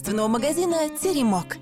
продовольственного 0.00 0.28
магазина 0.28 0.88
«Теремок». 0.98 1.58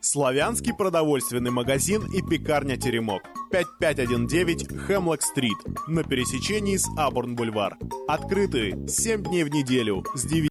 Славянский 0.00 0.74
продовольственный 0.74 1.50
магазин 1.50 2.04
и 2.12 2.20
пекарня 2.20 2.76
«Теремок». 2.76 3.22
5519 3.50 4.76
Хемлок-стрит 4.86 5.56
на 5.86 6.02
пересечении 6.02 6.76
с 6.76 6.86
Абурн-бульвар. 6.98 7.78
Открыты 8.06 8.86
7 8.86 9.22
дней 9.22 9.44
в 9.44 9.50
неделю 9.50 10.04
с 10.14 10.24
9 10.24 10.48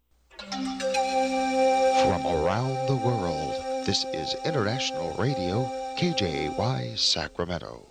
From 2.03 2.25
around 2.25 2.87
the 2.87 2.97
world, 3.05 3.85
this 3.85 4.03
is 4.13 4.35
International 4.43 5.15
Radio, 5.19 5.69
KJY, 5.99 6.97
Sacramento. 6.97 7.90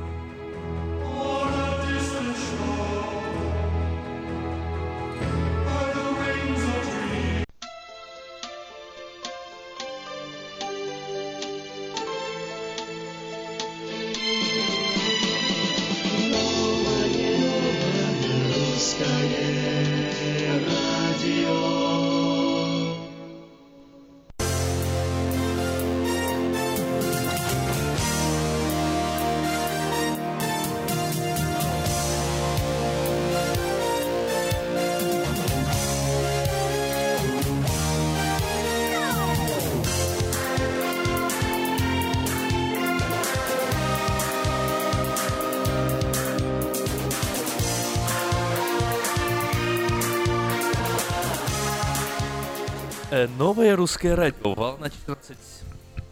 Новое 53.27 53.75
русское 53.75 54.15
радио. 54.15 54.53
Волна 54.53 54.89
14. 54.89 55.37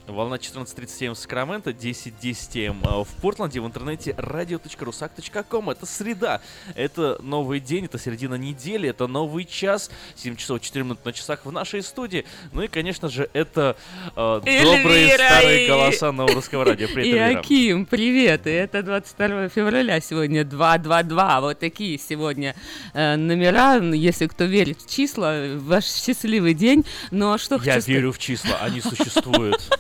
Волна 0.10 0.38
14.37 0.38 1.14
в 1.14 1.18
Сакраменто, 1.18 1.70
10.10 1.70 2.66
м 2.66 2.82
э, 2.84 3.04
в 3.04 3.22
Портленде, 3.22 3.62
в 3.62 3.68
интернете 3.68 4.12
radio.rusak.com. 4.18 5.70
Это 5.70 5.86
среда, 5.86 6.42
это 6.76 7.20
новый 7.22 7.60
день, 7.60 7.86
это 7.86 8.00
середина 8.00 8.36
недели, 8.36 8.90
это 8.90 9.08
новый 9.08 9.46
час, 9.46 9.92
7 10.16 10.36
часов 10.36 10.62
4 10.62 10.84
минуты 10.84 11.02
на 11.06 11.14
часах 11.14 11.46
в 11.46 11.52
нашей 11.52 11.84
студии. 11.84 12.26
Ну 12.54 12.64
и, 12.64 12.68
конечно 12.68 13.10
же, 13.10 13.30
это 13.34 13.78
э, 14.16 14.42
добрые 14.44 15.14
старые 15.14 15.68
голоса 15.68 16.12
нового 16.12 16.36
русского 16.36 16.66
радио. 16.66 16.88
Привет, 16.88 17.06
Эльвира. 17.06 17.34
Иаким, 17.34 17.86
привет! 17.86 18.48
И 18.48 18.52
это 18.52 18.82
22 18.82 19.50
февраля 19.50 20.02
сегодня, 20.02 20.44
222. 20.44 21.42
Вот 21.42 21.60
такие 21.60 22.00
сегодня 22.00 22.56
э, 22.94 23.16
номера, 23.16 23.78
если 23.80 24.26
кто 24.28 24.46
верит 24.46 24.82
в 24.82 24.90
числа, 24.90 25.56
ваш 25.58 25.86
счастливый 25.86 26.56
день. 26.56 26.84
Ну 27.12 27.34
а 27.34 27.38
что 27.38 27.56
Я 27.64 27.76
хочу 27.76 27.88
верю 27.88 28.12
в 28.12 28.18
числа, 28.18 28.58
они 28.62 28.82
существуют. 28.82 29.62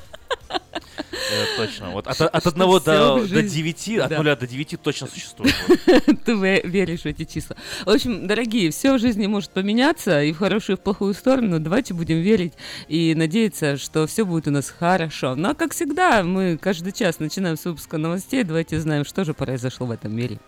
Э, 1.12 1.46
Точно. 1.58 1.92
Вот 1.92 2.08
от, 2.08 2.22
одного 2.48 2.80
до, 2.80 3.20
до 3.20 3.28
жизни- 3.28 3.48
9, 3.50 4.00
от 4.00 4.12
нуля 4.12 4.36
до 4.36 4.48
9 4.48 4.82
точно 4.82 5.08
существует. 5.08 5.54
Ты 6.26 6.34
ве- 6.34 6.66
веришь 6.68 7.02
в 7.02 7.06
эти 7.06 7.24
числа. 7.26 7.56
В 7.86 7.90
общем, 7.90 8.28
дорогие, 8.28 8.72
все 8.72 8.94
в 8.94 9.00
жизни 9.00 9.28
может 9.28 9.52
поменяться 9.52 10.22
и 10.24 10.32
в 10.34 10.38
хорошую, 10.38 10.78
и 10.78 10.80
в 10.80 10.84
плохую 10.84 11.14
сторону. 11.14 11.60
Давайте 11.60 11.94
будем 11.94 12.22
верить 12.22 12.54
и 12.88 13.14
надеяться, 13.16 13.78
что 13.78 14.08
все 14.08 14.26
будет 14.26 14.48
у 14.48 14.52
нас 14.52 14.70
хорошо. 14.70 15.36
Но, 15.36 15.56
как 15.56 15.74
всегда, 15.74 16.24
мы 16.24 16.58
каждый 16.58 16.92
час 16.92 17.20
начинаем 17.20 17.58
с 17.58 17.66
выпуска 17.66 17.98
новостей. 17.98 18.44
Давайте 18.44 18.78
узнаем, 18.78 19.06
что 19.06 19.24
же 19.24 19.34
произошло 19.34 19.86
в 19.88 19.92
этом 19.92 20.16
мире. 20.16 20.40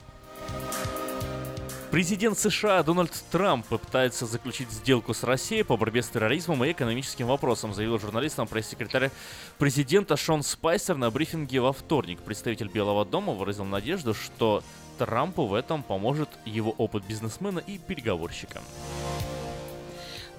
Президент 1.91 2.39
США 2.39 2.83
Дональд 2.83 3.11
Трамп 3.31 3.65
попытается 3.67 4.25
заключить 4.25 4.71
сделку 4.71 5.13
с 5.13 5.25
Россией 5.25 5.63
по 5.63 5.75
борьбе 5.75 6.01
с 6.01 6.07
терроризмом 6.07 6.63
и 6.63 6.71
экономическим 6.71 7.27
вопросом, 7.27 7.73
заявил 7.73 7.99
журналистам 7.99 8.47
пресс-секретарь 8.47 9.11
президента 9.57 10.15
Шон 10.15 10.41
Спайсер 10.41 10.95
на 10.95 11.11
брифинге 11.11 11.59
во 11.59 11.73
вторник. 11.73 12.21
Представитель 12.21 12.69
Белого 12.69 13.03
дома 13.03 13.33
выразил 13.33 13.65
надежду, 13.65 14.13
что 14.13 14.63
Трампу 14.99 15.47
в 15.47 15.53
этом 15.53 15.83
поможет 15.83 16.29
его 16.45 16.71
опыт 16.77 17.03
бизнесмена 17.05 17.59
и 17.59 17.77
переговорщика. 17.77 18.61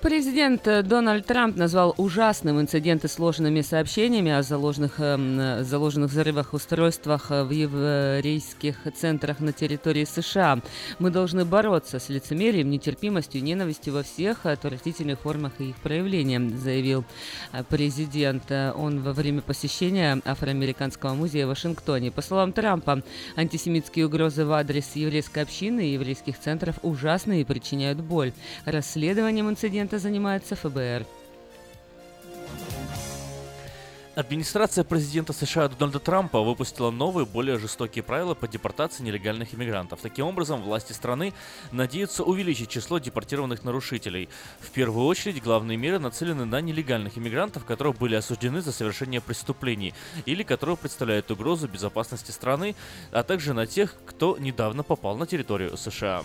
Президент 0.02 0.66
э, 0.66 0.82
Дональд 0.82 1.26
Трамп 1.26 1.56
назвал 1.56 1.94
ужасным 1.96 2.60
инциденты 2.60 3.06
сложными 3.06 3.60
сообщениями 3.60 4.32
о 4.32 4.42
заложенных, 4.42 4.94
э, 4.98 5.62
заложенных 5.62 6.10
взрывах 6.10 6.54
устройствах 6.54 7.30
э, 7.30 7.44
в 7.44 7.50
еврейских 7.50 8.78
центрах 8.96 9.38
на 9.38 9.52
территории 9.52 10.04
США. 10.04 10.58
Мы 10.98 11.10
должны 11.10 11.44
бороться 11.44 12.00
с 12.00 12.08
лицемерием, 12.08 12.68
нетерпимостью 12.68 13.40
и 13.40 13.44
ненавистью 13.44 13.94
во 13.94 14.02
всех 14.02 14.44
отвратительных 14.44 15.20
формах 15.20 15.52
их 15.60 15.76
проявления, 15.76 16.40
заявил 16.50 17.04
президент. 17.68 18.50
Он 18.50 19.02
во 19.02 19.12
время 19.12 19.40
посещения 19.40 20.20
Афроамериканского 20.24 21.14
музея 21.14 21.46
в 21.46 21.50
Вашингтоне. 21.50 22.10
По 22.10 22.22
словам 22.22 22.52
Трампа, 22.52 23.04
антисемитские 23.36 24.06
угрозы 24.06 24.44
в 24.44 24.52
адрес 24.52 24.96
еврейской 24.96 25.44
общины 25.44 25.86
и 25.86 25.92
еврейских 25.92 26.40
центров 26.40 26.80
ужасны 26.82 27.40
и 27.40 27.44
причиняют 27.44 28.00
боль. 28.00 28.32
Расследованием 28.64 29.48
инцидента 29.48 29.91
это 29.92 29.98
занимается 29.98 30.56
ФБР. 30.56 31.04
Администрация 34.14 34.84
президента 34.84 35.34
США 35.34 35.68
Дональда 35.68 35.98
Трампа 35.98 36.40
выпустила 36.40 36.90
новые, 36.90 37.26
более 37.26 37.58
жестокие 37.58 38.02
правила 38.02 38.34
по 38.34 38.48
депортации 38.48 39.02
нелегальных 39.02 39.54
иммигрантов. 39.54 40.00
Таким 40.00 40.26
образом, 40.26 40.62
власти 40.62 40.92
страны 40.92 41.34
надеются 41.72 42.22
увеличить 42.24 42.70
число 42.70 42.98
депортированных 42.98 43.64
нарушителей. 43.64 44.30
В 44.60 44.70
первую 44.70 45.06
очередь, 45.06 45.42
главные 45.42 45.76
меры 45.76 45.98
нацелены 45.98 46.46
на 46.46 46.62
нелегальных 46.62 47.18
иммигрантов, 47.18 47.66
которые 47.66 47.92
были 47.92 48.14
осуждены 48.14 48.62
за 48.62 48.72
совершение 48.72 49.20
преступлений 49.20 49.92
или 50.24 50.42
которые 50.42 50.78
представляют 50.78 51.30
угрозу 51.30 51.68
безопасности 51.68 52.30
страны, 52.30 52.74
а 53.12 53.22
также 53.22 53.52
на 53.52 53.66
тех, 53.66 53.94
кто 54.06 54.38
недавно 54.38 54.82
попал 54.82 55.18
на 55.18 55.26
территорию 55.26 55.76
США. 55.76 56.22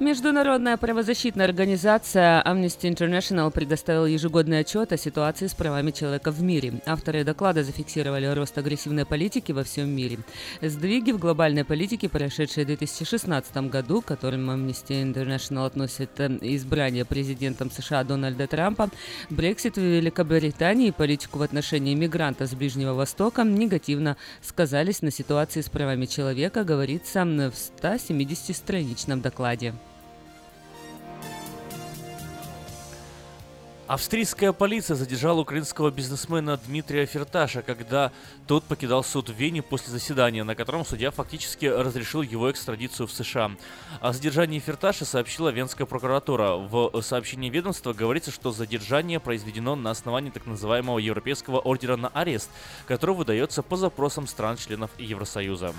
Международная 0.00 0.78
правозащитная 0.78 1.44
организация 1.44 2.42
Amnesty 2.46 2.90
International 2.90 3.50
предоставила 3.50 4.06
ежегодный 4.06 4.60
отчет 4.60 4.94
о 4.94 4.96
ситуации 4.96 5.46
с 5.46 5.52
правами 5.52 5.90
человека 5.90 6.30
в 6.30 6.42
мире. 6.42 6.80
Авторы 6.86 7.22
доклада 7.22 7.64
зафиксировали 7.64 8.24
рост 8.24 8.56
агрессивной 8.56 9.04
политики 9.04 9.52
во 9.52 9.62
всем 9.62 9.90
мире. 9.90 10.20
Сдвиги 10.62 11.12
в 11.12 11.18
глобальной 11.18 11.66
политике, 11.66 12.08
прошедшие 12.08 12.64
в 12.64 12.68
2016 12.68 13.54
году, 13.68 14.00
к 14.00 14.06
которым 14.06 14.50
Amnesty 14.50 15.04
International 15.04 15.66
относит 15.66 16.18
э, 16.18 16.28
избрание 16.40 17.04
президентом 17.04 17.70
США 17.70 18.02
Дональда 18.02 18.46
Трампа, 18.46 18.88
Брексит 19.28 19.76
в 19.76 19.82
Великобритании 19.82 20.88
и 20.88 20.92
политику 20.92 21.40
в 21.40 21.42
отношении 21.42 21.94
мигрантов 21.94 22.48
с 22.48 22.54
Ближнего 22.54 22.94
Востока 22.94 23.42
негативно 23.42 24.16
сказались 24.40 25.02
на 25.02 25.10
ситуации 25.10 25.60
с 25.60 25.68
правами 25.68 26.06
человека, 26.06 26.64
говорится 26.64 27.26
в 27.26 27.52
170-страничном 27.82 29.20
докладе. 29.20 29.74
Австрийская 33.90 34.52
полиция 34.52 34.94
задержала 34.94 35.40
украинского 35.40 35.90
бизнесмена 35.90 36.56
Дмитрия 36.56 37.06
Ферташа, 37.06 37.60
когда 37.60 38.12
тот 38.46 38.62
покидал 38.62 39.02
суд 39.02 39.30
в 39.30 39.32
Вене 39.32 39.62
после 39.62 39.90
заседания, 39.90 40.44
на 40.44 40.54
котором 40.54 40.84
судья 40.84 41.10
фактически 41.10 41.66
разрешил 41.66 42.22
его 42.22 42.48
экстрадицию 42.52 43.08
в 43.08 43.12
США. 43.12 43.50
О 44.00 44.12
задержании 44.12 44.60
Ферташа 44.60 45.04
сообщила 45.04 45.48
Венская 45.48 45.88
прокуратура. 45.88 46.54
В 46.54 47.02
сообщении 47.02 47.50
ведомства 47.50 47.92
говорится, 47.92 48.30
что 48.30 48.52
задержание 48.52 49.18
произведено 49.18 49.74
на 49.74 49.90
основании 49.90 50.30
так 50.30 50.46
называемого 50.46 51.00
Европейского 51.00 51.58
ордера 51.58 51.96
на 51.96 52.10
арест, 52.10 52.48
который 52.86 53.16
выдается 53.16 53.64
по 53.64 53.76
запросам 53.76 54.28
стран-членов 54.28 54.92
Евросоюза. 54.98 55.74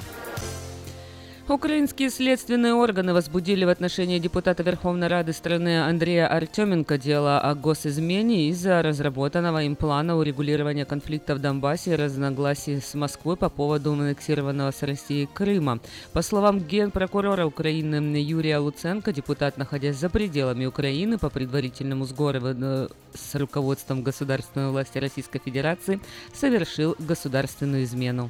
Украинские 1.48 2.12
следственные 2.12 2.76
органы 2.76 3.14
возбудили 3.14 3.66
в 3.66 3.70
отношении 3.70 4.20
депутата 4.20 4.62
Верховной 4.62 5.08
Рады 5.08 5.34
страны 5.34 5.84
Андрея 5.84 6.28
Артеменко 6.28 6.98
дело 7.00 7.40
о 7.40 7.56
госизмене 7.56 8.50
из-за 8.50 8.82
разработанного 8.82 9.64
им 9.64 9.76
плана 9.76 10.16
урегулирования 10.18 10.86
конфликта 10.86 11.34
в 11.34 11.40
Донбассе 11.40 11.94
и 11.94 11.96
разногласий 11.96 12.80
с 12.80 12.94
Москвой 12.94 13.38
по 13.38 13.50
поводу 13.50 13.94
аннексированного 13.94 14.72
с 14.72 14.84
Россией 14.84 15.26
Крыма. 15.26 15.80
По 16.14 16.22
словам 16.22 16.60
генпрокурора 16.60 17.46
Украины 17.46 18.18
Юрия 18.18 18.60
Луценко, 18.60 19.12
депутат, 19.12 19.58
находясь 19.58 19.98
за 19.98 20.10
пределами 20.10 20.68
Украины 20.68 21.18
по 21.18 21.30
предварительному 21.30 22.06
сговору 22.06 22.40
э, 22.44 22.88
с 23.14 23.36
руководством 23.36 24.04
государственной 24.04 24.70
власти 24.70 25.00
Российской 25.00 25.40
Федерации, 25.40 26.00
совершил 26.34 26.96
государственную 27.00 27.84
измену. 27.84 28.30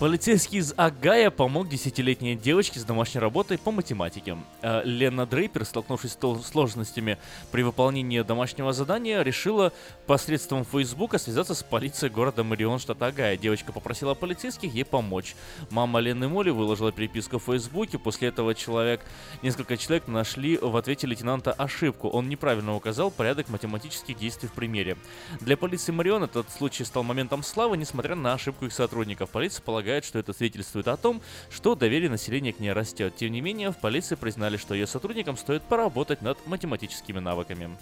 Полицейский 0.00 0.60
из 0.60 0.72
Агая 0.78 1.30
помог 1.30 1.68
десятилетней 1.68 2.34
девочке 2.34 2.80
с 2.80 2.84
домашней 2.84 3.20
работой 3.20 3.58
по 3.58 3.70
математике. 3.70 4.38
Э, 4.62 4.80
Лена 4.82 5.26
Дрейпер, 5.26 5.66
столкнувшись 5.66 6.12
с 6.12 6.46
сложностями 6.50 7.18
при 7.52 7.60
выполнении 7.62 8.22
домашнего 8.22 8.72
задания, 8.72 9.20
решила 9.20 9.74
посредством 10.06 10.64
Фейсбука 10.64 11.18
связаться 11.18 11.54
с 11.54 11.62
полицией 11.62 12.10
города 12.10 12.42
Марион, 12.42 12.78
штата 12.78 13.08
Агая. 13.08 13.36
Девочка 13.36 13.72
попросила 13.72 14.14
полицейских 14.14 14.72
ей 14.72 14.86
помочь. 14.86 15.36
Мама 15.68 16.00
Лены 16.00 16.28
Моли 16.28 16.48
выложила 16.48 16.92
переписку 16.92 17.38
в 17.38 17.44
Фейсбуке. 17.44 17.98
После 17.98 18.28
этого 18.28 18.54
человек, 18.54 19.02
несколько 19.42 19.76
человек 19.76 20.08
нашли 20.08 20.56
в 20.56 20.78
ответе 20.78 21.08
лейтенанта 21.08 21.52
ошибку. 21.52 22.08
Он 22.08 22.26
неправильно 22.30 22.74
указал 22.74 23.10
порядок 23.10 23.50
математических 23.50 24.16
действий 24.16 24.48
в 24.48 24.52
примере. 24.52 24.96
Для 25.42 25.58
полиции 25.58 25.92
Марион 25.92 26.24
этот 26.24 26.50
случай 26.50 26.84
стал 26.84 27.02
моментом 27.02 27.42
славы, 27.42 27.76
несмотря 27.76 28.14
на 28.14 28.32
ошибку 28.32 28.64
их 28.64 28.72
сотрудников. 28.72 29.28
Полиция 29.28 29.62
полагает, 29.62 29.89
полагает, 29.90 30.04
что 30.04 30.20
это 30.20 30.32
свидетельствует 30.32 30.86
о 30.86 30.96
том, 30.96 31.20
что 31.50 31.74
доверие 31.74 32.10
населения 32.10 32.52
к 32.52 32.60
ней 32.60 32.72
растет. 32.72 33.16
Тем 33.16 33.32
не 33.32 33.40
менее, 33.40 33.72
в 33.72 33.76
полиции 33.76 34.14
признали, 34.14 34.56
что 34.56 34.74
ее 34.74 34.86
сотрудникам 34.86 35.36
стоит 35.36 35.62
поработать 35.62 36.22
над 36.22 36.38
математическими 36.46 37.18
навыками. 37.18 37.76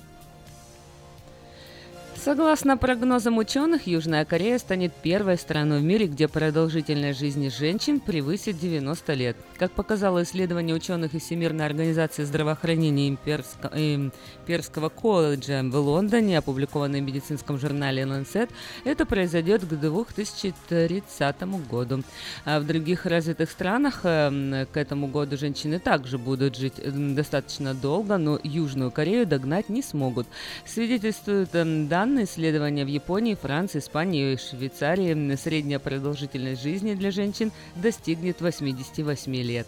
Согласно 2.24 2.76
прогнозам 2.76 3.38
ученых, 3.38 3.86
Южная 3.86 4.24
Корея 4.24 4.58
станет 4.58 4.92
первой 4.92 5.38
страной 5.38 5.80
в 5.80 5.84
мире, 5.84 6.06
где 6.08 6.26
продолжительность 6.26 7.20
жизни 7.20 7.48
женщин 7.48 8.00
превысит 8.00 8.58
90 8.58 9.14
лет. 9.14 9.36
Как 9.56 9.72
показало 9.72 10.22
исследование 10.24 10.74
ученых 10.74 11.14
из 11.14 11.22
Всемирной 11.22 11.64
организации 11.64 12.24
здравоохранения 12.24 13.08
Имперско... 13.08 13.70
Имперского 13.74 14.88
колледжа 14.88 15.62
в 15.62 15.76
Лондоне, 15.76 16.38
опубликованное 16.38 17.00
в 17.00 17.04
медицинском 17.04 17.58
журнале 17.58 18.02
Lancet, 18.02 18.50
это 18.84 19.06
произойдет 19.06 19.62
к 19.62 19.68
2030 19.68 21.42
году. 21.70 22.02
А 22.44 22.60
в 22.60 22.66
других 22.66 23.06
развитых 23.06 23.50
странах 23.50 24.00
эм, 24.04 24.66
к 24.72 24.76
этому 24.76 25.06
году 25.06 25.37
женщины 25.37 25.78
также 25.78 26.18
будут 26.18 26.56
жить 26.56 26.75
достаточно 27.14 27.75
долго, 27.75 28.16
но 28.16 28.38
Южную 28.42 28.90
Корею 28.90 29.26
догнать 29.26 29.68
не 29.68 29.82
смогут. 29.82 30.26
Свидетельствуют 30.66 31.54
эм, 31.54 31.88
данные 31.88 32.17
данные 32.18 32.25
исследования 32.25 32.84
в 32.84 32.88
Японии, 32.88 33.37
Франции, 33.40 33.78
Испании 33.78 34.32
и 34.32 34.37
Швейцарии 34.37 35.37
средняя 35.37 35.78
продолжительность 35.78 36.62
жизни 36.62 36.94
для 36.94 37.12
женщин 37.12 37.52
достигнет 37.76 38.40
88 38.40 39.34
лет. 39.37 39.66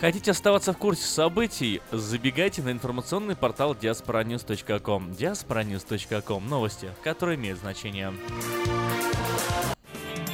Хотите 0.00 0.32
оставаться 0.32 0.72
в 0.72 0.78
курсе 0.78 1.06
событий? 1.06 1.80
Забегайте 1.92 2.62
на 2.62 2.72
информационный 2.72 3.36
портал 3.36 3.74
diasporanews.com. 3.74 5.12
diasporanews.com. 5.12 6.48
Новости, 6.48 6.88
которые 7.04 7.36
имеют 7.36 7.60
значение. 7.60 8.12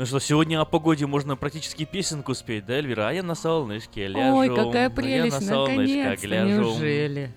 Ну 0.00 0.06
что, 0.06 0.18
сегодня 0.18 0.58
о 0.58 0.64
погоде 0.64 1.04
можно 1.04 1.36
практически 1.36 1.84
песенку 1.84 2.32
спеть, 2.32 2.64
да, 2.64 2.72
Эльвира? 2.76 3.08
А 3.08 3.12
я 3.12 3.22
на 3.22 3.34
солнышке 3.34 4.06
ляжу. 4.06 4.34
Ой, 4.34 4.48
какая 4.48 4.88
прелесть, 4.88 5.34
я 5.34 5.40
на 5.40 5.46
солнышко 5.46 5.76
наконец-то, 5.76 6.26
гляжу. 6.26 6.48
неужели? 6.62 7.34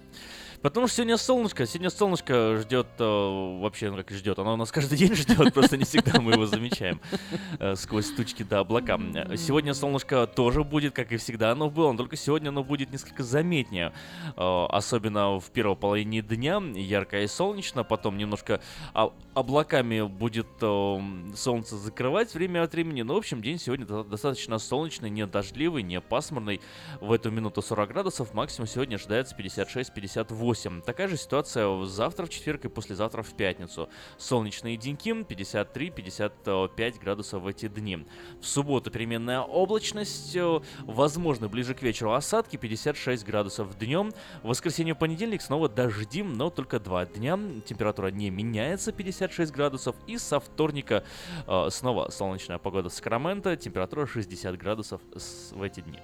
Потому 0.63 0.87
что 0.87 0.95
сегодня 0.95 1.17
солнышко, 1.17 1.65
сегодня 1.65 1.89
солнышко 1.89 2.55
ждет, 2.55 2.87
э, 2.97 3.59
вообще, 3.59 3.91
ну 3.91 3.97
как 3.97 4.09
ждет, 4.11 4.39
оно 4.39 4.53
у 4.53 4.55
нас 4.55 4.71
каждый 4.71 4.97
день 4.97 5.13
ждет, 5.13 5.53
просто 5.53 5.75
не 5.75 5.83
всегда 5.83 6.21
мы 6.21 6.31
его 6.31 6.45
замечаем 6.45 7.01
э, 7.59 7.75
сквозь 7.75 8.09
тучки 8.11 8.43
до 8.43 8.59
облака. 8.59 8.97
Сегодня 9.35 9.73
солнышко 9.73 10.25
тоже 10.25 10.63
будет, 10.63 10.93
как 10.93 11.11
и 11.11 11.17
всегда 11.17 11.51
оно 11.51 11.69
было, 11.69 11.91
но 11.91 11.97
только 11.97 12.15
сегодня 12.15 12.47
оно 12.47 12.63
будет 12.63 12.93
несколько 12.93 13.23
заметнее, 13.23 13.91
э, 14.37 14.65
особенно 14.69 15.37
в 15.37 15.51
первой 15.51 15.75
половине 15.75 16.21
дня, 16.21 16.63
ярко 16.75 17.21
и 17.21 17.27
солнечно, 17.27 17.83
потом 17.83 18.17
немножко 18.17 18.61
а, 18.93 19.11
облаками 19.33 20.03
будет 20.03 20.47
э, 20.61 20.99
солнце 21.35 21.77
закрывать 21.77 22.33
время 22.33 22.63
от 22.63 22.71
времени, 22.71 23.01
но 23.01 23.15
в 23.15 23.17
общем 23.17 23.41
день 23.41 23.59
сегодня 23.59 23.85
до- 23.85 24.05
достаточно 24.05 24.57
солнечный, 24.59 25.09
не 25.09 25.25
дождливый, 25.25 25.83
не 25.83 25.99
пасмурный, 25.99 26.61
в 27.01 27.11
эту 27.11 27.31
минуту 27.31 27.61
40 27.61 27.89
градусов, 27.89 28.33
максимум 28.33 28.69
сегодня 28.69 28.95
ожидается 28.95 29.35
56-58. 29.35 30.52
Такая 30.85 31.07
же 31.07 31.17
ситуация 31.17 31.85
завтра 31.85 32.25
в 32.25 32.29
четверг 32.29 32.65
и 32.65 32.69
послезавтра 32.69 33.23
в 33.23 33.33
пятницу. 33.33 33.89
Солнечные 34.17 34.77
деньки 34.77 35.09
53-55 35.09 36.99
градусов 36.99 37.43
в 37.43 37.47
эти 37.47 37.67
дни. 37.67 38.05
В 38.39 38.45
субботу 38.45 38.91
переменная 38.91 39.41
облачность, 39.41 40.35
э, 40.35 40.61
возможно, 40.81 41.49
ближе 41.49 41.73
к 41.73 41.81
вечеру 41.81 42.13
осадки 42.13 42.57
56 42.57 43.25
градусов 43.25 43.77
днем. 43.77 44.13
В 44.43 44.47
воскресенье 44.49 44.95
понедельник 44.95 45.41
снова 45.41 45.69
дожди, 45.69 46.23
но 46.23 46.49
только 46.49 46.79
два 46.79 47.05
дня. 47.05 47.39
Температура 47.65 48.07
не 48.07 48.29
меняется 48.29 48.91
56 48.91 49.51
градусов. 49.51 49.95
И 50.07 50.17
со 50.17 50.39
вторника 50.39 51.03
э, 51.47 51.69
снова 51.69 52.09
солнечная 52.09 52.57
погода 52.57 52.89
в 52.89 52.93
Сакраменто, 52.93 53.55
температура 53.57 54.05
60 54.05 54.57
градусов 54.57 55.01
в 55.51 55.61
эти 55.61 55.81
дни. 55.81 55.99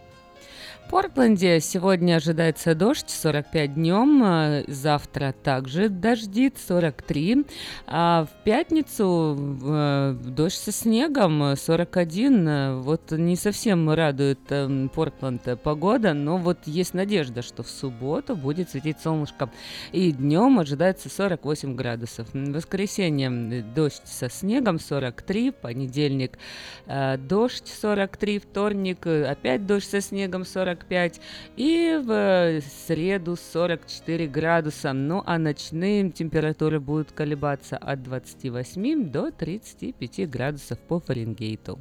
Портленде 0.90 1.60
сегодня 1.60 2.16
ожидается 2.16 2.74
дождь 2.74 3.12
45 3.12 3.76
днем, 3.76 4.24
а 4.24 4.64
завтра 4.68 5.36
также 5.44 5.88
дождит 5.88 6.58
43, 6.68 7.46
а 7.86 8.26
в 8.26 8.44
пятницу 8.44 9.38
э, 9.64 10.16
дождь 10.26 10.58
со 10.58 10.72
снегом 10.72 11.44
э, 11.44 11.56
41. 11.58 12.48
Э, 12.48 12.76
Вот 12.82 13.12
не 13.12 13.36
совсем 13.36 13.88
радует 13.92 14.40
эм, 14.50 14.90
Портленд 14.90 15.48
э, 15.48 15.56
погода, 15.56 16.16
но 16.16 16.38
вот 16.38 16.58
есть 16.66 16.96
надежда, 16.96 17.44
что 17.44 17.62
в 17.62 17.70
субботу 17.70 18.36
будет 18.36 18.72
светить 18.72 19.00
солнышко. 19.00 19.52
И 19.92 20.12
днем 20.12 20.58
ожидается 20.58 21.08
48 21.08 21.76
градусов. 21.76 22.28
В 22.34 22.52
воскресенье 22.52 23.30
э, 23.30 23.62
дождь 23.62 24.08
со 24.08 24.28
снегом 24.28 24.80
43, 24.80 25.52
понедельник 25.52 26.40
э, 26.88 27.18
дождь 27.18 27.68
43, 27.68 28.40
вторник 28.40 29.06
э, 29.06 29.26
опять 29.26 29.68
дождь 29.68 29.88
со 29.88 30.02
снегом 30.02 30.46
45 30.80 31.22
и 31.58 32.00
в 32.04 32.12
э, 32.12 32.62
среду 32.62 33.36
44 33.36 34.28
градуса. 34.28 34.94
Ну 34.94 35.24
а 35.26 35.38
ночные 35.38 36.10
температуры 36.12 36.80
будут 36.80 37.12
колебаться 37.12 37.78
от 37.78 38.04
28 38.04 39.12
до 39.12 39.32
35 39.32 40.30
градусов 40.30 40.80
по 40.80 41.00
Фаренгейту. 41.00 41.80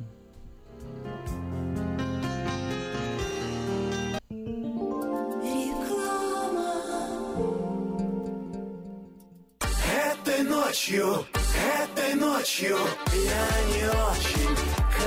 Этой 10.21 10.43
ночью, 10.45 11.27
этой 11.83 12.15
ночью 12.15 12.77
я 13.15 13.77
не 13.77 13.89
очень. 13.89 14.68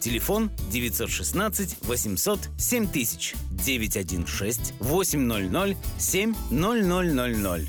Телефон 0.00 0.50
916 0.70 1.76
800 1.82 2.38
7000 2.58 3.34
916 3.50 4.74
800 4.80 5.76
7000. 5.98 7.68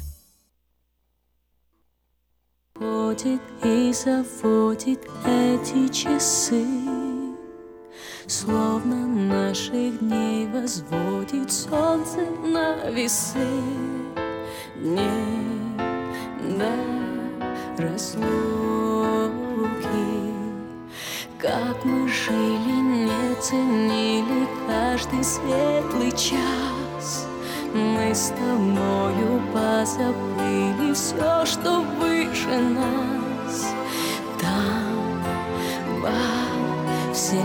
Ходит 2.75 3.41
и 3.63 3.91
заводит 3.91 5.01
эти 5.25 5.91
часы 5.91 6.65
Словно 8.27 9.07
наших 9.07 10.00
дней 10.00 10.48
возводит 10.48 11.51
солнце 11.51 12.21
на 12.45 12.89
весы 12.91 13.48
Дней 14.77 15.75
до 16.57 17.83
разлуки 17.83 18.78
Как 21.41 21.86
мы 21.86 22.10
жили, 22.10 22.81
не 22.81 23.34
ценили 23.41 24.46
каждый 24.67 25.24
светлый 25.24 26.12
час. 26.12 27.27
Мы 27.74 28.13
с 28.13 28.34
тобою 28.34 29.41
позабыли 29.53 30.93
все, 30.93 31.46
что 31.46 31.79
выше 31.98 32.58
нас. 32.58 33.67
Там, 34.38 35.24
во 36.01 37.13
вселенной. 37.13 37.39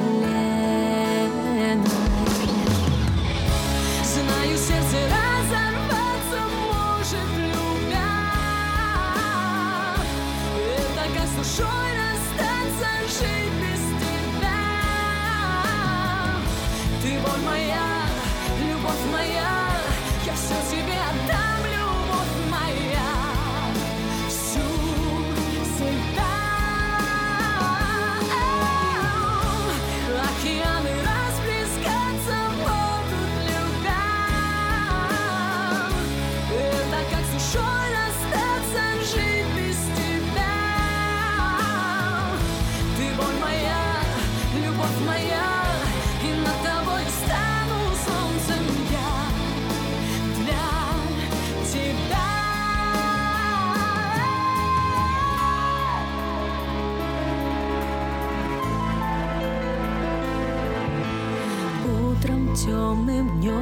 Знаю, 4.02 4.58
сердце 4.58 5.23
Ты 17.24 17.30
боль 17.30 17.40
моя, 17.44 18.06
любовь 18.60 19.04
моя 19.12 19.70
Я 20.26 20.32
все 20.34 20.54
тебе 20.70 20.92
отдам, 20.92 21.43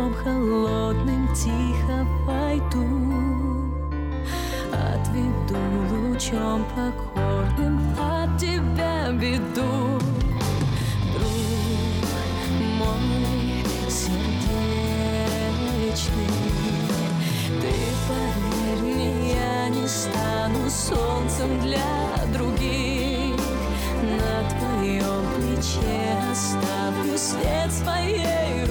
днем 0.03 0.15
холодным 0.15 1.29
тихо 1.35 2.07
пойду 2.27 2.87
Отведу 4.73 5.59
лучом 5.91 6.65
покорным 6.75 7.79
от 7.99 8.39
тебя 8.39 9.13
беду 9.13 10.01
Друг 11.13 12.51
мой 12.79 13.65
сердечный 13.89 14.23
Ты 17.61 17.73
поверь 18.09 18.83
мне, 18.83 19.11
я 19.35 19.69
не 19.69 19.87
стану 19.87 20.71
солнцем 20.71 21.61
для 21.61 21.81
других. 22.33 23.37
На 24.03 24.43
твоем 24.51 25.23
плече 25.37 26.17
оставлю 26.31 27.17
след 27.17 27.73
своей 27.73 28.62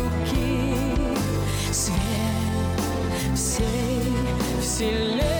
вселенной 4.82 5.31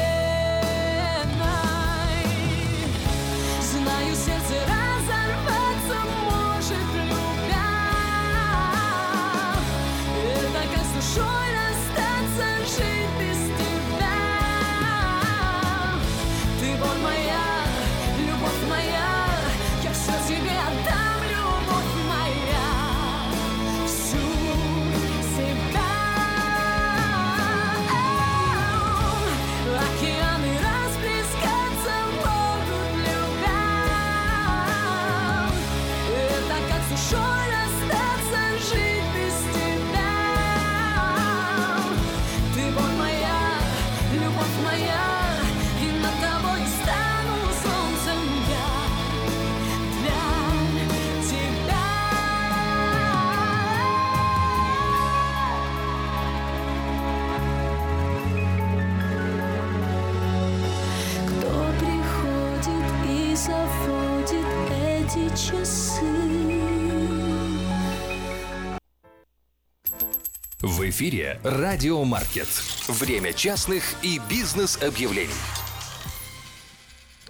эфире 70.92 71.40
Радио 71.44 72.04
Маркет. 72.04 72.48
Время 72.88 73.34
частных 73.34 73.84
и 74.04 74.22
бизнес-объявлений. 74.30 75.61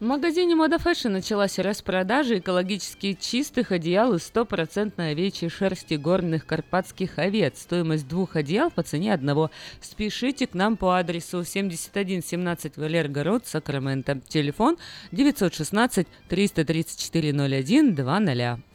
В 0.00 0.04
магазине 0.04 0.54
Moda 0.54 0.82
Fashion 0.82 1.10
началась 1.10 1.58
распродажа 1.58 2.38
экологически 2.38 3.18
чистых 3.20 3.70
одеял 3.70 4.14
из 4.14 4.22
стопроцентной 4.22 5.10
овечьей 5.10 5.50
шерсти 5.50 5.92
горных 5.92 6.46
карпатских 6.46 7.18
овец. 7.18 7.60
Стоимость 7.60 8.08
двух 8.08 8.34
одеял 8.34 8.70
по 8.70 8.82
цене 8.82 9.12
одного. 9.12 9.50
Спешите 9.82 10.46
к 10.46 10.54
нам 10.54 10.78
по 10.78 10.96
адресу 10.96 11.44
7117 11.44 12.78
Валергород, 12.78 13.46
Сакраменто. 13.46 14.22
Телефон 14.26 14.78
916 15.12 16.08
334 16.30 17.60
01 17.60 17.94
20. 17.94 18.69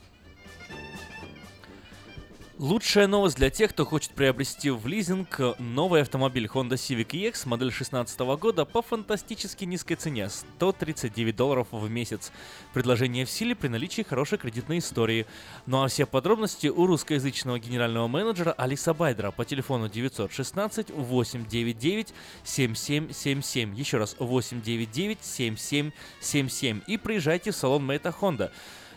Лучшая 2.57 3.07
новость 3.07 3.35
для 3.35 3.49
тех, 3.49 3.71
кто 3.71 3.83
хочет 3.83 4.11
приобрести 4.11 4.69
в 4.69 4.87
лизинг 4.87 5.41
новый 5.59 6.03
автомобиль 6.03 6.45
Honda 6.45 6.75
Civic 6.75 7.07
EX 7.07 7.45
модель 7.49 7.67
2016 7.67 8.17
года 8.39 8.63
по 8.63 8.81
фантастически 8.81 9.65
низкой 9.65 9.95
цене– 9.95 10.29
139 10.55 11.35
долларов 11.35 11.67
в 11.71 11.89
месяц. 11.89 12.31
Предложение 12.73 13.25
в 13.25 13.29
силе 13.29 13.55
при 13.55 13.67
наличии 13.67 14.03
хорошей 14.03 14.37
кредитной 14.37 14.77
истории. 14.77 15.25
Ну 15.65 15.83
а 15.83 15.89
все 15.89 16.05
подробности 16.05 16.67
у 16.67 16.87
русскоязычного 16.87 17.59
генерального 17.59 18.07
менеджера 18.07 18.53
Алиса 18.53 18.93
Байдера 18.93 19.31
по 19.31 19.43
телефону 19.43 19.89
916 19.89 20.91
899 20.91 22.13
7777. 22.45 23.75
Еще 23.75 23.97
раз 23.97 24.15
899 24.17 25.17
7777. 25.21 26.83
И 26.87 26.95
приезжайте 26.95 27.51
в 27.51 27.55
салон 27.57 27.85
Мэйта 27.85 28.15
Honda 28.17 28.49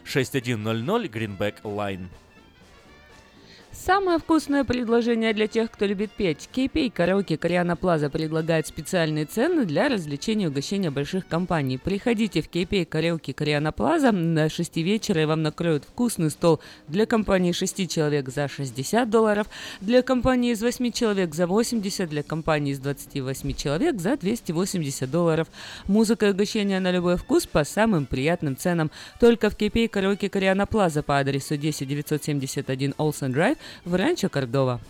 6100 0.05 1.07
Greenback 1.07 1.63
Line. 1.63 2.07
Самое 3.87 4.19
вкусное 4.19 4.65
предложение 4.65 5.33
для 5.33 5.47
тех, 5.47 5.71
кто 5.71 5.87
любит 5.87 6.11
петь. 6.11 6.49
KPay 6.53 6.91
Караоке 6.91 7.39
Кориана 7.39 7.77
Плаза 7.77 8.11
предлагает 8.11 8.67
специальные 8.67 9.25
цены 9.25 9.65
для 9.65 9.89
развлечения 9.89 10.47
и 10.47 10.49
угощения 10.49 10.91
больших 10.91 11.29
компаний. 11.29 11.79
Приходите 11.79 12.43
в 12.43 12.51
KPay 12.51 12.85
Караоке 12.87 13.33
Кориана 13.33 13.71
Плаза 13.71 14.11
на 14.11 14.49
6 14.49 14.79
вечера 14.79 15.23
и 15.23 15.27
вам 15.27 15.43
накроют 15.43 15.85
вкусный 15.85 16.31
стол 16.31 16.61
для 16.89 17.07
компании 17.07 17.53
6 17.53 17.89
человек 17.89 18.29
за 18.31 18.49
60 18.49 19.09
долларов, 19.09 19.47
для 19.81 20.03
компании 20.03 20.53
из 20.53 20.61
8 20.61 20.91
человек 20.91 21.35
за 21.37 21.47
80, 21.47 22.09
для 22.09 22.25
компании 22.25 22.73
из 22.73 22.81
28 22.81 23.55
человек 23.55 24.01
за 24.01 24.17
280 24.17 25.09
долларов. 25.09 25.47
Музыка 25.87 26.27
и 26.27 26.31
угощения 26.33 26.81
на 26.81 26.91
любой 26.91 27.17
вкус 27.17 27.47
по 27.47 27.63
самым 27.63 28.07
приятным 28.07 28.57
ценам. 28.57 28.91
Только 29.21 29.51
в 29.51 29.57
KPay 29.57 29.87
Караоке 29.89 30.29
Кориана 30.29 30.67
Плаза 30.67 31.05
по 31.05 31.21
адресу 31.21 31.57
10 31.57 31.87
971 31.87 32.95
Олсен 32.99 33.33
Драйв 33.33 33.57
в 33.85 33.95
Ранчо 33.95 34.29
Кордова. 34.29 34.81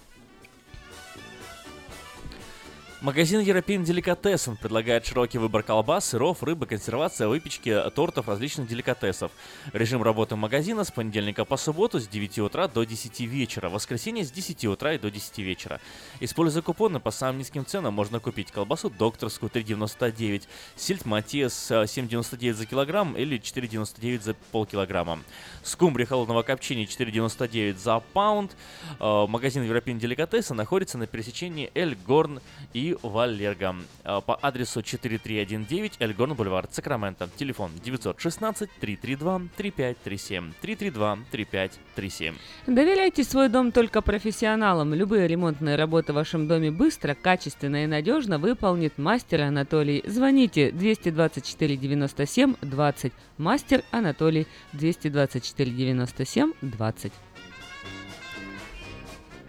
Магазин 3.00 3.40
European 3.42 3.84
Delicatessen 3.84 4.56
предлагает 4.56 5.06
широкий 5.06 5.38
выбор 5.38 5.62
колбас, 5.62 6.06
сыров, 6.06 6.42
рыбы, 6.42 6.66
консервация, 6.66 7.28
выпечки, 7.28 7.72
тортов, 7.94 8.26
различных 8.26 8.66
деликатесов. 8.66 9.30
Режим 9.72 10.02
работы 10.02 10.34
магазина 10.34 10.82
с 10.82 10.90
понедельника 10.90 11.44
по 11.44 11.56
субботу 11.56 12.00
с 12.00 12.08
9 12.08 12.40
утра 12.40 12.66
до 12.66 12.82
10 12.82 13.20
вечера, 13.20 13.68
воскресенье 13.68 14.24
с 14.24 14.32
10 14.32 14.64
утра 14.64 14.94
и 14.94 14.98
до 14.98 15.12
10 15.12 15.38
вечера. 15.38 15.80
Используя 16.18 16.60
купоны 16.60 16.98
по 16.98 17.12
самым 17.12 17.38
низким 17.38 17.64
ценам 17.64 17.94
можно 17.94 18.18
купить 18.18 18.50
колбасу 18.50 18.90
докторскую 18.90 19.48
3,99, 19.48 20.48
сельдь 20.74 21.04
Матиас 21.04 21.70
7,99 21.70 22.52
за 22.52 22.66
килограмм 22.66 23.16
или 23.16 23.38
4,99 23.38 24.22
за 24.22 24.34
полкилограмма. 24.50 25.20
Скумбрия 25.62 26.04
холодного 26.04 26.42
копчения 26.42 26.84
4,99 26.84 27.76
за 27.78 28.00
паунд. 28.12 28.56
Э, 28.98 29.26
Магазин 29.28 29.62
European 29.62 30.00
Delicatessen 30.00 30.54
находится 30.54 30.98
на 30.98 31.06
пересечении 31.06 31.70
Эль 31.76 31.96
Горн 32.04 32.40
и 32.72 32.87
Валерго. 33.02 33.76
Э, 34.04 34.20
По 34.24 34.38
адресу 34.40 34.82
4319 34.82 35.96
Эль 36.00 36.12
Горн 36.12 36.34
Бульвар, 36.34 36.68
Сакраменто. 36.70 37.28
Телефон 37.36 37.70
916 37.84 38.70
332 38.80 39.42
3537 39.56 40.52
332 40.60 41.18
3537. 41.30 42.34
Доверяйте 42.66 43.24
свой 43.24 43.48
дом 43.48 43.72
только 43.72 44.02
профессионалам. 44.02 44.94
Любые 44.94 45.26
ремонтные 45.26 45.76
работы 45.76 46.12
в 46.12 46.16
вашем 46.16 46.48
доме 46.48 46.70
быстро, 46.70 47.14
качественно 47.14 47.84
и 47.84 47.86
надежно 47.86 48.38
выполнит 48.38 48.98
мастер 48.98 49.42
Анатолий. 49.42 50.02
Звоните 50.06 50.70
224 50.72 51.76
97 51.76 52.54
20. 52.62 53.12
Мастер 53.38 53.82
Анатолий 53.90 54.46
224 54.72 55.70
97 55.70 56.52
20. 56.62 57.12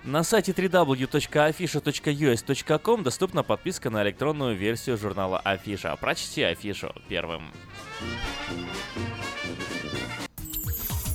На 0.04 0.24
сайте 0.24 0.54
www.afisha.us.com 0.54 3.04
доступна 3.04 3.44
подписка 3.44 3.90
на 3.90 4.02
электронную 4.04 4.56
версию 4.56 4.98
журнала 4.98 5.40
Афиша. 5.40 5.94
Прочти 5.98 6.44
Афишу 6.44 6.94
первым. 7.10 7.52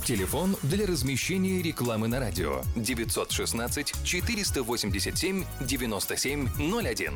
Телефон 0.05 0.55
для 0.61 0.85
размещения 0.85 1.63
рекламы 1.63 2.07
на 2.07 2.19
радио 2.19 2.61
916 2.75 3.95
487 4.03 5.43
9701. 5.61 7.13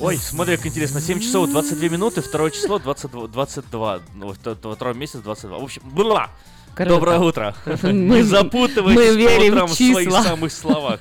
Ой, 0.00 0.16
смотри, 0.18 0.56
как 0.56 0.66
интересно. 0.66 1.00
7 1.00 1.20
часов 1.20 1.50
22 1.50 1.88
минуты, 1.88 2.20
второе 2.20 2.50
число 2.50 2.78
22, 2.78 3.28
22 3.28 4.00
ну, 4.14 4.32
вто- 4.32 4.54
вто- 4.56 4.74
второй 4.74 4.94
месяц 4.94 5.20
22. 5.20 5.58
В 5.58 5.62
общем! 5.62 5.82
Круто. 6.74 6.90
Доброе 6.90 7.20
утро. 7.20 7.54
Мы- 7.84 7.92
Не 7.92 8.22
запутывайтесь 8.22 8.96
мы 8.96 9.16
верим 9.16 9.52
утром 9.54 9.68
в 9.68 9.70
в 9.70 9.74
своих 9.76 10.08
числа. 10.08 10.22
самых 10.24 10.52
словах. 10.52 10.98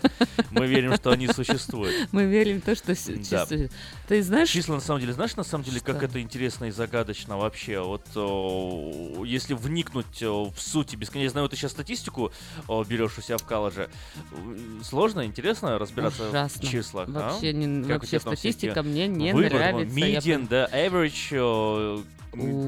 Мы 0.52 0.68
верим, 0.68 0.94
что 0.94 1.10
они 1.10 1.28
существуют. 1.28 1.96
Мы 2.12 2.26
верим 2.26 2.62
в 2.62 2.66
то, 2.66 2.76
что 2.76 2.94
Да. 2.94 2.96
чисто- 2.96 3.70
Ты 4.08 4.22
знаешь, 4.22 4.50
Числа, 4.50 4.76
на 4.76 4.82
самом 4.82 5.00
деле, 5.00 5.14
знаешь, 5.14 5.36
на 5.38 5.44
самом 5.44 5.64
деле, 5.64 5.80
как 5.80 5.96
Что? 5.98 6.06
это 6.06 6.22
интересно 6.22 6.66
и 6.66 6.72
загадочно 6.72 7.38
вообще. 7.38 7.80
Вот 7.80 8.06
о, 8.16 9.24
если 9.26 9.54
вникнуть 9.54 10.22
в 10.22 10.54
суть 10.58 10.94
бесконечно, 10.96 11.24
я 11.28 11.32
знаю, 11.32 11.48
ты 11.50 11.56
сейчас 11.56 11.72
статистику 11.72 12.32
о, 12.68 12.84
берешь 12.84 13.18
у 13.18 13.22
себя 13.22 13.38
в 13.38 13.44
колледже. 13.46 13.90
М, 14.34 14.82
Сложно, 14.84 15.26
интересно 15.26 15.80
разбираться 15.80 16.28
Ужасно. 16.30 16.68
в 16.68 16.70
числах. 16.72 17.08
а? 17.10 17.32
Вообще 17.32 17.54
не- 17.54 17.84
Как 17.84 17.98
у 17.98 18.00
вообще 18.02 18.20
статистика 18.20 18.84
мне 18.84 19.08
не 19.08 19.34
выборы, 19.34 19.56
нравится, 19.56 19.96
Median, 19.98 20.48
да, 20.50 20.68
average, 20.72 21.38
о, 21.40 22.04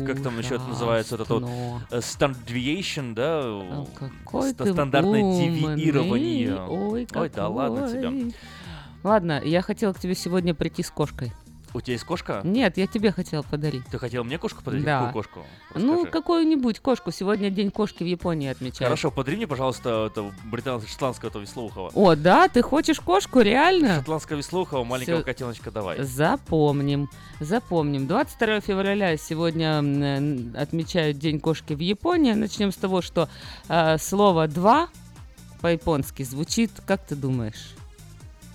как 0.06 0.21
там 0.21 0.38
еще 0.39 0.56
это 0.56 0.65
называется, 0.65 1.17
вот 1.17 1.26
это 1.26 1.34
вот 1.34 1.82
э, 1.91 1.98
standard 1.98 2.38
deviation, 2.48 3.13
да, 3.13 3.41
А 3.43 3.86
какой 3.95 4.54
ты 4.54 4.71
стандартное 4.71 5.21
девиирование. 5.21 6.62
Ой, 6.62 7.08
Ой, 7.13 7.30
да 7.30 7.50
ладно 7.50 7.89
тебя. 7.89 8.32
Ладно, 9.06 9.39
я 9.46 9.62
хотела 9.62 9.94
к 9.94 10.00
тебе 10.00 10.15
сегодня 10.15 10.56
прийти 10.56 10.82
с 10.82 10.89
кошкой. 10.89 11.32
У 11.76 11.82
тебя 11.82 11.94
есть 11.94 12.06
кошка? 12.06 12.41
Нет, 12.44 12.78
я 12.78 12.88
тебе 12.88 13.12
хотела 13.12 13.44
подарить. 13.44 13.86
Ты 13.91 14.00
хотел 14.00 14.24
мне 14.24 14.39
кошку 14.39 14.63
подарить? 14.63 14.84
Да. 14.84 15.06
Какую 15.06 15.13
кошку? 15.13 15.39
Ну, 15.76 15.94
Расскажи. 15.94 16.12
какую-нибудь 16.12 16.80
кошку. 16.80 17.12
Сегодня 17.12 17.52
день 17.52 17.70
кошки 17.70 18.02
в 18.02 18.08
Японии 18.08 18.50
отмечают. 18.50 18.86
Хорошо, 18.86 19.12
подари 19.12 19.38
мне, 19.38 19.46
пожалуйста, 19.46 20.08
это 20.08 20.34
британского, 20.46 20.91
шотландского 20.91 21.30
этого 21.30 21.44
веслоухого. 21.44 21.91
О, 21.94 22.15
да, 22.15 22.48
ты 22.48 22.63
хочешь 22.63 23.00
кошку, 23.00 23.41
реально? 23.41 23.98
Шотландского 23.98 24.38
веслоухого, 24.38 24.84
маленького 24.84 25.18
Всё. 25.18 25.24
котеночка 25.24 25.70
давай. 25.70 26.02
Запомним, 26.02 27.08
запомним. 27.39 28.08
22 28.08 28.62
февраля 28.62 29.18
сегодня 29.18 29.84
э, 29.84 30.58
отмечают 30.60 31.20
День 31.20 31.39
кошки 31.39 31.74
в 31.74 31.80
Японии. 31.80 32.34
Начнем 32.34 32.72
с 32.72 32.76
того, 32.76 33.04
что 33.04 33.30
э, 33.70 34.00
слово 34.00 34.48
«два» 34.48 34.89
по-японски 35.62 36.24
звучит, 36.24 36.72
как 36.88 37.06
ты 37.06 37.15
думаешь? 37.15 37.76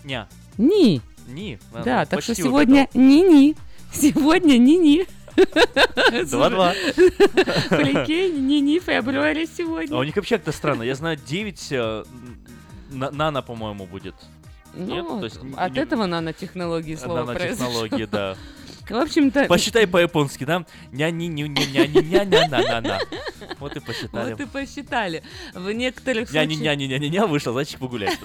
Ня. 0.04 0.26
Ни. 0.60 1.00
Ни. 1.28 1.58
А, 1.72 1.82
Да, 1.82 2.00
ну, 2.00 2.06
так 2.10 2.22
что 2.22 2.34
сегодня 2.34 2.88
ни-ни. 2.94 3.56
Сегодня 3.92 4.58
ни-ни. 4.58 5.06
Два-два. 6.30 6.74
Прикинь, 6.94 8.46
ни-ни 8.46 8.78
февраля 8.78 9.46
сегодня. 9.46 9.96
А 9.96 10.00
у 10.00 10.02
них 10.04 10.16
вообще 10.16 10.36
как-то 10.36 10.52
странно. 10.52 10.82
Я 10.82 10.94
знаю 10.94 11.16
9 11.16 11.70
на- 12.90 13.10
нано, 13.10 13.42
по-моему, 13.42 13.86
будет. 13.86 14.14
Ну, 14.74 14.86
Нет? 14.86 15.06
То 15.06 15.24
есть 15.24 15.38
от 15.56 15.72
не- 15.72 15.78
этого 15.80 16.06
нанотехнологии 16.06 16.94
слово 16.94 17.24
Нанотехнологии, 17.24 18.04
да. 18.04 18.36
В 18.90 18.96
общем-то... 18.96 19.44
Посчитай 19.46 19.86
по-японски, 19.86 20.44
да? 20.44 20.66
ня 20.90 21.10
ня 21.10 21.28
ня 21.28 21.46
ня 21.46 21.86
ня 21.86 21.86
ня 21.86 22.24
ня 22.24 22.48
на 22.48 22.80
на 22.80 22.98
Вот 23.58 23.76
и 23.76 23.80
посчитали. 23.80 24.32
Вот 24.32 24.40
и 24.40 24.46
посчитали. 24.46 25.22
В 25.54 25.70
некоторых 25.70 26.32
ня 26.32 26.44
ни 26.44 26.54
случаях... 26.54 26.76
ня 26.76 26.86
ня 26.86 26.98
ня 26.98 27.08
ня 27.08 27.26
вышел, 27.26 27.54
зайчик 27.54 27.78
погулять. 27.78 28.18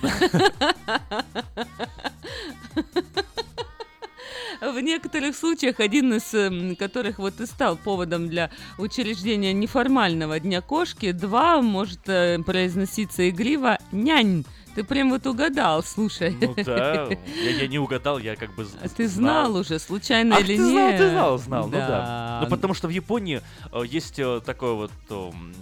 В 4.62 4.80
некоторых 4.80 5.36
случаях, 5.36 5.80
один 5.80 6.13
из 6.13 6.78
которых 6.78 7.19
вот 7.19 7.39
и 7.39 7.45
стал 7.45 7.78
поводом 7.78 8.28
для 8.30 8.49
учреждения 8.78 9.54
неформального 9.54 10.39
дня 10.39 10.62
кошки, 10.62 11.12
два 11.12 11.62
может 11.62 12.08
э, 12.08 12.39
произноситься 12.43 13.30
игриво 13.30 13.78
«нянь». 13.91 14.45
Ты 14.76 14.84
прям 14.84 15.10
вот 15.10 15.26
угадал, 15.26 15.82
слушай. 15.84 16.36
Ну 16.42 16.54
да, 16.64 17.08
я, 17.44 17.50
я 17.50 17.68
не 17.68 17.80
угадал, 17.80 18.20
я 18.20 18.36
как 18.36 18.54
бы 18.56 18.68
А 18.82 18.90
ты 18.90 19.08
знал 19.08 19.56
уже, 19.56 19.80
случайно 19.80 20.36
Ах, 20.36 20.42
или 20.42 20.58
ты 20.58 20.66
знал, 20.66 20.88
нет? 20.90 20.98
ты 20.98 21.10
знал, 21.10 21.38
знал, 21.38 21.66
ну 21.68 21.72
Да. 21.72 21.88
да. 21.88 22.40
Ну 22.44 22.50
потому 22.50 22.74
что 22.74 22.88
в 22.88 22.92
Японии 22.92 23.42
э, 23.72 23.82
есть 23.86 24.20
э, 24.20 24.42
такое 24.46 24.74
вот 24.74 24.92
эм, 25.10 25.56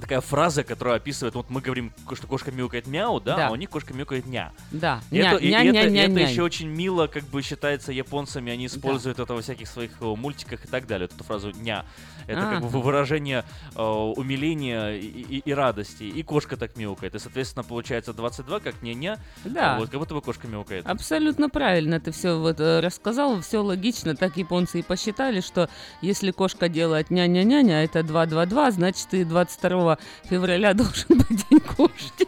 такая 0.00 0.20
фраза, 0.20 0.64
которая 0.64 0.96
описывает, 0.96 1.34
вот 1.34 1.50
мы 1.50 1.60
говорим, 1.60 1.92
что 2.14 2.26
кошка 2.26 2.50
мяукает 2.52 2.86
мяу, 2.86 3.20
да, 3.20 3.36
Да. 3.36 3.48
а 3.48 3.50
у 3.50 3.56
них 3.56 3.70
кошка 3.70 3.94
мяукает 3.94 4.26
ня. 4.26 4.52
Да, 4.70 5.00
И 5.10 5.16
ня- 5.18 5.32
это, 5.34 5.44
и 5.44 5.50
ня- 5.50 5.62
это- 5.64 5.72
ня- 5.72 5.90
ня- 5.90 6.04
это 6.04 6.20
еще 6.20 6.42
очень 6.42 6.68
мило, 6.68 7.06
как 7.06 7.24
бы 7.24 7.42
считается 7.42 7.92
японцами, 7.92 8.52
они 8.52 8.66
используют 8.66 9.18
это 9.18 9.34
во 9.34 9.42
всяких 9.42 9.68
своих 9.68 9.90
э, 10.00 10.04
мультиках 10.04 10.64
и 10.64 10.68
так 10.68 10.86
далее, 10.86 11.08
вот 11.08 11.14
эту 11.16 11.24
фразу 11.24 11.50
ня. 11.52 11.84
Это 12.26 12.40
как 12.42 12.60
бы 12.60 12.68
Ага. 12.68 12.78
выражение 12.78 13.44
э, 13.74 13.80
умиления 13.82 14.90
и, 14.96 15.06
и- 15.06 15.38
и 15.44 15.52
радости. 15.54 16.02
И 16.04 16.22
кошка 16.22 16.56
так 16.56 16.76
мяукает. 16.76 17.14
И, 17.14 17.18
соответственно, 17.18 17.64
получается 17.64 18.12
22 18.12 18.60
как 18.60 18.82
ня-ня. 18.82 19.18
Да. 19.44 19.78
Вот, 19.78 19.88
как 19.90 19.98
будто 20.00 20.14
бы 20.14 20.20
кошка 20.20 20.46
мяукает. 20.46 20.86
Абсолютно 20.86 21.48
правильно 21.48 22.00
ты 22.00 22.10
все 22.12 22.38
вот 22.38 22.60
э, 22.60 22.80
рассказал, 22.80 23.40
все 23.40 23.62
логично. 23.62 24.14
Так 24.14 24.36
японцы 24.36 24.80
и 24.80 24.82
посчитали, 24.82 25.40
что 25.40 25.70
если 26.02 26.30
кошка 26.30 26.68
делает 26.68 27.10
ня-ня-ня-ня, 27.10 27.82
это 27.84 28.00
2-2-2, 28.00 28.70
значит 28.72 29.14
и 29.14 29.24
22 29.24 29.87
февраля 30.24 30.74
должен 30.74 31.06
быть 31.08 31.48
день 31.48 31.60
кошки. 31.60 32.26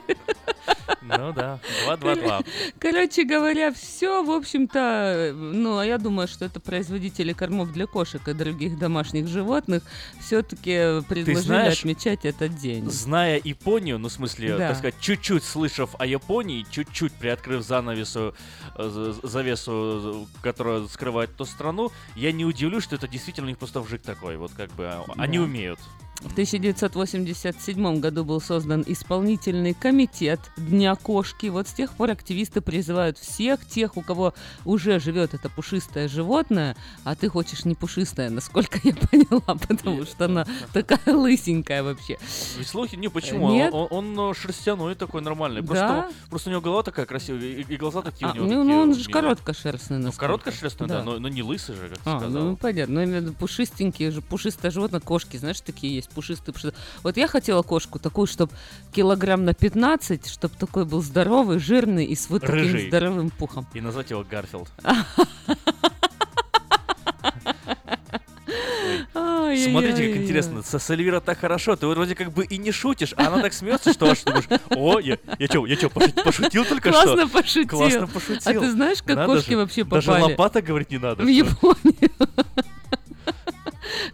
Ну 1.02 1.32
да, 1.32 1.58
2-2-2. 1.86 2.46
Короче 2.78 3.24
говоря, 3.24 3.72
все, 3.72 4.22
в 4.22 4.30
общем-то, 4.30 5.32
ну, 5.34 5.78
а 5.78 5.84
я 5.86 5.98
думаю, 5.98 6.28
что 6.28 6.44
это 6.44 6.60
производители 6.60 7.32
кормов 7.32 7.72
для 7.72 7.86
кошек 7.86 8.26
и 8.28 8.32
других 8.32 8.78
домашних 8.78 9.26
животных 9.26 9.82
все-таки 10.20 11.02
предложили 11.08 11.34
знаешь, 11.46 11.78
отмечать 11.80 12.24
этот 12.24 12.54
день. 12.56 12.88
Зная 12.90 13.40
Японию, 13.42 13.98
ну, 13.98 14.08
в 14.08 14.12
смысле, 14.12 14.56
Да. 14.56 14.68
так 14.68 14.76
сказать, 14.76 14.94
чуть-чуть 15.00 15.42
слышав 15.42 15.94
о 15.98 16.06
Японии, 16.06 16.66
чуть-чуть 16.70 17.12
приоткрыв 17.14 17.64
занавесу, 17.64 18.34
э, 18.76 19.14
завесу, 19.22 20.28
которая 20.42 20.86
скрывает 20.86 21.30
эту 21.30 21.44
страну, 21.44 21.90
я 22.14 22.30
не 22.30 22.44
удивлюсь, 22.44 22.84
что 22.84 22.94
это 22.96 23.08
действительно 23.08 23.46
у 23.46 23.50
них 23.50 23.58
просто 23.58 23.80
вжик 23.80 24.02
такой. 24.02 24.36
Вот 24.36 24.52
как 24.52 24.70
бы 24.72 24.86
а, 24.86 25.04
они 25.16 25.38
Да. 25.38 25.44
умеют. 25.44 25.80
В 26.20 26.32
1987 26.32 28.00
году 28.00 28.24
был 28.24 28.40
создан 28.42 28.84
исполнительный 28.86 29.72
комитет 29.72 30.38
Дня 30.58 30.94
кошки. 30.94 31.46
Вот 31.46 31.66
с 31.66 31.72
тех 31.72 31.92
пор 31.94 32.10
активисты 32.10 32.60
призывают 32.60 33.16
всех 33.18 33.66
тех, 33.66 33.96
у 33.96 34.02
кого 34.02 34.34
уже 34.66 35.00
живет 35.00 35.32
это 35.32 35.48
пушистое 35.48 36.08
животное, 36.08 36.76
а 37.04 37.14
ты 37.16 37.28
хочешь 37.30 37.64
не 37.64 37.74
пушистое, 37.74 38.28
насколько 38.28 38.78
я 38.84 38.92
поняла, 39.10 39.40
потому 39.56 40.04
что 40.04 40.26
она 40.26 40.46
такая 40.74 41.14
лысенькая 41.16 41.82
вообще. 41.82 42.18
Ведь 42.58 42.68
слухи, 42.68 42.96
не, 42.96 43.08
почему? 43.08 43.50
Нет? 43.52 43.72
Он, 43.72 43.88
он, 43.90 44.30
э, 44.30 44.34
шерстяной 44.34 44.94
такой 44.96 45.22
нормальный. 45.22 45.62
Просто, 45.62 45.86
Да? 45.88 46.10
просто 46.28 46.50
у 46.50 46.52
него 46.52 46.60
голова 46.60 46.82
такая 46.82 47.06
красивая, 47.06 47.40
и, 47.42 47.62
и 47.62 47.76
глаза 47.76 48.02
такие 48.02 48.26
А, 48.28 48.32
у 48.32 48.34
него 48.34 48.44
ну, 48.44 48.50
такие 48.50 48.64
ну, 48.64 48.82
он 48.82 48.92
же 48.94 48.98
милые. 49.00 49.12
короткошерстный. 49.14 49.98
Ну, 49.98 50.12
короткошерстный, 50.12 50.86
да, 50.86 51.02
но, 51.02 51.18
но 51.18 51.28
не 51.28 51.42
лысый 51.42 51.76
же, 51.76 51.88
как 51.88 51.98
ты 51.98 52.10
А, 52.10 52.18
сказал. 52.20 52.42
ну 52.44 52.56
понятно. 52.56 52.94
Ну, 52.96 53.02
именно 53.02 53.32
пушистенькие 53.32 54.10
же, 54.10 54.20
пушистое 54.20 54.70
животное, 54.70 55.00
кошки, 55.00 55.38
знаешь, 55.38 55.60
такие 55.62 55.94
есть, 55.94 56.09
пушистые, 56.10 56.52
пушистые. 56.52 56.74
Вот 57.02 57.16
я 57.16 57.28
хотела 57.28 57.62
кошку 57.62 57.98
такую, 57.98 58.26
чтобы 58.26 58.52
килограмм 58.92 59.44
на 59.44 59.54
15, 59.54 60.28
чтобы 60.28 60.54
такой 60.58 60.84
был 60.84 61.02
здоровый, 61.02 61.58
жирный 61.58 62.04
и 62.04 62.14
с 62.14 62.28
вот 62.28 62.42
таким 62.42 62.56
Рыжий. 62.56 62.88
здоровым 62.88 63.30
пухом. 63.30 63.66
И 63.74 63.80
назвать 63.80 64.10
его 64.10 64.24
Гарфилд. 64.28 64.68
Смотрите, 69.56 70.08
как 70.08 70.22
интересно. 70.22 70.62
Со 70.62 70.78
с 70.78 70.90
Эльвира 70.90 71.20
так 71.20 71.38
хорошо. 71.38 71.76
Ты 71.76 71.86
вроде 71.86 72.14
как 72.14 72.32
бы 72.32 72.44
и 72.44 72.58
не 72.58 72.72
шутишь, 72.72 73.14
а 73.16 73.26
она 73.26 73.42
так 73.42 73.52
смеется, 73.52 73.92
что 73.92 74.10
аж 74.10 74.22
думаешь, 74.22 74.44
о, 74.70 74.98
я, 75.00 75.18
я 75.38 75.46
что, 75.46 75.66
я 75.66 75.76
что, 75.76 75.88
пошутил 75.90 76.64
только 76.64 76.92
что? 76.92 77.02
Классно 77.02 77.28
пошутил. 77.28 77.68
Классно 77.68 78.06
пошутил. 78.06 78.40
А 78.44 78.64
ты 78.64 78.70
знаешь, 78.70 79.02
как 79.02 79.26
кошки 79.26 79.54
вообще 79.54 79.84
Даже 79.84 80.06
попали? 80.06 80.22
лопата 80.32 80.62
говорить 80.62 80.90
не 80.90 80.98
надо. 80.98 81.24
В 81.24 81.28
что? 81.32 81.76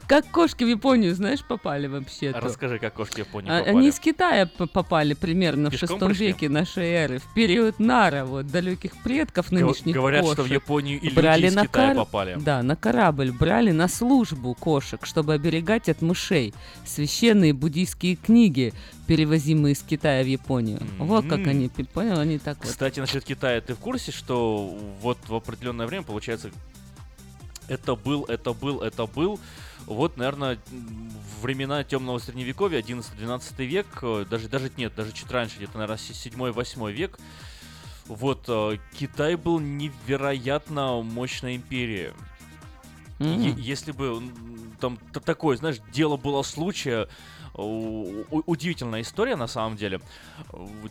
Как 0.08 0.24
кошки 0.30 0.62
в 0.62 0.68
Японию, 0.68 1.14
знаешь, 1.16 1.42
попали 1.44 1.88
вообще 1.88 2.30
Расскажи, 2.30 2.78
как 2.78 2.94
кошки 2.94 3.16
в 3.16 3.18
Японию 3.18 3.52
А- 3.52 3.58
попали. 3.58 3.76
Они 3.76 3.88
из 3.88 3.98
Китая 3.98 4.46
попали 4.46 5.14
примерно 5.14 5.68
в 5.68 5.72
Пешком 5.72 5.88
шестом 5.88 6.08
пришли? 6.10 6.26
веке 6.28 6.48
нашей 6.48 6.86
эры, 6.86 7.18
в 7.18 7.34
период 7.34 7.80
Нара, 7.80 8.24
вот, 8.24 8.46
далеких 8.46 8.92
предков 9.02 9.50
нынешних 9.50 9.94
Говорят, 9.94 10.24
что 10.24 10.34
в 10.34 10.36
кошек. 10.36 10.52
Японию 10.52 11.00
и 11.00 11.06
люди 11.06 11.14
брали 11.16 11.46
из 11.48 11.54
на 11.54 11.66
Китая 11.66 11.86
кар- 11.88 11.96
попали. 11.96 12.36
Да, 12.40 12.62
на 12.62 12.76
корабль 12.76 13.32
брали 13.32 13.72
на 13.72 13.88
службу 13.88 14.54
кошек, 14.54 15.04
чтобы 15.04 15.34
оберегать 15.34 15.88
от 15.88 16.02
мышей. 16.02 16.54
Священные 16.84 17.52
буддийские 17.52 18.14
книги, 18.16 18.72
перевозимые 19.08 19.72
из 19.72 19.82
Китая 19.82 20.22
в 20.22 20.26
Японию. 20.26 20.80
Вот 20.98 21.26
как 21.26 21.46
они, 21.46 21.68
понял, 21.68 22.20
они 22.20 22.38
так 22.38 22.58
вот. 22.58 22.68
Кстати, 22.68 23.00
насчет 23.00 23.24
Китая, 23.24 23.60
ты 23.60 23.74
в 23.74 23.78
курсе, 23.78 24.12
что 24.12 24.76
вот 25.00 25.18
в 25.26 25.34
определенное 25.34 25.86
время, 25.86 26.04
получается, 26.04 26.50
это 27.68 27.94
был, 27.94 28.24
это 28.24 28.52
был, 28.52 28.81
это 28.83 29.07
был, 29.07 29.40
вот, 29.87 30.16
наверное, 30.16 30.59
времена 31.42 31.85
темного 31.85 32.18
средневековья, 32.18 32.81
11-12 32.81 33.64
век, 33.64 33.87
э, 34.02 34.24
даже, 34.29 34.48
даже 34.48 34.70
нет, 34.76 34.94
даже 34.94 35.12
чуть 35.12 35.31
раньше, 35.31 35.57
где-то, 35.57 35.79
наверное, 35.79 35.96
7-8 35.98 36.92
век, 36.92 37.18
вот, 38.07 38.44
э, 38.48 38.79
Китай 38.98 39.37
был 39.37 39.59
невероятно 39.59 41.02
мощная 41.02 41.57
империя. 41.57 42.12
М. 43.18 43.40
Е- 43.40 43.55
если 43.57 43.92
бы 43.92 44.22
там 44.81 44.98
такое, 45.24 45.57
знаешь, 45.57 45.79
дело 45.92 46.16
было 46.16 46.42
случая, 46.42 47.09
удивительная 47.56 49.00
история 49.02 49.36
на 49.36 49.46
самом 49.46 49.76
деле. 49.76 50.00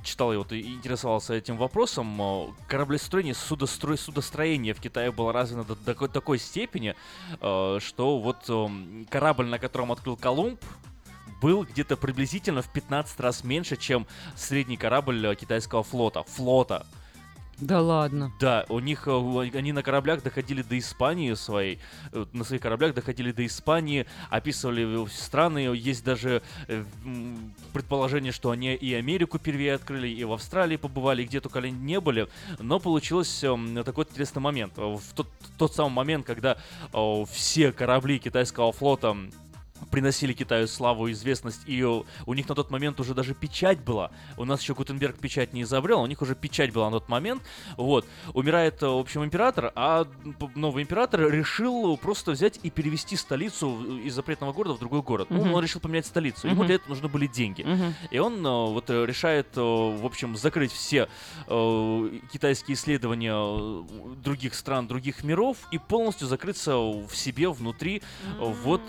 Читал 0.03 0.31
я 0.31 0.39
вот 0.39 0.51
и 0.51 0.61
интересовался 0.61 1.33
этим 1.33 1.57
вопросом. 1.57 2.55
Кораблестроение, 2.67 3.33
судострой, 3.33 3.97
судостроение 3.97 4.73
в 4.73 4.79
Китае 4.79 5.11
было 5.11 5.31
развито 5.31 5.63
до 5.63 5.75
такой, 5.75 6.09
такой 6.09 6.39
степени, 6.39 6.95
э, 7.39 7.79
что 7.81 8.19
вот 8.19 8.49
эм, 8.49 9.05
корабль, 9.09 9.45
на 9.45 9.59
котором 9.59 9.91
открыл 9.91 10.17
Колумб, 10.17 10.59
был 11.41 11.63
где-то 11.63 11.97
приблизительно 11.97 12.61
в 12.61 12.71
15 12.71 13.19
раз 13.19 13.43
меньше, 13.43 13.75
чем 13.77 14.07
средний 14.35 14.77
корабль 14.77 15.35
китайского 15.35 15.83
флота. 15.83 16.23
Флота. 16.23 16.85
Да 17.59 17.81
ладно. 17.81 18.33
Да, 18.39 18.65
у 18.67 18.79
них 18.79 19.07
э, 19.07 19.49
они 19.53 19.71
на 19.71 19.81
кораблях 19.81 20.21
доходили 20.21 20.61
до 20.61 20.77
Испании 20.77 21.33
своей, 21.35 21.79
э, 22.11 22.25
на 22.33 22.43
своих 22.43 22.61
кораблях 22.61 22.93
доходили 22.93 23.31
до 23.31 23.45
Испании, 23.45 24.05
описывали 24.29 25.07
страны, 25.07 25.59
есть 25.59 26.03
даже 26.03 26.41
э, 26.67 26.83
предположение, 27.71 28.33
что 28.33 28.51
они 28.51 28.73
и 28.75 28.93
Америку 28.93 29.37
впервые 29.37 29.75
открыли, 29.75 30.09
и 30.09 30.23
в 30.25 30.33
Австралии 30.33 30.75
побывали, 30.75 31.23
и 31.23 31.25
где 31.25 31.39
только 31.39 31.59
они 31.59 31.71
не 31.71 31.99
были, 32.01 32.27
но 32.59 32.79
получился 32.79 33.47
м, 33.47 33.83
такой 33.83 34.03
интересный 34.03 34.41
момент. 34.41 34.73
В 34.75 35.01
тот, 35.15 35.27
тот 35.57 35.73
самый 35.73 35.93
момент, 35.93 36.25
когда 36.25 36.57
все 37.31 37.71
корабли 37.71 38.19
китайского 38.19 38.71
флота 38.73 39.15
приносили 39.91 40.33
Китаю 40.33 40.67
славу 40.67 41.11
известность, 41.11 41.61
и 41.67 41.83
у 41.83 42.33
них 42.33 42.47
на 42.49 42.55
тот 42.55 42.69
момент 42.71 42.99
уже 42.99 43.13
даже 43.13 43.33
печать 43.33 43.79
была. 43.81 44.11
У 44.37 44.45
нас 44.45 44.61
еще 44.61 44.73
Гутенберг 44.73 45.17
печать 45.19 45.53
не 45.53 45.61
изобрел, 45.63 46.01
у 46.01 46.05
них 46.07 46.21
уже 46.21 46.35
печать 46.35 46.71
была 46.73 46.89
на 46.89 46.99
тот 46.99 47.09
момент. 47.09 47.43
Вот. 47.77 48.05
Умирает, 48.33 48.81
в 48.81 48.85
общем, 48.99 49.23
император, 49.23 49.71
а 49.75 50.05
новый 50.55 50.83
император 50.83 51.29
решил 51.29 51.97
просто 51.97 52.31
взять 52.31 52.59
и 52.63 52.69
перевести 52.69 53.15
столицу 53.15 53.99
из 53.99 54.13
запретного 54.13 54.53
города 54.53 54.75
в 54.75 54.79
другой 54.79 55.01
город. 55.01 55.29
Мгм. 55.29 55.53
он 55.53 55.63
решил 55.63 55.81
поменять 55.81 56.05
столицу. 56.05 56.47
Ему 56.47 56.57
Мгм. 56.59 56.67
для 56.67 56.75
этого 56.75 56.89
нужны 56.89 57.07
были 57.07 57.27
деньги. 57.27 57.63
Мгм. 57.63 57.93
И 58.11 58.19
он 58.19 58.45
э, 58.45 58.49
вот 58.49 58.89
решает, 58.89 59.47
э, 59.55 59.61
в 59.61 60.05
общем, 60.05 60.35
закрыть 60.37 60.71
все 60.71 61.07
э, 61.47 62.19
китайские 62.31 62.75
исследования 62.75 63.35
других 64.23 64.53
стран, 64.55 64.87
других 64.87 65.23
миров 65.23 65.57
и 65.71 65.77
полностью 65.77 66.27
закрыться 66.27 66.77
в 66.77 67.09
себе 67.13 67.49
внутри. 67.49 68.01
Э, 68.39 68.53
Вот 68.65 68.81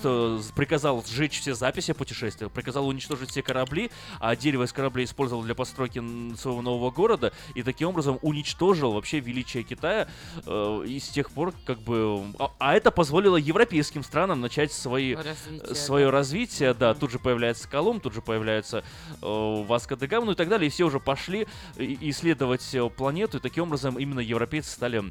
приказ 0.55 0.76
приказал 0.77 1.03
сжечь 1.07 1.41
все 1.41 1.55
записи 1.55 1.93
о 1.93 1.95
путешествиях, 1.95 2.53
приказал 2.53 2.87
уничтожить 2.87 3.31
все 3.31 3.41
корабли, 3.43 3.91
а 4.21 4.37
дерево 4.37 4.65
из 4.65 4.75
кораблей 4.75 5.07
использовал 5.07 5.43
для 5.43 5.55
постройки 5.55 6.03
своего 6.37 6.61
нового 6.61 6.91
города, 6.91 7.33
и 7.55 7.63
таким 7.63 7.89
образом 7.89 8.19
уничтожил 8.21 8.93
вообще 8.93 9.21
величие 9.21 9.63
Китая. 9.63 10.07
э, 10.45 10.85
и 10.87 11.01
с 11.01 11.09
тех 11.09 11.31
пор, 11.31 11.55
как 11.65 11.79
бы... 11.81 12.23
А, 12.39 12.51
а 12.59 12.75
это 12.75 12.91
позволило 12.91 13.39
европейским 13.39 14.05
странам 14.05 14.43
начать 14.43 14.71
свои, 14.71 15.15
Развитие, 15.15 15.75
свое 15.75 16.07
да. 16.07 16.13
развитие, 16.13 16.75
да, 16.75 16.93
тут 16.93 17.11
же 17.11 17.19
появляется 17.19 17.67
Колумб, 17.71 18.03
тут 18.03 18.13
же 18.13 18.21
появляется 18.21 18.85
э, 19.23 19.65
Васко 19.67 19.97
де 19.97 20.07
Гама, 20.07 20.27
ну 20.27 20.33
и 20.33 20.35
так 20.35 20.51
далее, 20.51 20.67
и 20.67 20.71
все 20.71 20.85
уже 20.85 21.01
пошли 21.01 21.47
исследовать 21.79 22.75
э, 22.75 22.87
планету, 22.91 23.39
и 23.39 23.41
таким 23.41 23.65
образом 23.65 23.99
именно 23.99 24.21
европейцы 24.21 24.71
стали 24.71 25.03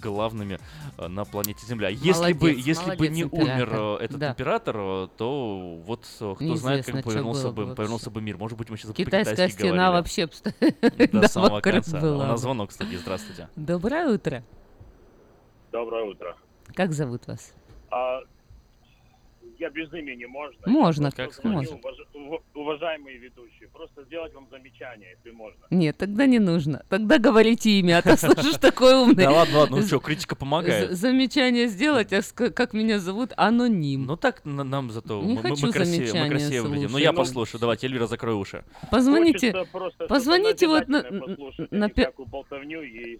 главными 0.00 0.58
э, 0.96 1.08
на 1.08 1.26
планете 1.26 1.66
Земля. 1.66 1.90
Если 1.90 2.32
бы, 2.32 2.46
Молодец, 2.52 2.66
если 2.66 2.90
бы 2.96 2.96
молодец, 2.96 3.12
не 3.12 3.22
император. 3.22 3.52
умер 3.54 3.98
э, 4.00 4.04
этот 4.04 4.18
Да. 4.18 4.30
император, 4.30 5.09
то 5.16 5.76
вот 5.84 6.06
э, 6.20 6.34
кто 6.34 6.56
знает, 6.56 6.86
как 6.86 7.04
повернулся 7.04 7.50
бы, 7.50 7.66
бы 7.66 7.74
повернулся 7.74 8.10
бы 8.10 8.20
мир. 8.20 8.38
Может 8.38 8.56
быть, 8.56 8.70
мы 8.70 8.76
сейчас 8.76 8.92
Китайская 8.94 9.48
стена 9.48 9.90
вообще 9.90 10.28
до 11.12 11.28
самого 11.28 11.60
конца. 11.60 11.98
У 11.98 12.00
была 12.00 12.26
нас 12.26 12.40
бы. 12.40 12.42
звонок, 12.44 12.70
кстати, 12.70 12.96
здравствуйте. 12.96 13.48
Доброе 13.56 14.08
утро. 14.08 14.42
Доброе 15.72 16.04
утро. 16.04 16.36
Как 16.74 16.92
зовут 16.92 17.26
вас? 17.26 17.54
А, 17.90 18.20
я 19.60 19.70
без 19.70 19.92
имени 19.92 20.24
можно? 20.24 20.58
Можно, 20.66 21.10
как 21.10 21.44
можно. 21.44 21.74
уваж- 21.76 22.06
ув- 22.14 22.42
Уважаемые 22.54 23.18
ведущие, 23.18 23.68
просто 23.68 24.02
сделать 24.04 24.32
вам 24.34 24.46
замечание, 24.50 25.16
если 25.16 25.30
можно. 25.36 25.58
Нет, 25.70 25.96
тогда 25.98 26.26
не 26.26 26.38
нужно. 26.38 26.82
Тогда 26.88 27.18
говорите 27.18 27.70
имя, 27.80 27.98
а 27.98 28.02
то 28.02 28.16
слышишь 28.16 28.56
такой 28.58 28.94
умный. 28.94 29.24
Да 29.24 29.30
ладно, 29.30 29.58
ладно, 29.58 29.76
ну 29.76 29.82
что, 29.86 29.98
критика 29.98 30.34
помогает. 30.36 30.90
Замечание 30.92 31.68
сделать, 31.68 32.12
а 32.12 32.20
как 32.32 32.72
меня 32.72 32.98
зовут, 32.98 33.32
аноним. 33.36 34.06
Ну 34.06 34.16
так 34.16 34.44
на- 34.44 34.64
нам 34.64 34.90
зато 34.90 35.20
мы, 35.22 35.36
красивее 35.42 36.62
выглядим. 36.62 36.92
Ну 36.92 36.98
я 36.98 37.12
послушаю, 37.12 37.60
давайте, 37.60 37.86
Эльвира, 37.86 38.06
закрой 38.06 38.34
уши. 38.34 38.64
Позвоните, 38.90 39.66
позвоните 40.08 40.66
вот 40.68 40.88
на, 40.88 41.04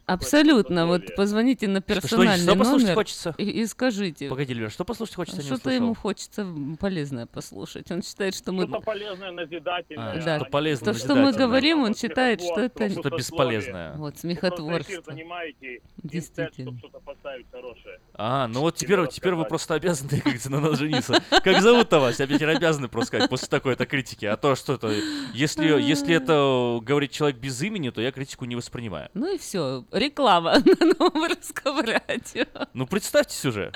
а 0.07 0.12
Абсолютно, 0.14 0.87
вот 0.87 1.14
позвоните 1.16 1.68
на 1.68 1.81
персональный 1.81 2.44
что 2.44 2.57
послушать 2.57 2.83
номер 2.87 2.94
хочется? 2.94 3.35
И, 3.38 3.66
скажите. 3.66 4.29
Погоди, 4.29 4.53
Эльвира, 4.53 4.70
что 4.70 4.85
послушать 4.85 5.14
хочется, 5.16 5.42
Что-то 5.42 5.70
ему 5.70 5.94
хочется 5.94 6.30
полезное 6.79 7.27
послушать. 7.27 7.90
Он 7.90 8.03
считает, 8.03 8.35
что 8.35 8.53
мы... 8.53 8.64
Что-то 8.64 8.81
полезное, 8.81 9.33
назидательное. 9.33 10.12
А, 10.12 10.25
Да, 10.25 10.40
что 10.40 10.51
полезное, 10.51 10.93
то, 10.93 10.99
что 10.99 11.14
мы 11.14 11.33
говорим, 11.33 11.83
он 11.83 11.95
считает, 11.95 12.40
что 12.40 12.61
это... 12.61 12.88
Что 12.88 13.11
бесполезное. 13.11 13.95
Вот, 13.95 14.19
смехотворство. 14.19 15.03
занимаете, 15.07 15.81
Действительно. 15.99 16.71
чтобы 16.71 16.79
что-то 16.79 17.01
поставить 17.01 17.47
хорошее. 17.51 18.01
А, 18.14 18.47
ну 18.49 18.61
вот 18.61 18.77
теперь, 18.77 19.07
теперь 19.09 19.35
вы 19.35 19.45
просто 19.45 19.75
обязаны, 19.75 20.11
как 20.11 20.23
говорится, 20.23 20.51
на 20.51 20.61
нас 20.61 20.79
жениться. 20.79 21.23
Как 21.43 21.61
зовут-то 21.61 22.01
вас? 22.01 22.21
Я 22.21 22.27
теперь 22.27 22.51
обязаны 22.51 22.88
просто 22.88 23.09
сказать 23.09 23.31
после 23.31 23.49
такой-то 23.49 23.87
критики. 23.87 24.27
А 24.27 24.37
то 24.37 24.55
что 24.55 24.75
это... 24.75 24.93
Если, 25.35 25.66
если 25.81 26.14
это 26.14 26.79
говорит 26.83 27.11
человек 27.11 27.38
без 27.38 27.61
имени, 27.62 27.90
то 27.90 28.01
я 28.01 28.12
критику 28.12 28.45
не 28.45 28.57
воспринимаю. 28.57 29.09
Ну 29.14 29.35
и 29.35 29.38
все. 29.38 29.85
Реклама 29.90 30.59
на 30.81 30.87
новом 30.99 31.25
русском 31.25 31.81
радио. 31.81 32.47
Ну 32.73 32.87
представьтесь 32.87 33.45
уже. 33.45 33.73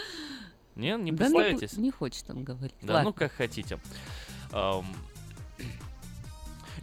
Не, 0.76 0.96
не 0.96 1.12
Да 1.12 1.28
не, 1.28 1.34
представитесь? 1.34 1.76
не 1.76 1.90
хочет 1.90 2.28
он 2.30 2.44
говорить. 2.44 2.74
Да, 2.82 2.94
Ладно. 2.94 3.10
ну 3.10 3.14
как 3.14 3.32
хотите. 3.32 3.78
Ам, 4.52 4.84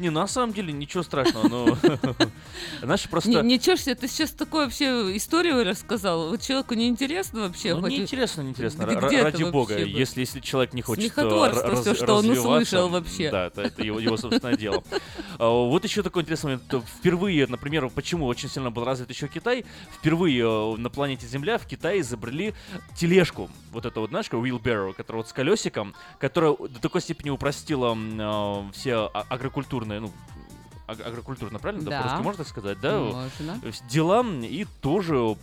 Не, 0.01 0.09
на 0.09 0.25
самом 0.25 0.51
деле 0.51 0.73
ничего 0.73 1.03
страшного, 1.03 1.47
но... 1.47 1.77
Знаешь, 2.81 3.07
просто... 3.07 3.43
ничего 3.43 3.75
себе, 3.75 3.93
ты 3.93 4.07
сейчас 4.07 4.31
такую 4.31 4.63
вообще 4.63 5.15
историю 5.15 5.63
рассказал. 5.63 6.29
Вот 6.29 6.41
человеку 6.41 6.73
не 6.73 6.87
интересно 6.87 7.41
вообще? 7.41 7.75
Ну, 7.75 7.85
неинтересно, 7.85 8.41
неинтересно. 8.41 8.87
Ради 8.87 9.43
бога, 9.43 9.77
если, 9.77 10.23
человек 10.39 10.73
не 10.73 10.81
хочет 10.81 11.03
э, 11.03 11.07
Смехотворство 11.07 11.69
раз- 11.69 11.97
что 11.97 12.15
он 12.15 12.29
услышал 12.31 12.89
вообще. 12.89 13.29
Да, 13.29 13.45
это, 13.45 13.83
его, 13.83 14.17
собственное 14.17 14.57
дело. 14.57 14.83
А, 15.37 15.49
Вот 15.49 15.83
еще 15.83 16.01
такой 16.01 16.23
интересный 16.23 16.55
момент. 16.55 16.83
Впервые, 16.97 17.45
например, 17.45 17.87
почему 17.89 18.25
очень 18.25 18.49
сильно 18.49 18.71
был 18.71 18.83
развит 18.83 19.11
еще 19.11 19.27
Китай, 19.27 19.65
впервые 19.93 20.41
э, 20.43 20.77
на 20.77 20.89
планете 20.89 21.27
Земля 21.27 21.59
в 21.59 21.67
Китае 21.67 22.01
изобрели 22.01 22.55
тележку. 22.95 23.51
Вот 23.71 23.85
это 23.85 23.99
вот, 23.99 24.09
знаешь, 24.09 24.27
wheelbarrow, 24.31 24.93
которая 24.93 25.21
вот 25.21 25.29
с 25.29 25.33
колесиком, 25.33 25.93
которая 26.17 26.55
до 26.57 26.79
такой 26.79 27.01
степени 27.01 27.29
упростила 27.29 27.95
э, 27.95 28.71
все 28.73 29.11
а- 29.13 29.25
агрокультурные, 29.29 29.90
ну, 29.99 30.07
аг- 30.07 30.40
агрокультурно, 30.91 31.59
правильно? 31.59 31.89
Да. 31.89 32.01
по-русски 32.01 32.23
можно 32.23 32.43
так 32.43 32.47
сказать, 32.47 32.79
да? 32.79 32.99
Можно. 32.99 33.59
э, 33.63 33.71
дела, 33.89 34.25
и 34.43 34.65
тоже 34.81 35.35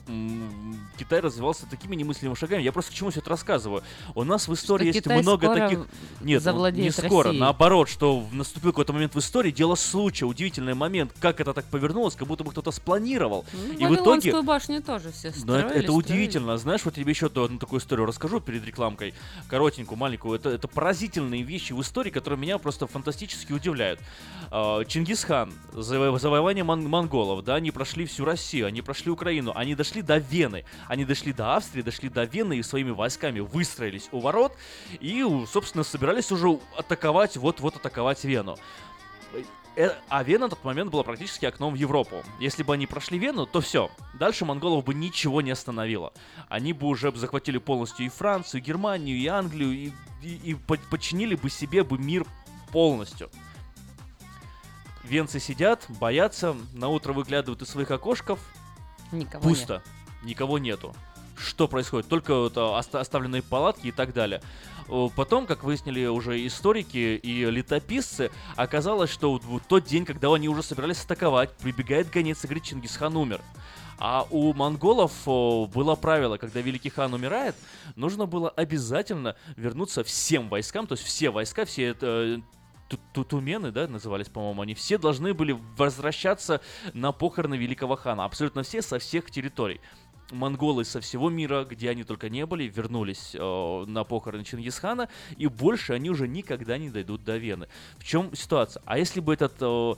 Китай 0.99 1.21
развивался 1.21 1.67
такими 1.69 1.97
немыслимыми 1.97 2.37
шагами. 2.37 2.63
Я 2.63 2.73
просто 2.73 2.93
к 2.93 2.95
чему 2.95 3.11
все 3.11 3.21
это 3.21 3.31
рассказываю. 3.31 3.83
У 4.15 4.25
нас 4.25 4.49
в 4.49 4.55
истории 4.55 4.87
есть 4.87 5.01
Китай 5.01 5.23
много 5.23 5.55
таких... 5.55 5.87
Нет, 6.21 6.43
ну, 6.45 6.69
не 6.71 6.91
скоро, 6.91 7.29
Россией. 7.29 7.41
наоборот, 7.41 7.89
что 7.89 8.27
наступил 8.33 8.73
какой-то 8.73 8.93
момент 8.93 9.15
в 9.15 9.19
истории, 9.19 9.51
дело 9.51 9.75
случая, 9.75 10.27
удивительный 10.27 10.75
момент, 10.75 11.13
как 11.21 11.41
это 11.41 11.53
так 11.53 11.65
повернулось, 11.67 12.15
как 12.15 12.29
будто 12.29 12.45
бы 12.45 12.51
кто-то 12.51 12.71
спланировал. 12.71 13.45
Ну, 13.53 13.73
и 13.73 13.87
в 13.87 13.95
итоге... 13.95 14.43
Башню 14.43 14.83
тоже 14.83 15.13
все 15.13 15.29
Но 15.29 15.33
это, 15.33 15.41
строили, 15.41 15.67
это 15.67 15.81
строили. 15.81 15.91
удивительно. 15.91 16.59
Знаешь, 16.59 16.85
вот 16.85 16.95
тебе 16.95 17.11
еще 17.11 17.27
одну 17.27 17.59
такую 17.59 17.81
историю 17.81 18.07
расскажу 18.07 18.41
перед 18.41 18.65
рекламкой. 18.65 19.15
Коротенькую, 19.49 19.99
маленькую. 19.99 20.39
Это, 20.39 20.51
это 20.51 20.69
поразительные 20.69 21.43
вещи 21.43 21.73
в 21.73 21.81
истории, 21.83 22.11
которые 22.11 22.39
меня 22.39 22.59
просто 22.59 22.87
фантастически 22.87 23.53
удивляют. 23.53 24.01
А, 24.51 24.85
Чингисхан, 25.47 25.53
заво- 25.73 26.19
завоевание 26.19 26.65
мон- 26.65 26.89
монголов, 26.89 27.45
да, 27.45 27.57
они 27.57 27.71
прошли 27.71 28.07
всю 28.07 28.25
Россию, 28.25 28.67
они 28.67 28.83
прошли 28.83 29.11
Украину, 29.11 29.53
они 29.55 29.75
дошли 29.75 30.03
до 30.03 30.19
Вены, 30.19 30.65
они 30.89 31.05
дошли 31.05 31.33
до 31.33 31.57
Австрии, 31.57 31.83
дошли 31.83 32.09
до 32.09 32.25
Вены 32.25 32.57
и 32.59 32.63
своими 32.63 32.91
войсками 32.91 33.41
выстроились 33.41 34.09
у 34.13 34.21
ворот 34.21 34.53
и, 35.01 35.25
собственно, 35.51 35.85
собирались 35.85 36.33
уже 36.33 36.59
атаковать, 36.77 37.37
вот-вот 37.37 37.77
атаковать 37.77 38.25
Вену. 38.25 38.57
Э, 39.77 39.91
А 40.09 40.25
Вена 40.25 40.47
на 40.47 40.49
тот 40.51 40.65
момент 40.65 40.91
была 40.91 41.05
практически 41.05 41.47
окном 41.47 41.75
в 41.75 41.77
Европу. 41.77 42.25
Если 42.41 42.65
бы 42.65 42.75
они 42.75 42.87
прошли 42.89 43.17
Вену, 43.19 43.47
то 43.47 43.61
все. 43.61 43.91
Дальше 44.19 44.45
монголов 44.45 44.85
бы 44.85 44.93
ничего 44.93 45.41
не 45.41 45.53
остановило. 45.53 46.13
Они 46.49 46.73
бы 46.73 46.89
уже 46.89 47.13
захватили 47.15 47.59
полностью 47.59 48.07
и 48.07 48.09
Францию, 48.09 48.61
и 48.61 48.65
Германию, 48.65 49.17
и 49.17 49.27
Англию, 49.29 49.71
и, 49.73 49.93
и- 50.23 50.41
и 50.51 50.55
под- 50.55 50.81
подчинили 50.91 51.37
бы 51.37 51.49
себе 51.49 51.85
бы 51.85 51.97
мир 51.97 52.27
полностью. 52.73 53.31
Венцы 55.09 55.41
сидят, 55.41 55.87
боятся, 55.89 56.55
на 56.75 56.89
утро 56.89 57.13
выглядывают 57.13 57.63
из 57.63 57.69
своих 57.69 57.91
окошков. 57.91 58.39
Никого 59.11 59.43
Пусто. 59.43 59.83
Никого 60.23 60.59
нету. 60.59 60.95
Что 61.37 61.69
происходит? 61.69 62.09
Только 62.09 62.35
вот, 62.35 62.57
а, 62.57 62.79
оста- 62.79 63.01
оставленные 63.01 63.43
палатки 63.43 63.87
и 63.87 63.93
так 63.93 64.13
далее. 64.13 64.43
Потом, 65.17 65.47
как 65.47 65.65
выяснили 65.65 66.07
уже 66.07 66.45
историки 66.47 67.17
и 67.23 67.45
летописцы, 67.45 68.31
оказалось, 68.57 69.11
что 69.11 69.35
в 69.35 69.61
тот 69.61 69.85
день, 69.85 70.05
когда 70.07 70.33
они 70.35 70.49
уже 70.49 70.63
собирались 70.63 71.05
атаковать, 71.05 71.53
прибегает 71.59 72.11
гонец 72.11 72.43
и 72.43 72.47
говорит, 72.47 72.65
Чингисхан 72.65 73.17
умер. 73.17 73.41
А 73.99 74.27
у 74.31 74.53
монголов 74.55 75.13
было 75.27 75.95
правило, 75.95 76.39
когда 76.39 76.61
великий 76.61 76.89
хан 76.89 77.13
умирает, 77.13 77.55
нужно 77.97 78.27
было 78.27 78.49
обязательно 78.49 79.37
вернуться 79.57 80.05
всем 80.05 80.49
войскам, 80.49 80.87
то 80.87 80.95
есть 80.95 81.05
все 81.05 81.31
войска, 81.31 81.65
все 81.67 81.95
ту- 81.95 82.43
тутумены, 83.13 83.71
да, 83.71 83.87
назывались, 83.89 84.29
по-моему, 84.29 84.63
они 84.63 84.75
все 84.75 84.99
должны 84.99 85.35
были 85.35 85.57
возвращаться 85.77 86.61
на 86.95 87.13
похороны 87.13 87.55
великого 87.55 87.97
хана. 87.97 88.25
Абсолютно 88.25 88.63
все 88.63 88.83
со 88.83 88.99
всех 88.99 89.31
территорий. 89.31 89.81
Монголы 90.31 90.85
со 90.85 91.01
всего 91.01 91.31
мира, 91.31 91.65
где 91.65 91.89
они 91.91 92.05
только 92.05 92.29
не 92.29 92.45
были, 92.45 92.65
вернулись 92.65 93.35
э, 93.35 93.85
на 93.87 94.05
похороны 94.05 94.45
Чингисхана, 94.45 95.09
и 95.39 95.47
больше 95.47 95.95
они 95.95 96.11
уже 96.11 96.29
никогда 96.29 96.77
не 96.77 96.91
дойдут 96.91 97.25
до 97.25 97.39
Вены. 97.39 97.69
В 97.97 98.05
чем 98.05 98.35
ситуация? 98.35 98.83
А 98.85 98.99
если 98.99 99.21
бы 99.21 99.33
этот... 99.33 99.55
э, 99.61 99.95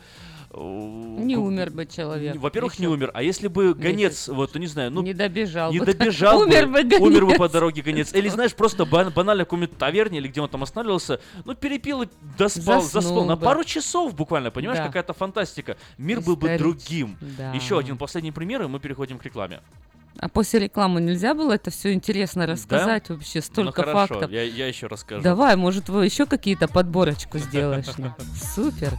Не 0.53 1.37
гу- 1.37 1.43
умер 1.43 1.71
бы 1.71 1.87
человек. 1.87 2.37
Во-первых, 2.37 2.79
не 2.79 2.89
умер. 2.89 3.11
А 3.15 3.23
если 3.23 3.47
бы 3.47 3.73
гонец, 3.73 4.29
вот, 4.29 4.53
ну 4.55 4.61
не 4.61 4.67
знаю, 4.67 4.91
ну... 4.91 5.03
Не 5.03 5.15
добежал 5.15 5.73
Не 5.73 5.79
бы. 5.79 5.87
добежал 5.87 6.41
Умер 6.41 6.67
бы, 6.67 6.83
гонец. 6.83 7.01
умер 7.01 7.27
бы 7.27 7.35
по 7.35 7.49
дороге 7.49 7.83
гонец. 7.83 8.13
Или, 8.13 8.29
знаешь, 8.31 8.55
просто 8.55 8.85
бан- 8.85 9.11
банально 9.11 9.45
в 9.45 9.47
каком-нибудь 9.47 9.79
таверне, 9.79 10.19
или 10.19 10.29
где 10.29 10.41
он 10.41 10.49
там 10.49 10.63
останавливался, 10.63 11.21
ну, 11.45 11.55
перепил 11.55 12.03
и 12.03 12.09
доспал, 12.37 12.83
Заснул. 12.83 13.25
На 13.25 13.37
пару 13.37 13.63
часов 13.65 14.15
буквально, 14.15 14.51
понимаешь, 14.51 14.81
Да. 14.81 14.87
какая-то 14.87 15.13
фантастика. 15.13 15.77
Мир 15.99 16.21
был 16.21 16.37
бы 16.37 16.57
другим. 16.59 17.17
Да. 17.21 17.53
Еще 17.53 17.79
один 17.79 17.97
последний 17.97 18.33
пример, 18.33 18.63
и 18.63 18.67
мы 18.67 18.81
переходим 18.81 19.19
к 19.19 19.25
рекламе. 19.25 19.61
А 20.19 20.29
после 20.29 20.61
рекламы 20.61 21.01
нельзя 21.01 21.35
было 21.35 21.53
это 21.53 21.71
все 21.71 21.93
интересно 21.93 22.47
рассказать 22.47 23.09
вообще? 23.09 23.41
Столько 23.41 23.83
ну, 23.83 23.87
хорошо, 23.93 24.15
фактов. 24.15 24.31
Я, 24.31 24.43
я 24.43 24.67
еще 24.67 24.89
расскажу. 24.89 25.23
Давай, 25.23 25.55
может, 25.57 25.89
вы 25.89 26.05
еще 26.05 26.27
какие-то 26.27 26.67
подборочку 26.67 27.39
сделаешь? 27.39 27.87
Супер. 28.55 28.99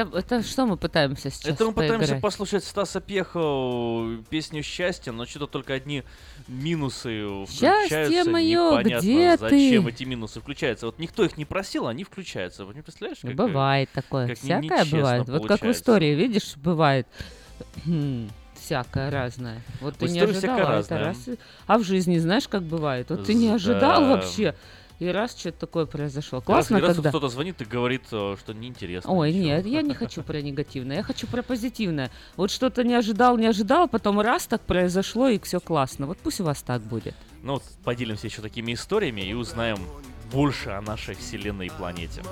Это, 0.00 0.18
это 0.18 0.42
что 0.42 0.66
мы 0.66 0.76
пытаемся 0.76 1.30
сейчас 1.30 1.54
Это 1.54 1.64
мы 1.66 1.72
пытаемся 1.72 1.98
поиграть? 2.06 2.22
послушать 2.22 2.64
Стаса 2.64 3.00
Пьеха 3.00 4.18
песню 4.30 4.62
«Счастье», 4.62 5.12
но 5.12 5.26
что-то 5.26 5.46
только 5.46 5.74
одни 5.74 6.02
минусы 6.48 7.46
Счастье 7.48 8.24
моё, 8.24 8.70
Непонятно, 8.78 8.98
где 9.06 9.36
зачем 9.36 9.84
ты? 9.84 9.90
эти 9.90 10.04
минусы 10.04 10.40
включаются. 10.40 10.86
Вот 10.86 10.98
никто 10.98 11.24
их 11.24 11.36
не 11.36 11.44
просил, 11.44 11.86
они 11.86 12.04
включаются. 12.04 12.64
Вот 12.64 12.74
не 12.74 12.82
представляешь, 12.82 13.18
как, 13.20 13.34
Бывает 13.34 13.88
такое, 13.92 14.28
как 14.28 14.38
всякое 14.38 14.84
бывает. 14.86 15.28
Вот 15.28 15.42
как 15.46 15.58
в 15.58 15.60
получается. 15.60 15.70
истории, 15.80 16.14
видишь, 16.14 16.56
бывает 16.56 17.06
хм, 17.84 18.28
всякое 18.58 19.10
разное. 19.10 19.60
Вот 19.80 19.96
ты 19.96 20.08
не 20.08 20.20
ожидал, 20.20 20.58
а 20.58 20.80
это 20.80 20.98
раз. 20.98 21.28
А 21.66 21.78
в 21.78 21.84
жизни 21.84 22.18
знаешь, 22.18 22.48
как 22.48 22.62
бывает? 22.62 23.10
Вот 23.10 23.24
ты 23.24 23.34
не 23.34 23.48
Да. 23.48 23.54
ожидал 23.54 24.06
вообще, 24.06 24.54
и 25.00 25.06
раз 25.08 25.36
что-то 25.36 25.60
такое 25.60 25.86
произошло. 25.86 26.42
Классно, 26.42 26.78
раз, 26.78 26.88
раз 26.88 26.96
когда... 26.96 27.08
кто-то 27.08 27.28
звонит 27.28 27.60
и 27.62 27.64
говорит, 27.64 28.02
э, 28.12 28.36
что 28.38 28.52
неинтересно. 28.52 29.10
Ой, 29.10 29.32
ничего. 29.32 29.44
нет, 29.44 29.66
я 29.66 29.82
не 29.82 29.94
хочу 29.94 30.22
про 30.22 30.42
негативное, 30.42 30.98
я 30.98 31.02
хочу 31.02 31.26
про 31.26 31.42
позитивное. 31.42 32.10
Вот 32.36 32.50
что-то 32.50 32.84
не 32.84 32.94
ожидал, 32.94 33.38
не 33.38 33.46
ожидал, 33.46 33.88
потом 33.88 34.20
раз 34.20 34.46
так 34.46 34.60
произошло, 34.60 35.28
и 35.28 35.38
все 35.40 35.58
классно. 35.58 36.06
Вот 36.06 36.18
пусть 36.18 36.40
у 36.40 36.44
вас 36.44 36.62
так 36.62 36.82
будет. 36.82 37.14
Ну 37.42 37.54
вот 37.54 37.62
поделимся 37.82 38.26
еще 38.26 38.42
такими 38.42 38.74
историями 38.74 39.22
и 39.22 39.32
узнаем 39.32 39.78
больше 40.30 40.68
о 40.68 40.82
нашей 40.82 41.14
вселенной 41.14 41.68
и 41.68 41.70
планете. 41.70 42.22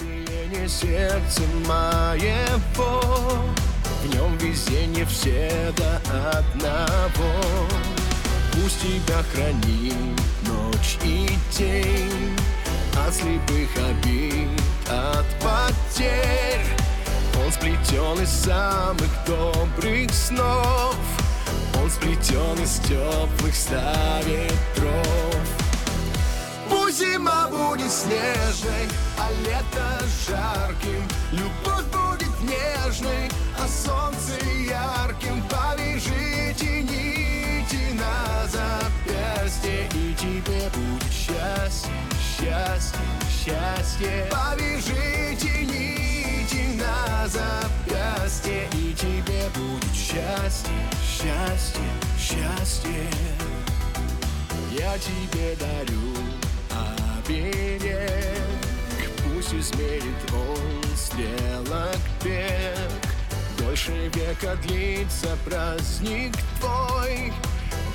биение 0.00 0.68
сердца 0.68 1.42
моего 1.66 3.00
В 4.02 4.14
нем 4.14 4.36
везение 4.38 5.04
все 5.06 5.72
до 5.76 5.96
одного 6.38 7.89
Пусть 8.62 8.82
тебя 8.82 9.22
хранит 9.32 9.94
ночь 10.42 10.98
и 11.02 11.30
день 11.56 12.36
От 13.06 13.14
слепых 13.14 13.70
обид, 13.88 14.48
от 14.86 15.26
потерь. 15.40 16.66
Он 17.42 17.50
сплетен 17.52 18.22
из 18.22 18.28
самых 18.28 19.08
добрых 19.26 20.12
снов 20.12 20.96
Он 21.82 21.90
сплетен 21.90 22.62
из 22.62 22.80
теплых 22.80 23.54
ста 23.54 24.20
ветров 24.26 25.40
Пусть 26.68 26.98
зима 26.98 27.48
будет 27.48 27.90
снежной, 27.90 28.88
а 29.18 29.30
лето 29.42 30.04
жарким. 30.28 31.02
Любовь 31.32 31.84
будет 31.86 32.40
нежной, 32.42 33.30
а 33.58 33.66
солнце 33.66 34.44
ярким. 34.44 35.42
Повяжите 35.48 36.82
нити 36.82 37.19
на 38.00 38.46
запястье 38.46 39.86
И 39.94 40.14
тебе 40.14 40.68
будет 40.74 41.12
счастье, 41.12 41.92
счастье, 42.18 43.00
счастье. 43.28 44.28
Повяжите 44.30 45.64
нити 45.64 46.78
на 46.78 47.28
запястье 47.28 48.68
И 48.72 48.94
тебе 48.94 49.44
будет 49.54 49.94
счастье, 49.94 50.72
счастье, 51.04 51.84
счастье. 52.18 53.10
Я 54.72 54.96
тебе 54.98 55.56
дарю 55.58 56.14
оберег 57.26 58.40
Пусть 59.24 59.52
измерит 59.54 60.32
он 60.32 60.96
стрелок 60.96 61.98
бег 62.24 62.90
Дольше 63.58 64.10
века 64.14 64.56
длится 64.62 65.36
праздник 65.44 66.34
твой 66.60 67.32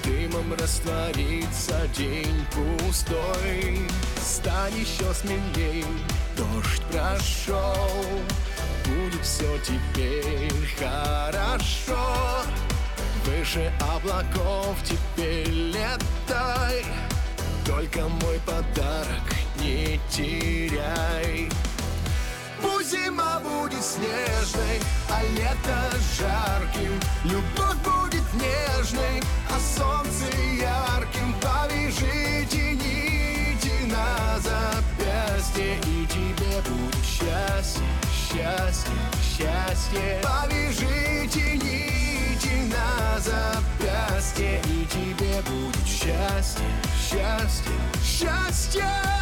Дымом 0.05 0.53
растворится 0.53 1.87
день 1.95 2.45
пустой. 2.51 3.79
Стань 4.21 4.77
еще 4.77 5.13
смелей, 5.13 5.85
дождь 6.37 6.83
прошел. 6.91 7.91
Будет 8.85 9.23
все 9.23 9.57
теперь 9.59 10.51
хорошо. 10.77 12.45
Выше 13.25 13.71
облаков 13.79 14.77
теперь 14.83 15.49
летай 15.49 16.85
Только 17.65 18.07
мой 18.07 18.39
подарок 18.45 19.23
не 19.59 19.99
теряй 20.11 21.49
Пусть 22.65 22.89
зима 22.91 23.39
будет 23.41 23.83
снежной, 23.83 24.79
а 25.11 25.21
лето 25.37 25.97
жарким. 26.17 26.99
Любовь 27.23 27.77
будет 27.83 28.23
нежной, 28.33 29.21
а 29.49 29.59
солнце 29.59 30.25
ярким. 30.59 31.35
Повяжите 31.39 32.73
нити 32.73 33.85
на 33.85 34.39
запястье 34.39 35.77
И 35.77 36.07
тебе 36.07 36.59
будет 36.67 37.05
счастье, 37.05 37.85
счастье, 38.11 38.93
счастье. 39.21 40.21
Повяжите 40.23 41.57
нити 41.57 42.73
на 42.73 43.19
запястье 43.19 44.59
И 44.65 44.85
тебе 44.87 45.41
будет 45.43 45.85
счастье, 45.85 46.65
счастье, 46.99 47.75
счастье. 48.03 49.15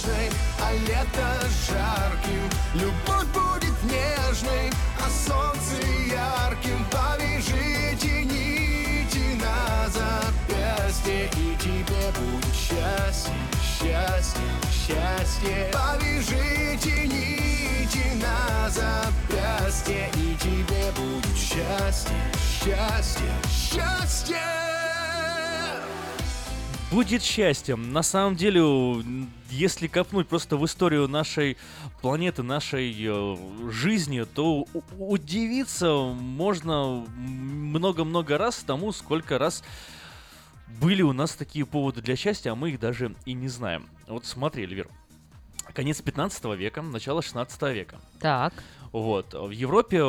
Снежной, 0.00 0.30
а 0.60 0.72
лето 0.72 1.48
жарким. 1.68 2.50
Любовь 2.74 3.26
будет 3.28 3.82
нежной, 3.84 4.70
а 4.98 5.08
солнце 5.10 5.76
ярким. 6.06 6.84
Повяжите 6.90 8.24
нити 8.24 9.40
на 9.40 9.88
запястье, 9.88 11.26
и 11.26 11.56
тебе 11.56 12.10
будет 12.18 12.54
счастье, 12.54 13.34
счастье, 13.62 14.42
счастье. 14.72 15.70
Повяжите 15.72 17.06
нити 17.06 18.22
на 18.22 18.68
запястье, 18.70 20.10
и 20.14 20.36
тебе 20.36 20.92
будет 20.92 21.36
счастье, 21.36 22.16
счастье, 22.62 23.32
счастье. 23.48 24.99
Будет 26.90 27.22
счастьем. 27.22 27.92
На 27.92 28.02
самом 28.02 28.34
деле, 28.34 29.04
если 29.48 29.86
копнуть 29.86 30.26
просто 30.26 30.56
в 30.56 30.66
историю 30.66 31.06
нашей 31.06 31.56
планеты, 32.00 32.42
нашей 32.42 32.92
э, 32.92 33.36
жизни, 33.70 34.24
то 34.24 34.66
удивиться 34.98 35.92
можно 35.94 37.06
много-много 37.16 38.38
раз 38.38 38.64
тому, 38.66 38.90
сколько 38.90 39.38
раз 39.38 39.62
были 40.80 41.02
у 41.02 41.12
нас 41.12 41.36
такие 41.36 41.64
поводы 41.64 42.02
для 42.02 42.16
счастья, 42.16 42.50
а 42.50 42.54
мы 42.56 42.70
их 42.70 42.80
даже 42.80 43.14
и 43.24 43.34
не 43.34 43.48
знаем. 43.48 43.88
Вот 44.08 44.26
смотри, 44.26 44.64
Эльвир. 44.64 44.88
Конец 45.72 46.02
15 46.02 46.44
века, 46.56 46.82
начало 46.82 47.22
16 47.22 47.62
века. 47.72 48.00
Так. 48.18 48.52
Вот. 48.92 49.34
В 49.34 49.50
Европе 49.50 50.02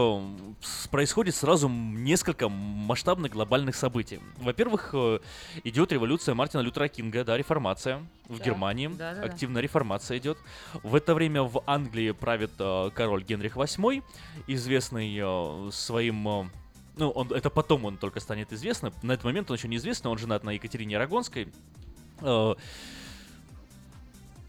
происходит 0.89 1.35
сразу 1.35 1.69
несколько 1.69 2.49
масштабных 2.49 3.31
глобальных 3.31 3.75
событий. 3.75 4.19
Во-первых, 4.37 4.89
э, 4.93 5.19
идет 5.63 5.91
революция 5.91 6.33
Мартина 6.33 6.61
Лютера 6.61 6.87
Кинга, 6.87 7.23
да, 7.23 7.37
реформация 7.37 7.99
в 8.27 8.39
Да, 8.39 8.45
Германии. 8.45 8.87
да-да-да. 8.87 9.25
Активная 9.25 9.61
реформация 9.61 10.17
идет. 10.17 10.37
В 10.81 10.95
это 10.95 11.13
время 11.13 11.43
в 11.43 11.61
Англии 11.67 12.11
правит 12.11 12.51
э, 12.57 12.89
король 12.95 13.23
Генрих 13.23 13.55
VIII, 13.55 14.03
известный 14.47 15.15
э, 15.15 15.69
своим... 15.71 16.49
ну, 16.97 17.09
он, 17.11 17.31
это 17.31 17.51
потом 17.51 17.85
он 17.85 17.97
только 17.97 18.19
станет 18.19 18.51
известным. 18.51 18.93
На 19.03 19.11
этот 19.13 19.25
момент 19.25 19.51
он 19.51 19.57
еще 19.57 19.67
неизвестный, 19.67 20.09
он 20.09 20.17
женат 20.17 20.43
на 20.43 20.51
Екатерине 20.51 20.97
Арагонской. 20.97 21.53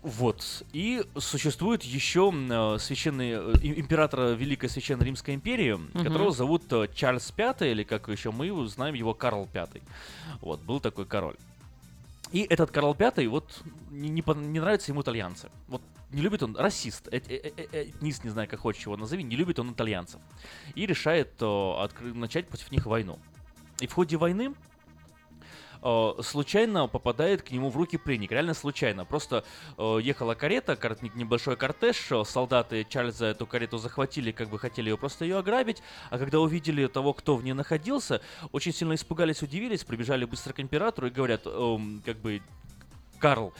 Вот. 0.02 0.64
И 0.72 1.04
существует 1.16 1.84
еще 1.84 2.32
э, 2.34 2.78
священный 2.80 3.30
э, 3.34 3.54
император 3.62 4.34
Великой 4.34 4.68
Священной 4.68 5.06
Римской 5.06 5.34
империи, 5.34 5.78
которого 5.92 6.32
зовут 6.32 6.64
э, 6.72 6.88
Чарльз 6.92 7.32
V, 7.36 7.70
или 7.70 7.84
как 7.84 8.08
еще 8.08 8.32
мы 8.32 8.66
знаем 8.66 8.94
его 8.94 9.14
Карл 9.14 9.48
V. 9.54 9.68
Вот, 10.40 10.60
был 10.60 10.80
такой 10.80 11.06
король. 11.06 11.36
И 12.32 12.40
этот 12.50 12.72
Карл 12.72 12.94
V, 12.98 13.28
вот, 13.28 13.62
не, 13.90 14.08
не, 14.08 14.24
не 14.26 14.60
нравятся 14.60 14.90
ему 14.90 15.02
итальянцы. 15.02 15.50
Вот, 15.68 15.82
не 16.10 16.20
любит 16.20 16.42
он, 16.42 16.56
расист, 16.56 17.06
э- 17.12 17.20
э- 17.28 17.52
э- 17.56 17.90
этнист, 17.90 18.24
не 18.24 18.30
знаю, 18.30 18.48
как 18.48 18.58
хочешь 18.58 18.84
его 18.84 18.96
назови, 18.96 19.22
не 19.22 19.36
любит 19.36 19.60
он 19.60 19.72
итальянцев. 19.72 20.20
И 20.74 20.84
решает 20.84 21.30
э, 21.40 21.44
откры- 21.44 22.12
начать 22.12 22.48
против 22.48 22.72
них 22.72 22.86
войну. 22.86 23.20
И 23.80 23.86
в 23.86 23.92
ходе 23.92 24.16
войны 24.16 24.54
случайно 26.22 26.86
попадает 26.86 27.42
к 27.42 27.50
нему 27.50 27.68
в 27.70 27.76
руки 27.76 27.96
пленник. 27.96 28.30
Реально 28.30 28.54
случайно. 28.54 29.04
Просто 29.04 29.44
э, 29.76 29.98
ехала 30.02 30.34
карета, 30.34 30.76
кар- 30.76 30.96
не- 31.02 31.10
небольшой 31.14 31.56
кортеж. 31.56 32.10
э, 32.10 32.24
Солдаты 32.24 32.84
Чарльза 32.88 33.26
эту 33.26 33.46
карету 33.46 33.78
захватили, 33.78 34.30
как 34.30 34.48
бы 34.48 34.58
хотели 34.58 34.90
ее 34.90 34.96
просто 34.96 35.24
ее 35.24 35.38
ограбить. 35.38 35.82
А 36.10 36.18
когда 36.18 36.40
увидели 36.40 36.86
того, 36.86 37.12
кто 37.12 37.36
в 37.36 37.44
ней 37.44 37.52
находился, 37.52 38.20
очень 38.52 38.72
сильно 38.72 38.94
испугались, 38.94 39.42
удивились, 39.42 39.84
прибежали 39.84 40.24
быстро 40.24 40.52
к 40.52 40.60
императору 40.60 41.08
и 41.08 41.10
говорят, 41.10 41.42
эм, 41.46 42.02
как 42.04 42.18
бы, 42.18 42.40
Карл, 43.18 43.52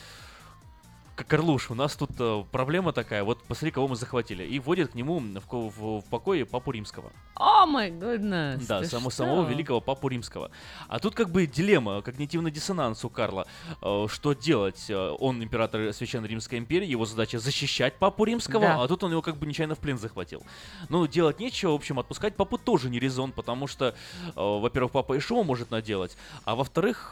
Карлуш, 1.15 1.71
у 1.71 1.75
нас 1.75 1.95
тут 1.95 2.11
э, 2.19 2.45
проблема 2.51 2.93
такая, 2.93 3.23
вот 3.23 3.43
посмотри, 3.45 3.71
кого 3.71 3.89
мы 3.89 3.97
захватили. 3.97 4.45
И 4.45 4.59
вводят 4.59 4.93
к 4.93 4.95
нему 4.95 5.21
в, 5.21 5.53
в, 5.53 6.01
в 6.01 6.05
покое 6.09 6.47
папу 6.47 6.71
римского. 6.71 7.13
О 7.35 7.67
май 7.67 7.91
goodness. 7.91 8.65
Да, 8.67 8.83
само, 8.85 9.11
самого 9.11 9.47
великого 9.49 9.81
папу 9.81 10.09
римского. 10.09 10.51
А 10.89 10.99
тут 10.99 11.15
как 11.15 11.31
бы 11.31 11.47
дилемма, 11.47 12.01
когнитивный 12.03 12.51
диссонанс 12.51 13.05
у 13.05 13.11
Карла. 13.11 13.47
Э, 13.83 14.07
что 14.09 14.33
делать? 14.33 14.87
Э, 14.89 15.15
Он 15.19 15.43
император 15.43 15.93
Священной 15.93 16.29
Римской 16.29 16.59
империи, 16.59 16.87
его 16.87 17.05
задача 17.05 17.39
защищать 17.39 17.95
папу 17.99 18.25
римского, 18.25 18.63
Да. 18.63 18.83
а 18.83 18.89
тут 18.89 19.05
он 19.05 19.13
его 19.13 19.21
как 19.23 19.37
бы 19.37 19.47
нечаянно 19.47 19.75
в 19.75 19.79
плен 19.81 19.99
захватил. 19.99 20.43
Ну, 20.89 21.07
делать 21.07 21.41
нечего, 21.41 21.73
в 21.73 21.75
общем, 21.75 21.99
отпускать 21.99 22.37
папу 22.37 22.57
тоже 22.57 22.89
не 22.89 22.99
резон, 22.99 23.33
потому 23.33 23.67
что, 23.67 23.95
во-первых, 24.35 24.93
папа 24.93 25.15
и 25.15 25.21
шоу 25.21 25.45
может 25.45 25.71
наделать, 25.71 26.17
а 26.45 26.55
во-вторых, 26.55 27.11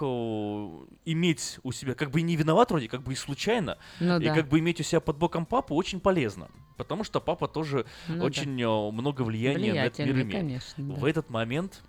иметь 1.05 1.59
у 1.63 1.73
себя, 1.73 1.95
как 1.95 2.11
бы 2.11 2.21
и 2.21 2.23
не 2.23 2.37
виноват 2.37 2.71
вроде, 2.71 2.89
как 2.89 3.03
бы 3.03 3.13
и 3.13 3.17
случайно, 3.17 3.79
Ну 3.99 4.19
и 4.21 4.25
да. 4.25 4.35
как 4.35 4.49
бы 4.49 4.59
иметь 4.59 4.81
у 4.81 4.83
себя 4.83 5.01
под 5.01 5.17
боком 5.17 5.47
папу 5.47 5.75
очень 5.75 6.01
полезно, 6.01 6.49
потому 6.77 7.05
что 7.05 7.21
папа 7.21 7.49
тоже 7.49 7.87
Ну 8.09 8.19
да. 8.19 8.25
очень 8.25 8.61
э, 8.61 8.91
много 8.93 9.23
влияния 9.23 9.75
на 9.75 9.87
этот 9.87 9.99
мир 10.01 10.13
имеет. 10.13 10.33
конечно, 10.33 10.85
да. 10.85 10.95
В 10.95 11.05
этот 11.05 11.31
момент 11.31 11.83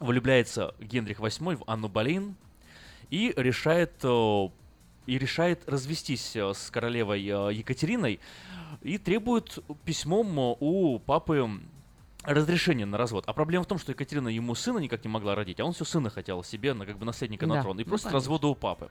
влюбляется 0.00 0.74
Генрих 0.80 1.20
VIII 1.20 1.56
в 1.56 1.64
Анну 1.66 1.88
Болейн 1.88 2.36
и 3.10 3.32
решает, 3.36 3.92
э, 4.02 4.48
и 5.06 5.18
решает 5.18 5.68
развестись 5.68 6.34
э, 6.36 6.52
с 6.54 6.70
королевой 6.70 7.20
Екатериной 7.20 8.20
и 8.82 8.98
требует 8.98 9.58
письмом 9.84 10.56
у 10.60 10.98
папы 10.98 11.48
разрешение 12.24 12.86
на 12.86 12.98
развод. 12.98 13.24
А 13.26 13.32
проблема 13.32 13.64
в 13.64 13.66
том, 13.66 13.78
что 13.78 13.92
Екатерина 13.92 14.28
ему 14.28 14.54
сына 14.54 14.78
никак 14.78 15.04
не 15.04 15.10
могла 15.10 15.34
родить, 15.34 15.60
а 15.60 15.64
он 15.64 15.72
все 15.72 15.84
сына 15.84 16.10
хотел 16.10 16.42
себе, 16.42 16.74
на, 16.74 16.86
как 16.86 16.98
бы 16.98 17.04
наследника 17.04 17.46
на 17.46 17.56
Да, 17.56 17.62
трон. 17.62 17.78
И 17.78 17.84
ну, 17.84 17.90
конечно. 17.90 18.10
развода 18.10 18.46
у 18.48 18.54
папы. 18.54 18.90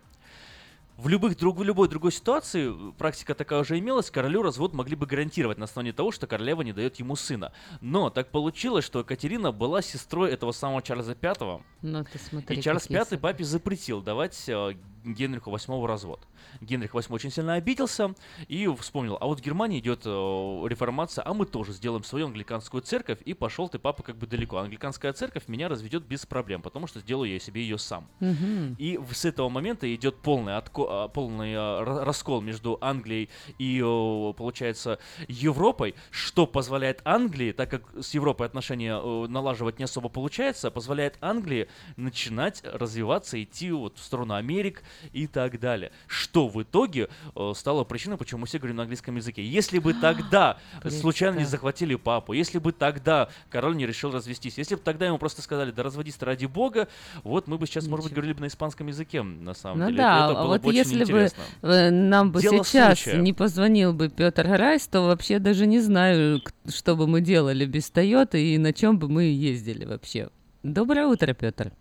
В, 0.98 1.08
любых, 1.08 1.38
друг, 1.38 1.58
в 1.58 1.64
любой 1.64 1.90
другой 1.90 2.12
ситуации 2.12 2.72
э, 2.72 2.92
практика 2.98 3.34
такая 3.34 3.62
уже 3.62 3.80
имелась, 3.80 4.12
королю 4.12 4.44
развод 4.44 4.74
могли 4.74 4.96
бы 4.96 5.08
гарантировать 5.08 5.58
на 5.58 5.66
основании 5.66 5.92
того, 5.92 6.12
что 6.12 6.28
королева 6.28 6.62
не 6.62 6.72
дает 6.72 6.98
ему 6.98 7.16
сына. 7.16 7.52
Но 7.82 8.10
так 8.12 8.30
получилось, 8.30 8.86
что 8.86 9.00
Екатерина 9.00 9.52
была 9.52 9.82
сестрой 9.82 10.32
этого 10.32 10.52
самого 10.52 10.82
Чарльза 10.84 11.18
V, 11.20 11.62
Ну 11.82 12.04
ты 12.04 12.20
смотри, 12.20 12.58
и 12.58 12.62
Чарльз 12.62 12.90
V 12.90 13.18
папе 13.18 13.44
запретил 13.44 14.02
давать 14.02 14.48
э, 14.48 14.76
Генриху 15.04 15.52
VIII 15.52 15.86
развод. 15.86 16.28
Генрих 16.62 16.94
VIII 16.94 17.14
очень 17.14 17.32
сильно 17.32 17.54
обиделся 17.54 18.16
и 18.48 18.68
вспомнил, 18.80 19.18
а 19.20 19.26
вот 19.26 19.40
в 19.40 19.44
Германии 19.44 19.80
идет 19.80 20.02
э, 20.06 20.10
реформация, 20.10 21.24
а 21.26 21.34
мы 21.34 21.46
тоже 21.46 21.74
сделаем 21.74 22.04
свою 22.04 22.28
англиканскую 22.28 22.82
церковь, 22.82 23.20
и 23.26 23.34
пошел 23.34 23.70
ты, 23.70 23.80
папа, 23.80 24.04
как 24.04 24.18
бы 24.18 24.28
далеко. 24.28 24.58
Англиканская 24.58 25.14
церковь 25.14 25.48
меня 25.48 25.68
разведет 25.70 26.04
без 26.04 26.26
проблем, 26.26 26.62
потому 26.62 26.88
что 26.88 27.00
сделаю 27.00 27.32
я 27.32 27.40
себе 27.40 27.62
ее 27.62 27.78
сам. 27.78 28.08
Мгм. 28.20 28.76
И 28.78 29.00
с 29.12 29.26
этого 29.26 29.50
момента 29.50 29.94
идет 29.94 30.18
полный, 30.18 30.54
отко- 30.54 30.88
а, 30.90 31.08
полный 31.08 31.54
э, 31.54 31.56
ра- 31.56 32.04
раскол 32.04 32.42
между 32.42 32.78
Англией 32.82 33.30
и, 33.58 33.80
э, 33.80 34.34
получается, 34.34 35.00
Европой, 35.28 35.96
что 36.12 36.48
позволяет 36.48 37.02
Англии, 37.06 37.52
так 37.52 37.70
как 37.70 37.84
с 38.02 38.14
Европой 38.14 38.48
отношения 38.48 39.00
э, 39.02 39.28
налаживать 39.28 39.80
не 39.80 39.86
особо 39.86 40.10
получается, 40.10 40.72
позволяет 40.72 41.18
Англии 41.22 41.68
начинать 41.98 42.62
развиваться, 42.64 43.42
идти 43.42 43.72
вот 43.72 43.98
в 43.98 44.04
сторону 44.04 44.34
Америк, 44.36 44.84
и 45.12 45.28
так 45.28 45.60
далее. 45.60 45.92
Что 46.08 46.48
в 46.48 46.62
итоге 46.62 47.10
э, 47.36 47.52
стало 47.56 47.84
причиной, 47.84 48.18
почему 48.18 48.46
все 48.46 48.58
говорим 48.58 48.78
на 48.78 48.84
английском 48.84 49.16
языке. 49.16 49.44
Если 49.46 49.80
бы 49.80 49.94
тогда 49.94 50.58
случайно 50.90 51.40
не 51.40 51.46
захватили 51.46 51.96
папу, 51.96 52.34
если 52.34 52.60
бы 52.60 52.72
тогда 52.72 53.30
король 53.50 53.76
не 53.76 53.86
решил 53.86 54.12
развестись, 54.12 54.58
если 54.58 54.76
бы 54.76 54.82
тогда 54.82 55.06
ему 55.08 55.18
просто 55.18 55.42
сказали, 55.42 55.72
да 55.72 55.84
разводись 55.84 56.18
ради 56.22 56.46
бога, 56.46 56.88
вот 57.24 57.48
мы 57.48 57.58
бы 57.58 57.66
сейчас, 57.68 57.88
может 57.88 58.06
быть, 58.06 58.14
говорили 58.14 58.34
бы 58.34 58.42
на 58.42 58.48
испанском 58.48 58.88
языке, 58.88 59.22
на 59.24 59.54
самом 59.54 59.80
Ну 59.80 59.86
деле. 59.88 59.98
да, 59.98 60.26
Это 60.32 60.34
было 60.42 60.48
вот 60.48 60.62
бы 60.62 60.70
очень 60.70 60.78
если 60.80 61.00
бы 61.00 61.04
интересно. 61.04 61.44
э, 61.62 61.90
нам 61.90 62.32
бы 62.32 62.42
Дело 62.42 62.64
сейчас 62.64 63.00
случая. 63.00 63.20
не 63.22 63.34
позвонил 63.34 63.94
бы 63.94 64.10
Петр 64.10 64.48
Гарайс, 64.48 64.88
то 64.88 65.02
вообще 65.02 65.40
даже 65.40 65.66
не 65.66 65.80
знаю, 65.80 66.42
что 66.70 66.96
бы 66.96 67.08
мы 67.08 67.22
делали 67.22 67.66
без 67.66 67.90
Тойоты 67.90 68.54
и 68.54 68.58
на 68.58 68.74
чем 68.74 68.98
бы 69.00 69.10
мы 69.10 69.24
ездили 69.24 69.86
вообще. 69.86 70.30
Доброе 70.64 71.08
утро, 71.08 71.34
Петр. 71.34 71.72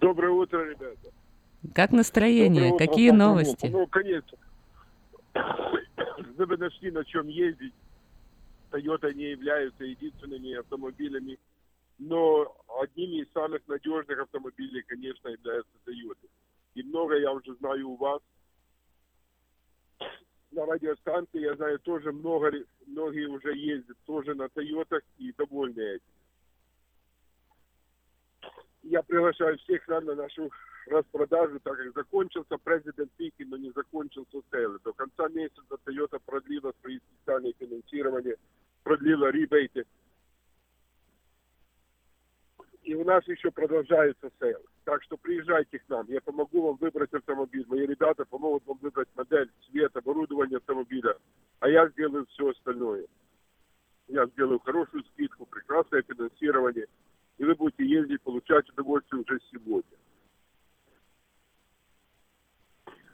Доброе 0.00 0.32
утро, 0.32 0.58
ребята. 0.68 1.11
Как 1.74 1.92
настроение? 1.92 2.70
Доброе 2.70 2.74
утро, 2.74 2.86
Какие 2.86 3.10
Павел. 3.10 3.24
новости? 3.24 3.66
Ну, 3.66 3.86
конечно. 3.86 4.38
Вы 6.36 6.46
бы 6.46 6.56
нашли 6.56 6.90
на 6.90 7.04
чем 7.04 7.28
ездить. 7.28 7.72
Toyota 8.70 9.12
не 9.12 9.30
являются 9.30 9.84
единственными 9.84 10.54
автомобилями, 10.54 11.38
но 11.98 12.52
одними 12.80 13.22
из 13.22 13.32
самых 13.32 13.60
надежных 13.68 14.18
автомобилей, 14.18 14.82
конечно, 14.82 15.28
являются 15.28 15.72
Toyota. 15.86 16.28
И 16.74 16.82
много 16.82 17.16
я 17.18 17.32
уже 17.32 17.54
знаю 17.56 17.90
у 17.90 17.96
вас. 17.96 18.20
На 20.50 20.66
радиостанции, 20.66 21.40
я 21.40 21.54
знаю, 21.54 21.78
тоже 21.78 22.12
много, 22.12 22.50
многие 22.86 23.26
уже 23.26 23.56
ездят 23.56 23.96
тоже 24.04 24.34
на 24.34 24.48
Тойотах 24.48 25.02
и 25.18 25.32
довольны 25.32 25.80
этим. 25.80 26.04
Я 28.82 29.02
приглашаю 29.02 29.56
всех 29.58 29.86
нам 29.88 30.04
на 30.06 30.14
нашу 30.14 30.50
распродажу, 30.86 31.60
так 31.60 31.76
как 31.76 31.94
закончился 31.94 32.56
President 32.58 33.10
Week, 33.12 33.42
но 33.44 33.56
не 33.56 33.70
закончился 33.70 34.40
sale. 34.50 34.78
До 34.84 34.92
конца 34.92 35.28
месяца 35.28 35.76
Toyota 35.84 36.20
продлила 36.24 36.72
свои 36.80 36.98
специальные 36.98 37.54
финансирования, 37.58 38.36
продлила 38.82 39.30
rebate 39.30 39.70
ы. 39.70 39.84
И 42.82 42.94
у 42.94 43.04
нас 43.04 43.26
еще 43.28 43.50
продолжается 43.50 44.30
sale. 44.40 44.58
Так 44.84 45.02
что 45.04 45.16
приезжайте 45.16 45.78
к 45.78 45.88
нам, 45.88 46.06
я 46.08 46.20
помогу 46.20 46.62
вам 46.62 46.76
выбрать 46.76 47.14
автомобиль. 47.14 47.64
Мои 47.68 47.86
ребята 47.86 48.24
помогут 48.24 48.66
вам 48.66 48.78
выбрать 48.78 49.08
модель, 49.14 49.50
цвет, 49.66 49.96
оборудование 49.96 50.56
автомобиля. 50.56 51.16
А 51.60 51.68
я 51.68 51.88
сделаю 51.90 52.26
все 52.26 52.50
остальное. 52.50 53.06
Я 54.08 54.26
сделаю 54.26 54.58
хорошую 54.58 55.04
скидку, 55.04 55.46
прекрасное 55.46 56.02
финансирование. 56.02 56.86
И 57.38 57.44
вы 57.44 57.54
будете 57.54 57.86
ездить, 57.86 58.20
получать 58.22 58.68
удовольствие 58.70 59.22
уже 59.22 59.38
сегодня. 59.52 59.96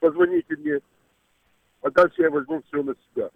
Позвоните 0.00 0.56
мне, 0.56 0.80
а 1.82 1.90
дальше 1.90 2.22
я 2.22 2.30
возьму 2.30 2.60
все 2.66 2.82
на 2.82 2.96
себя. 3.14 3.30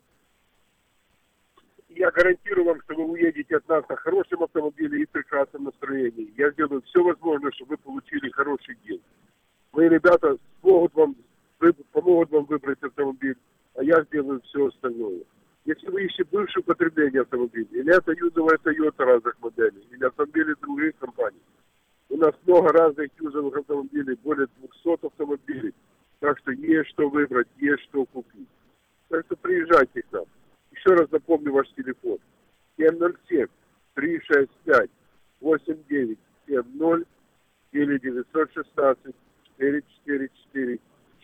Я 1.97 2.11
гарантирую 2.11 2.67
вам, 2.67 2.81
что 2.83 2.97
вы 2.97 3.05
уедете 3.05 3.57
от 3.57 3.69
нас 3.69 3.89
на 3.89 3.95
хорошем 3.97 4.43
автомобиле 4.43 5.03
и 5.03 5.07
прекрасном 5.07 5.65
настроении. 5.65 6.35
Я 6.37 6.51
сделаю 6.51 6.83
все 6.83 7.03
возможное, 7.05 7.53
чтобы 7.53 7.71
вы 7.71 7.77
получили 7.77 8.31
хороший 8.31 8.77
день. 8.85 9.01
Мои 9.73 9.89
ребята 9.89 10.37
смогут 10.61 10.93
вам, 10.95 11.15
помогут 11.93 12.31
вам 12.33 12.47
выбрать 12.47 12.83
автомобиль, 12.83 13.37
а 13.77 13.85
я 13.85 14.03
сделаю 14.05 14.41
все 14.43 14.67
остальное. 14.67 15.21
Если 15.67 15.89
вы 15.89 16.05
ищете 16.05 16.25
бывшее 16.25 16.63
употребление 16.63 17.23
автомобиля, 17.23 17.69
или 17.71 17.97
это 17.97 18.13
юзовая 18.13 18.59
Toyota 18.59 19.05
разных 19.05 19.41
моделей, 19.41 19.87
или 19.93 20.05
автомобили 20.05 20.55
других 20.61 20.97
компаний, 20.99 21.43
у 22.09 22.17
нас 22.17 22.35
много 22.45 22.73
разных 22.73 23.09
юзовых 23.21 23.57
автомобилей, 23.57 24.19
более 24.25 24.49
200 24.59 25.07
автомобилей. 25.07 25.73
Так 26.19 26.39
что 26.39 26.51
есть 26.51 26.91
что 26.91 27.09
выбрать, 27.09 27.49
есть 27.59 27.85
что 27.85 28.05
купить. 28.07 28.49
Так 29.09 29.25
что 29.27 29.37
приезжайте 29.37 30.03
к 30.03 30.13
нам. 30.13 30.25
Еще 30.75 30.95
раз 30.95 31.11
напомню 31.11 31.53
ваш 31.53 31.69
телефон. 31.77 32.19
707 32.77 33.47
365 33.95 34.91
8970 35.41 37.09
или 37.73 37.99
916 37.99 39.15
444 39.59 40.79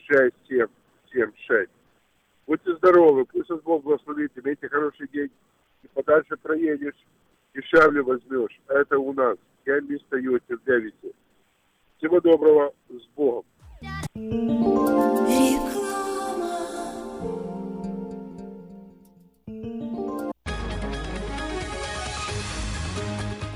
6776. 0.07 1.71
Будьте 2.47 2.77
здоровы, 2.77 3.25
пусть 3.25 3.51
вас 3.51 3.61
Бог 3.63 3.83
благословит, 3.83 4.33
имейте 4.37 4.69
хороший 4.69 5.09
день. 5.09 5.31
И 5.83 5.89
подальше 5.89 6.37
проедешь, 6.37 6.95
дешевле 7.55 8.03
возьмешь. 8.03 8.61
Это 8.69 8.99
у 8.99 9.13
нас. 9.13 9.37
Я 9.67 9.81
не 9.81 9.97
в 10.57 10.63
Дэвисе. 10.65 11.13
Всего 11.99 12.21
доброго, 12.21 12.73
с 12.89 13.07
Богом. 13.17 13.45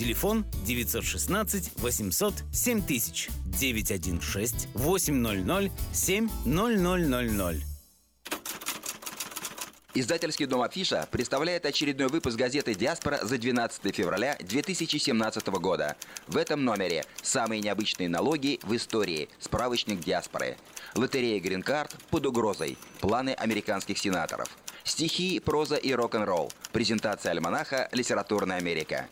Телефон 0.00 0.46
916 0.64 1.72
800 1.76 2.34
7000 2.50 3.28
916 3.44 4.68
800 4.72 5.70
7000. 5.92 7.66
Издательский 9.92 10.46
дом 10.46 10.62
«Афиша» 10.62 11.06
представляет 11.10 11.66
очередной 11.66 12.08
выпуск 12.08 12.38
газеты 12.38 12.74
«Диаспора» 12.74 13.18
за 13.22 13.36
12 13.36 13.94
февраля 13.94 14.38
2017 14.40 15.46
года. 15.48 15.96
В 16.28 16.38
этом 16.38 16.64
номере 16.64 17.04
самые 17.20 17.60
необычные 17.60 18.08
налоги 18.08 18.58
в 18.62 18.74
истории. 18.74 19.28
Справочник 19.38 20.00
«Диаспоры». 20.00 20.56
Лотерея 20.94 21.38
«Грин-карт» 21.40 21.94
под 22.08 22.24
угрозой. 22.24 22.78
Планы 23.00 23.34
американских 23.34 23.98
сенаторов. 23.98 24.48
Стихи, 24.90 25.38
проза 25.38 25.76
и 25.76 25.92
рок-н-ролл. 25.92 26.50
Презентация 26.72 27.30
альманаха 27.30 27.88
«Литературная 27.92 28.56
Америка». 28.56 29.06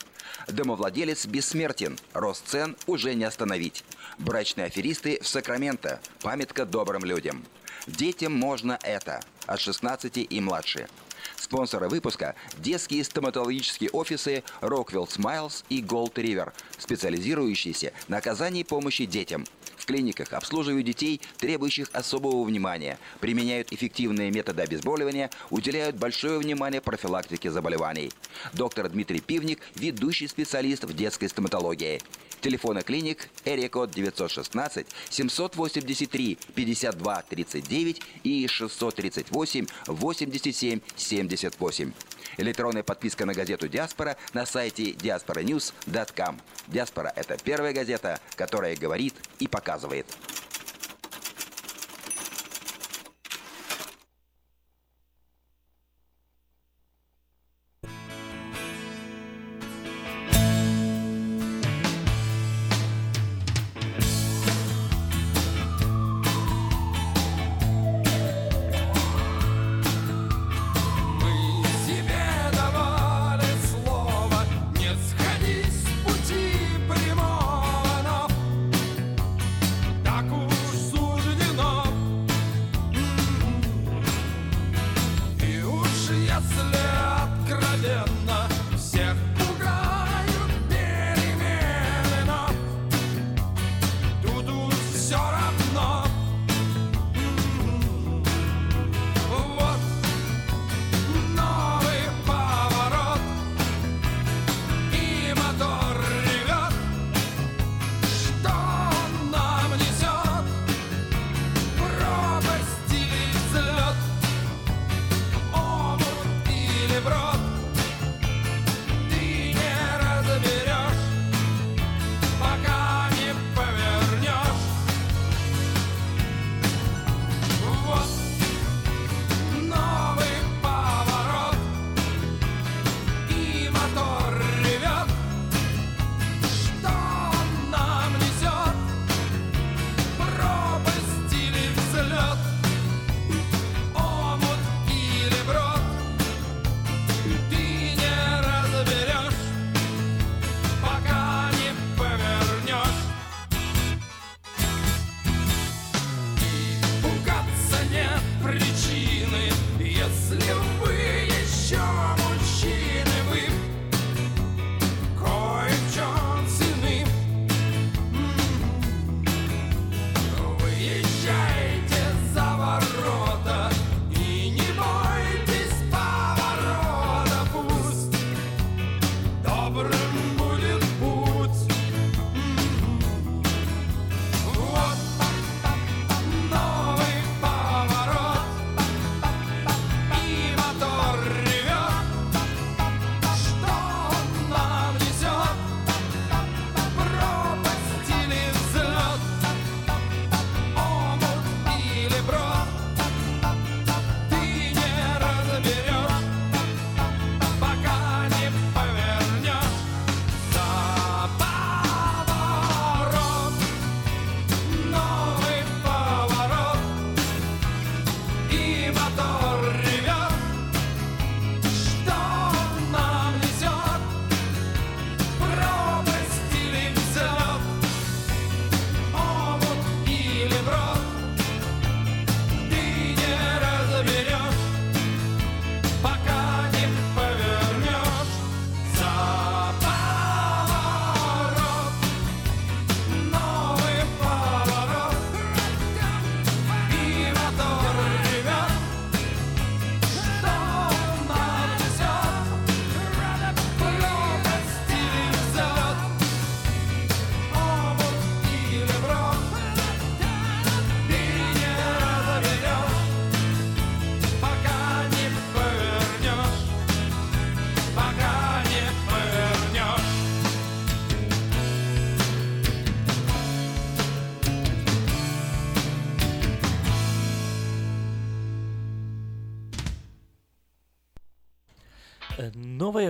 Домовладелец 0.49 1.25
бессмертен. 1.27 1.97
Рост 2.15 2.49
цен 2.49 2.77
уже 2.89 3.15
не 3.15 3.23
остановить. 3.23 3.85
Брачные 4.19 4.67
аферисты 4.67 5.21
в 5.23 5.29
Сакраменто. 5.29 6.01
Памятка 6.21 6.67
добрым 6.67 7.05
людям. 7.05 7.45
Детям 7.87 8.33
можно 8.33 8.77
это. 8.83 9.21
От 9.47 9.61
16 9.61 10.27
и 10.29 10.41
младше. 10.41 10.89
Спонсоры 11.37 11.89
выпуска– 11.89 12.35
детские 12.59 13.05
стоматологические 13.05 13.91
офисы 13.91 14.43
Rockwell 14.61 15.09
Smiles 15.09 15.65
и 15.69 15.81
Gold 15.81 16.15
River, 16.15 16.53
специализирующиеся 16.79 17.93
на 18.09 18.19
оказании 18.19 18.63
помощи 18.63 19.05
детям. 19.07 19.47
В 19.77 19.87
клиниках 19.87 20.33
обслуживают 20.33 20.85
детей, 20.85 21.21
требующих 21.39 21.89
особого 21.93 22.45
внимания, 22.45 22.99
применяют 23.21 23.73
эффективные 23.73 24.31
методы 24.31 24.63
обезболивания, 24.63 25.31
уделяют 25.51 25.97
большое 25.97 26.39
внимание 26.39 26.81
профилактике 26.81 27.51
заболеваний. 27.51 28.13
Доктор 28.53 28.89
Дмитрий 28.89 29.21
Пивник– 29.21 29.61
ведущий 29.77 30.29
специалист 30.29 30.85
в 30.85 30.93
детской 30.95 31.29
стоматологии. 31.29 32.03
Телефоны 32.41 32.83
клиник 32.83 33.29
Эрикод 33.45 33.91
916 33.91 34.87
783 35.11 36.39
52 36.55 37.23
39 37.29 38.03
и 38.23 38.47
638 38.47 39.67
87 39.87 40.81
78. 40.97 41.93
Электронная 42.37 42.85
подписка 42.85 43.27
на 43.27 43.35
газету 43.35 43.69
«Диаспора» 43.69 44.17
на 44.33 44.47
сайте 44.47 44.93
diasporanews.com. 44.93 46.41
«Диаспора»— 46.69 47.13
это 47.17 47.37
первая 47.43 47.73
газета, 47.73 48.21
которая 48.37 48.77
говорит 48.77 49.15
и 49.41 49.49
показывает. 49.49 50.07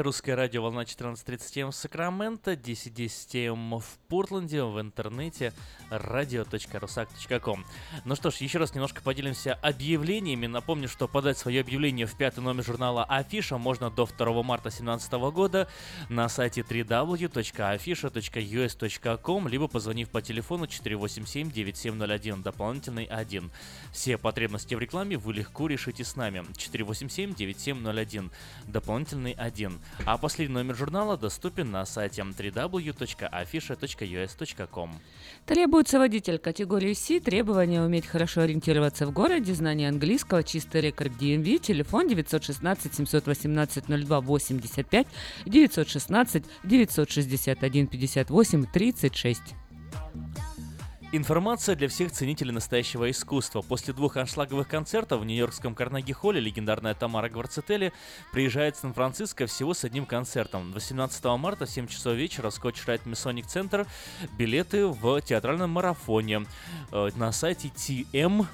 Русское 0.09 0.35
радио 0.35 0.63
«Волна 0.63 0.85
14.37» 0.85 1.71
в 1.71 1.75
Сакраменто, 1.75 2.55
10.10 2.55 3.79
в 3.79 3.99
Портленде, 4.09 4.63
в 4.63 4.81
интернете 4.81 5.53
radio.rusak.com. 5.91 7.65
Ну 8.05 8.17
что 8.17 8.31
ж, 8.31 8.37
еще 8.37 8.59
раз 8.59 8.75
немножко 8.75 9.03
поделимся 9.03 9.55
объявлениями. 9.55 10.47
Напомню, 10.47 10.89
что 10.89 11.09
подать 11.09 11.39
свое 11.39 11.61
объявление 11.61 12.07
в 12.07 12.17
пятый 12.17 12.41
номер 12.41 12.65
журнала 12.65 13.05
«Афиша» 13.05 13.59
можно 13.59 13.91
до 13.91 14.07
2 14.07 14.43
марта 14.43 14.71
2017 14.71 15.13
года 15.33 15.69
на 16.09 16.29
сайте 16.29 16.63
www.afisha.us.com, 16.63 19.49
либо 19.49 19.67
позвонив 19.69 20.11
по 20.11 20.23
телефону 20.23 20.67
487-9701, 20.67 22.43
дополнительный 22.43 23.05
1. 23.05 23.51
Все 23.93 24.19
потребности 24.19 24.75
в 24.75 24.79
рекламе 24.79 25.17
вы 25.17 25.33
легко 25.35 25.67
решите 25.67 26.05
с 26.05 26.15
нами. 26.17 26.45
487-9701, 26.53 28.31
дополнительный 28.67 29.33
1. 29.33 29.81
А 30.05 30.19
последний 30.19 30.55
номер 30.55 30.77
журнала 30.77 31.17
доступен 31.17 31.71
на 31.71 31.87
сайте 31.87 32.21
www.afisha.us.com. 32.23 35.01
Требуется 35.79 36.01
водитель 36.01 36.39
категории 36.41 36.93
C, 36.93 37.21
требование 37.21 37.81
уметь 37.81 38.05
хорошо 38.05 38.41
ориентироваться 38.41 39.07
в 39.07 39.13
городе, 39.13 39.55
знание 39.55 39.89
английского, 39.89 40.43
чистый 40.43 40.81
рекорд 40.81 41.13
DMV, 41.13 41.61
телефон 41.61 42.09
916 42.09 42.93
718 42.97 43.85
02 43.87 44.21
85, 44.21 45.07
916 45.47 46.45
961 46.65 47.87
58 47.87 48.67
36. 48.73 49.41
Информация 51.11 51.75
для 51.75 51.89
всех 51.89 52.13
ценителей 52.13 52.53
настоящего 52.53 53.11
искусства. 53.11 53.63
После 53.63 53.95
двух 53.95 54.19
аншлаговых 54.19 54.69
концертов 54.69 55.23
в 55.23 55.25
нью-йоркском 55.25 55.75
Карнеги-холле 55.75 56.39
легендарная 56.39 56.95
Тамара 56.95 57.31
Гварцетели 57.31 57.95
приезжает 58.31 58.77
в 58.77 58.81
Сан-Франциско 58.81 59.47
всего 59.47 59.73
с 59.73 59.85
одним 59.85 60.05
концертом. 60.05 60.71
18 60.73 61.25
марта 61.39 61.65
в 61.65 61.71
7 61.71 61.87
часов 61.87 62.15
вечера 62.15 62.49
Scotch 62.49 62.85
Rite 62.87 63.05
Masonic 63.05 63.47
Center 63.47 63.87
билеты 64.37 64.87
в 64.87 65.23
театральном 65.23 65.71
марафоне 65.71 66.45
э, 66.93 67.09
на 67.17 67.33
сайте 67.33 67.69
tm 67.69 68.45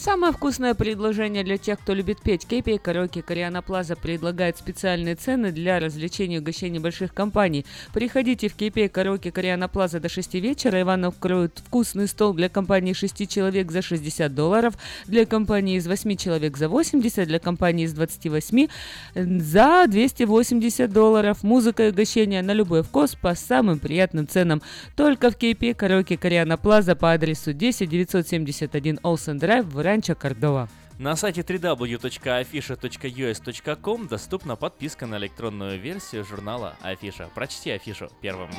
Самое 0.00 0.32
вкусное 0.32 0.74
предложение 0.74 1.42
для 1.42 1.58
тех, 1.58 1.80
кто 1.80 1.92
любит 1.92 2.20
петь. 2.22 2.46
Кепи 2.46 2.78
Караоке 2.78 3.20
Кориана 3.20 3.62
Плаза 3.62 3.96
предлагает 3.96 4.56
специальные 4.56 5.16
цены 5.16 5.50
для 5.50 5.80
развлечений 5.80 6.36
и 6.36 6.38
угощений 6.38 6.78
больших 6.78 7.12
компаний. 7.12 7.66
Приходите 7.92 8.46
в 8.48 8.54
Кепи 8.54 8.86
Караоке 8.86 9.32
Кориана 9.32 9.66
Плаза 9.66 9.98
до 9.98 10.08
6 10.08 10.34
вечера, 10.34 10.78
и 10.78 10.84
вам 10.84 11.00
накроют 11.00 11.60
вкусный 11.66 12.06
стол 12.06 12.32
для 12.32 12.48
компании 12.48 12.92
6 12.92 13.28
человек 13.28 13.72
за 13.72 13.82
60 13.82 14.32
долларов, 14.32 14.74
для 15.06 15.26
компании 15.26 15.76
из 15.76 15.88
8 15.88 16.14
человек 16.14 16.56
за 16.56 16.68
80, 16.68 17.26
для 17.26 17.40
компании 17.40 17.84
из 17.84 17.92
28 17.92 18.68
за 19.16 19.84
280 19.88 20.92
долларов. 20.92 21.42
Музыка 21.42 21.88
и 21.88 21.90
угощения 21.90 22.42
на 22.42 22.52
любой 22.52 22.84
вкус 22.84 23.16
по 23.16 23.34
самым 23.34 23.80
приятным 23.80 24.28
ценам. 24.28 24.62
Только 24.94 25.32
в 25.32 25.36
Кепи 25.36 25.72
Караоке 25.72 26.16
Кориана 26.16 26.56
Плаза 26.56 26.94
по 26.94 27.12
адресу 27.12 27.52
10 27.52 27.88
971 27.88 29.00
Олсен 29.02 29.38
Драйв 29.38 29.64
в 29.64 29.87
Ранчо 29.88 30.14
Кордова. 30.14 30.68
На 30.98 31.16
сайте 31.16 31.40
www.afisha.us.com 31.40 34.08
доступна 34.08 34.54
подписка 34.54 35.06
на 35.06 35.16
электронную 35.16 35.80
версию 35.80 36.26
журнала 36.26 36.76
Афиша. 36.82 37.30
Прочти 37.34 37.70
афишу 37.70 38.10
первым. 38.20 38.50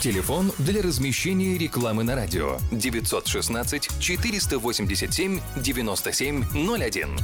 Телефон 0.00 0.50
для 0.58 0.80
размещения 0.80 1.58
рекламы 1.58 2.02
на 2.02 2.14
радио 2.14 2.56
916 2.72 3.90
487 4.00 5.40
9701. 5.56 7.16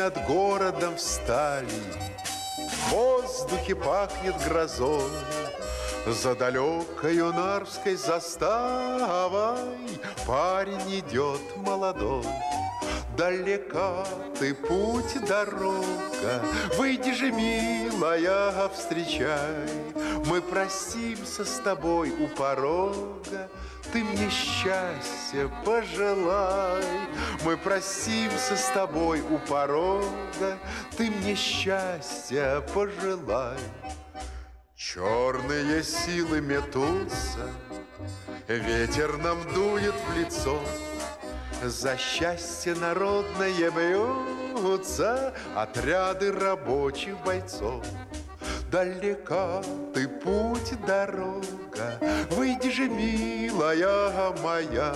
Над 0.00 0.24
городом 0.26 0.96
встали, 0.96 1.68
В 2.56 2.90
воздухе 2.90 3.74
пахнет 3.74 4.34
грозой, 4.48 5.10
За 6.06 6.34
далекою 6.34 7.34
Нарвской 7.34 7.96
заставой 7.96 9.58
Парень 10.26 11.00
идет 11.00 11.42
молодой. 11.56 12.24
Далека 13.18 14.06
ты 14.38 14.54
путь, 14.54 15.22
дорога, 15.28 16.42
Выйди 16.78 17.12
же, 17.12 17.30
милая, 17.30 18.68
встречай. 18.70 19.68
Мы 20.24 20.40
простимся 20.40 21.44
с 21.44 21.58
тобой 21.58 22.10
у 22.10 22.28
порога, 22.28 23.50
Ты 23.92 24.04
мне 24.04 24.30
счастья 24.30 25.50
пожелай. 25.64 26.84
Мы 27.44 27.56
простимся 27.56 28.56
с 28.56 28.68
тобой 28.68 29.20
у 29.20 29.38
порога, 29.38 30.58
Ты 30.96 31.10
мне 31.10 31.34
счастья 31.34 32.60
пожелай. 32.72 33.58
Черные 34.76 35.82
силы 35.82 36.40
метутся, 36.40 37.50
Ветер 38.46 39.18
нам 39.18 39.38
дует 39.52 39.94
в 39.94 40.16
лицо, 40.16 40.60
За 41.62 41.96
счастье 41.96 42.74
народное 42.74 43.70
бьются 43.70 45.34
Отряды 45.56 46.32
рабочих 46.32 47.18
бойцов. 47.24 47.84
Далека 48.70 49.62
ты 49.92 50.06
путь, 50.06 50.80
дорога, 50.86 51.98
Выйди 52.30 52.70
же, 52.70 52.88
милая 52.88 54.30
моя, 54.44 54.94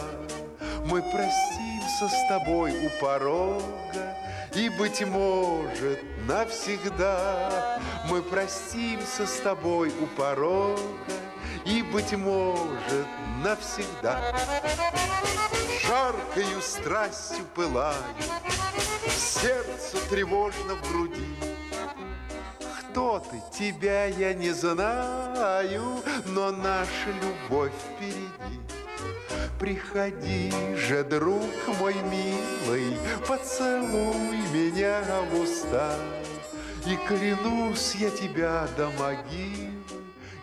Мы 0.87 1.03
простимся 1.03 2.09
с 2.09 2.29
тобой 2.29 2.87
у 2.87 2.91
порога, 3.01 4.17
И, 4.55 4.69
быть 4.69 5.05
может, 5.05 5.99
навсегда. 6.29 7.81
Мы 8.09 8.23
простимся 8.23 9.27
с 9.27 9.41
тобой 9.41 9.93
у 10.01 10.07
порога, 10.07 10.81
И, 11.65 11.83
быть 11.83 12.13
может, 12.13 13.09
навсегда. 13.43 14.37
Жаркою 15.85 16.63
страстью 16.63 17.45
пылаю, 17.57 17.97
Сердцу 19.09 19.99
тревожно 20.09 20.77
в 20.77 20.89
груди, 20.89 21.27
кто 22.95 23.19
ты? 23.19 23.43
Тебя 23.51 24.05
я 24.05 24.33
не 24.35 24.51
знаю, 24.51 26.01
но 26.27 26.53
наша 26.53 27.11
любовь 27.23 27.73
впереди. 27.97 28.61
Приходи 29.59 30.53
же, 30.77 31.03
друг 31.03 31.43
мой 31.81 31.95
милый, 31.95 32.97
поцелуй 33.27 34.39
меня 34.53 35.03
в 35.29 35.41
уста. 35.41 35.97
И 36.87 36.97
клянусь 37.09 37.97
я 37.97 38.11
тебя 38.11 38.69
до 38.77 38.89
могилы, 38.91 39.73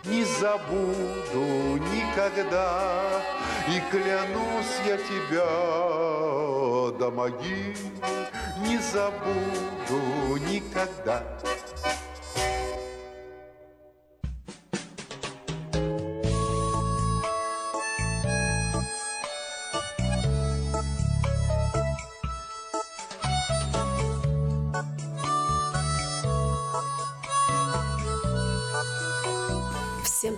не 0.04 0.22
забуду 0.24 1.78
никогда. 1.94 3.22
И 3.66 3.80
клянусь 3.90 4.76
я 4.86 4.98
тебя 4.98 5.48
до 6.98 7.10
могилы, 7.10 7.76
не 8.58 8.76
забуду 8.76 10.36
никогда. 10.50 11.22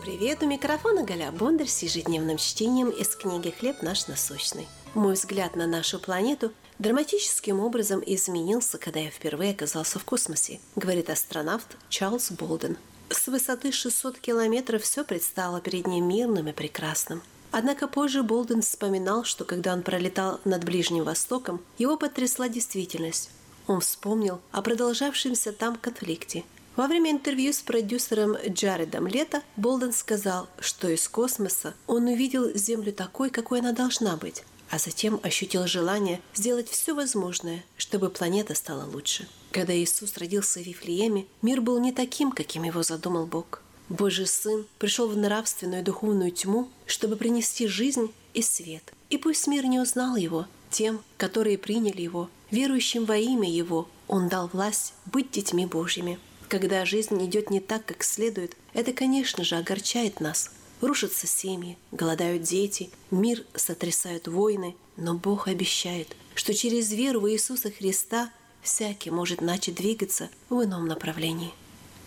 Привет! 0.05 0.43
У 0.43 0.47
микрофона 0.47 1.03
Галя 1.03 1.33
Бондарь 1.33 1.67
с 1.67 1.83
ежедневным 1.83 2.37
чтением 2.37 2.91
из 2.91 3.17
книги 3.17 3.49
«Хлеб 3.49 3.81
наш 3.81 4.07
насущный». 4.07 4.69
Мой 4.93 5.15
взгляд 5.15 5.57
на 5.57 5.67
нашу 5.67 5.99
планету 5.99 6.53
драматическим 6.79 7.59
образом 7.59 8.03
изменился, 8.05 8.77
когда 8.77 9.01
я 9.01 9.09
впервые 9.09 9.53
оказался 9.53 9.99
в 9.99 10.05
космосе, 10.05 10.61
говорит 10.77 11.09
астронавт 11.09 11.79
Чарльз 11.89 12.33
Болден. 12.33 12.77
С 13.09 13.29
высоты 13.29 13.73
600 13.73 14.19
километров 14.19 14.83
все 14.83 15.05
предстало 15.05 15.63
перед 15.63 15.87
ним 15.87 16.07
мирным 16.07 16.49
и 16.49 16.53
прекрасным. 16.53 17.23
Однако 17.51 17.89
позже 17.89 18.23
Болден 18.23 18.61
вспоминал, 18.61 19.25
что 19.25 19.47
когда 19.47 19.73
он 19.73 19.83
пролетал 19.83 20.39
над 20.45 20.65
Ближним 20.65 21.05
Востоком, 21.05 21.63
его 21.79 21.97
потрясла 21.97 22.51
действительность. 22.51 23.31
Он 23.67 23.81
вспомнил 23.81 24.43
о 24.53 24.61
продолжавшемся 24.61 25.53
там 25.53 25.77
конфликте. 25.77 26.45
Во 26.77 26.89
время 26.89 27.13
интервью 27.13 27.53
с 27.53 27.63
продюсером 27.63 28.37
Джаредом 28.49 29.07
Лето 29.07 29.43
Болден 29.57 29.93
сказал, 29.93 30.49
что 30.59 30.89
из 30.89 31.07
космоса 31.07 31.73
он 31.87 32.07
увидел 32.07 32.53
Землю 32.57 32.93
такой, 32.93 33.31
какой 33.31 33.61
она 33.61 33.71
должна 33.71 34.17
быть, 34.17 34.43
а 34.71 34.79
затем 34.79 35.21
ощутил 35.23 35.69
желание 35.69 36.21
сделать 36.35 36.69
все 36.69 36.93
возможное, 36.93 37.65
чтобы 37.77 38.11
планета 38.11 38.57
стала 38.57 38.91
лучше. 38.91 39.29
Когда 39.53 39.73
Иисус 39.73 40.17
родился 40.17 40.59
в 40.59 40.65
Вифлееме, 40.65 41.27
мир 41.43 41.61
был 41.61 41.79
не 41.79 41.93
таким, 41.93 42.33
каким 42.33 42.65
его 42.65 42.83
задумал 42.83 43.27
Бог. 43.27 43.63
Божий 43.89 44.27
Сын 44.27 44.67
пришел 44.79 45.07
в 45.07 45.17
нравственную 45.17 45.83
и 45.83 45.85
духовную 45.85 46.33
тьму, 46.33 46.69
чтобы 46.87 47.15
принести 47.15 47.69
жизнь 47.69 48.13
и 48.33 48.43
свет. 48.43 48.93
И 49.11 49.19
пусть 49.19 49.47
мир 49.47 49.65
не 49.67 49.79
узнал 49.79 50.17
его, 50.17 50.47
тем, 50.71 51.05
которые 51.19 51.57
приняли 51.57 52.03
его, 52.03 52.29
верующим 52.51 53.05
во 53.05 53.17
имя 53.17 53.49
его, 53.49 53.89
он 54.09 54.29
дал 54.29 54.49
власть 54.49 54.95
быть 55.07 55.31
детьми 55.31 55.67
Божьими. 55.67 56.19
Когда 56.55 56.85
жизнь 56.85 57.21
идет 57.27 57.51
не 57.51 57.59
так, 57.59 57.85
как 57.85 58.05
следует, 58.05 58.57
это, 58.75 58.93
конечно 58.93 59.43
же, 59.43 59.57
огорчает 59.57 60.21
нас. 60.21 60.53
Рушатся 60.81 61.27
семьи, 61.27 61.77
голодают 61.91 62.45
дети, 62.45 62.91
мир 63.11 63.45
сотрясают 63.57 64.29
войны, 64.29 64.77
но 64.97 65.15
Бог 65.15 65.49
обещает, 65.49 66.15
что 66.37 66.55
через 66.55 66.93
веру 66.93 67.23
в 67.23 67.29
Иисуса 67.29 67.73
Христа 67.73 68.31
всякий 68.63 69.11
может 69.11 69.41
начать 69.41 69.75
двигаться 69.75 70.31
в 70.49 70.63
ином 70.63 70.87
направлении. 70.87 71.53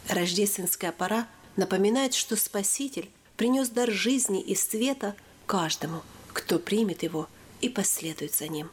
Рождественская 0.07 0.93
пора 0.93 1.27
напоминает, 1.57 2.13
что 2.13 2.37
Спаситель 2.37 3.09
принес 3.35 3.67
дар 3.67 3.91
жизни 3.91 4.39
и 4.39 4.55
света 4.55 5.17
каждому, 5.45 6.03
кто 6.31 6.57
примет 6.57 7.03
его 7.03 7.27
и 7.59 7.67
последует 7.67 8.33
за 8.33 8.47
ним. 8.47 8.71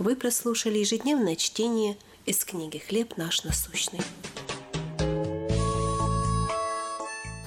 Вы 0.00 0.16
прослушали 0.16 0.78
ежедневное 0.78 1.36
чтение 1.36 1.96
из 2.26 2.44
книги 2.44 2.78
«Хлеб 2.78 3.16
наш 3.16 3.44
насущный». 3.44 4.00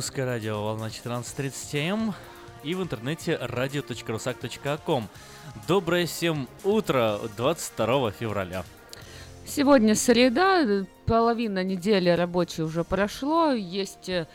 Русское 0.00 0.24
радио, 0.24 0.62
волна 0.62 0.86
14.30 0.86 1.76
м 1.90 2.14
и 2.62 2.74
в 2.74 2.82
интернете 2.82 3.38
radio.rusak.com. 3.38 5.06
Доброе 5.68 6.06
всем 6.06 6.48
утро 6.64 7.20
22 7.36 8.10
февраля. 8.12 8.64
Сегодня 9.44 9.94
среда, 9.94 10.86
половина 11.04 11.62
недели 11.62 12.08
рабочей 12.08 12.62
уже 12.62 12.82
прошло, 12.82 13.52
есть 13.52 14.08
э, 14.08 14.26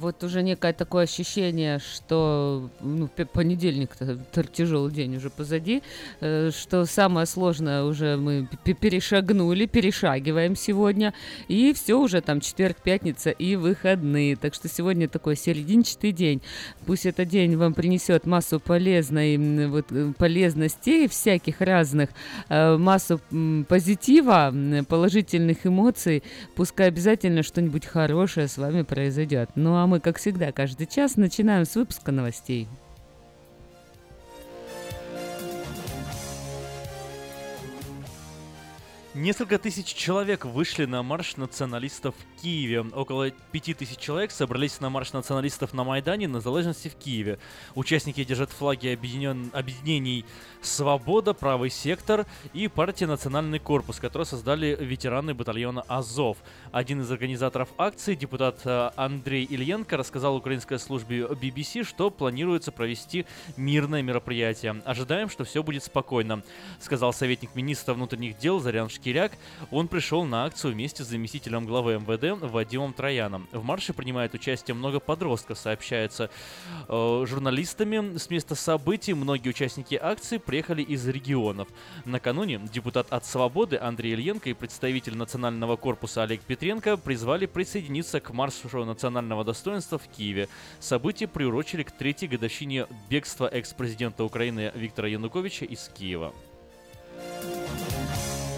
вот 0.00 0.24
уже 0.24 0.42
некое 0.42 0.72
такое 0.72 1.04
ощущение, 1.04 1.78
что 1.78 2.68
ну, 2.80 3.06
п- 3.08 3.26
понедельник-то 3.26 4.16
т- 4.32 4.44
тяжелый 4.52 4.92
день 4.92 5.16
уже 5.16 5.30
позади, 5.30 5.82
э, 6.20 6.50
что 6.50 6.84
самое 6.86 7.26
сложное 7.26 7.84
уже 7.84 8.16
мы 8.16 8.48
перешагнули, 8.64 9.66
перешагиваем 9.66 10.56
сегодня, 10.56 11.14
и 11.48 11.72
все 11.74 11.94
уже 11.94 12.20
там 12.20 12.40
четверг, 12.40 12.78
пятница 12.82 13.30
и 13.30 13.54
выходные, 13.56 14.36
так 14.36 14.54
что 14.54 14.68
сегодня 14.68 15.08
такой 15.08 15.36
серединчатый 15.36 16.12
день. 16.12 16.42
Пусть 16.84 17.06
этот 17.06 17.28
день 17.28 17.56
вам 17.56 17.74
принесет 17.74 18.26
массу 18.26 18.58
полезной, 18.58 19.36
вот, 19.68 19.92
э, 19.92 20.12
полезностей 20.18 21.08
всяких 21.08 21.60
разных, 21.60 22.10
э, 22.48 22.76
массу 22.76 23.20
позитива, 23.68 24.52
положительных 24.88 25.66
эмоций, 25.66 26.22
пускай 26.54 26.88
обязательно 26.88 27.42
что-нибудь 27.42 27.86
хорошее 27.86 28.48
с 28.48 28.58
вами 28.58 28.82
произойдет. 28.82 29.35
Ну 29.54 29.76
а 29.76 29.86
мы, 29.86 30.00
как 30.00 30.18
всегда, 30.18 30.52
каждый 30.52 30.86
час 30.86 31.16
начинаем 31.16 31.64
с 31.64 31.74
выпуска 31.76 32.12
новостей. 32.12 32.68
Несколько 39.16 39.58
тысяч 39.58 39.94
человек 39.94 40.44
вышли 40.44 40.84
на 40.84 41.02
марш 41.02 41.38
националистов 41.38 42.14
в 42.14 42.42
Киеве. 42.42 42.82
Около 42.82 43.30
пяти 43.30 43.72
тысяч 43.72 43.96
человек 43.96 44.30
собрались 44.30 44.78
на 44.80 44.90
марш 44.90 45.14
националистов 45.14 45.72
на 45.72 45.84
Майдане 45.84 46.28
на 46.28 46.42
залежности 46.42 46.88
в 46.88 46.96
Киеве. 46.96 47.38
Участники 47.74 48.22
держат 48.24 48.50
флаги 48.50 48.88
объединен... 48.88 49.50
объединений 49.54 50.26
«Свобода», 50.60 51.32
«Правый 51.32 51.70
сектор» 51.70 52.26
и 52.52 52.68
партия 52.68 53.06
«Национальный 53.06 53.58
корпус», 53.58 54.00
которые 54.00 54.26
создали 54.26 54.76
ветераны 54.78 55.32
батальона 55.32 55.80
«Азов». 55.88 56.36
Один 56.70 57.00
из 57.00 57.10
организаторов 57.10 57.70
акции, 57.78 58.16
депутат 58.16 58.60
э, 58.66 58.90
Андрей 58.96 59.46
Ильенко, 59.46 59.96
рассказал 59.96 60.36
украинской 60.36 60.78
службе 60.78 61.22
BBC, 61.22 61.84
что 61.84 62.10
планируется 62.10 62.70
провести 62.70 63.24
мирное 63.56 64.02
мероприятие. 64.02 64.82
Ожидаем, 64.84 65.30
что 65.30 65.44
все 65.44 65.62
будет 65.62 65.84
спокойно, 65.84 66.42
сказал 66.80 67.14
советник 67.14 67.54
министра 67.54 67.94
внутренних 67.94 68.36
дел 68.36 68.60
Зарян 68.60 68.90
Шкиряк. 69.06 69.38
Он 69.70 69.86
пришел 69.86 70.24
на 70.24 70.46
акцию 70.46 70.72
вместе 70.72 71.04
с 71.04 71.06
заместителем 71.06 71.64
главы 71.64 71.94
МВД 71.94 72.42
Вадимом 72.42 72.92
Трояном. 72.92 73.46
В 73.52 73.62
марше 73.62 73.92
принимает 73.92 74.34
участие 74.34 74.74
много 74.74 74.98
подростков, 74.98 75.58
сообщается 75.58 76.28
э, 76.88 77.24
журналистами 77.24 78.18
с 78.18 78.28
места 78.30 78.56
событий. 78.56 79.14
Многие 79.14 79.50
участники 79.50 79.94
акции 79.94 80.38
приехали 80.38 80.82
из 80.82 81.06
регионов. 81.06 81.68
Накануне 82.04 82.58
депутат 82.72 83.06
от 83.12 83.24
«Свободы» 83.24 83.78
Андрей 83.80 84.14
Ильенко 84.14 84.50
и 84.50 84.54
представитель 84.54 85.16
национального 85.16 85.76
корпуса 85.76 86.24
Олег 86.24 86.40
Петренко 86.40 86.96
призвали 86.96 87.46
присоединиться 87.46 88.18
к 88.18 88.32
маршу 88.32 88.84
национального 88.84 89.44
достоинства 89.44 90.00
в 90.00 90.08
Киеве. 90.08 90.48
Событие 90.80 91.28
приурочили 91.28 91.84
к 91.84 91.92
третьей 91.92 92.26
годовщине 92.26 92.88
бегства 93.08 93.46
экс-президента 93.46 94.24
Украины 94.24 94.72
Виктора 94.74 95.06
Януковича 95.06 95.64
из 95.64 95.88
Киева. 95.96 96.34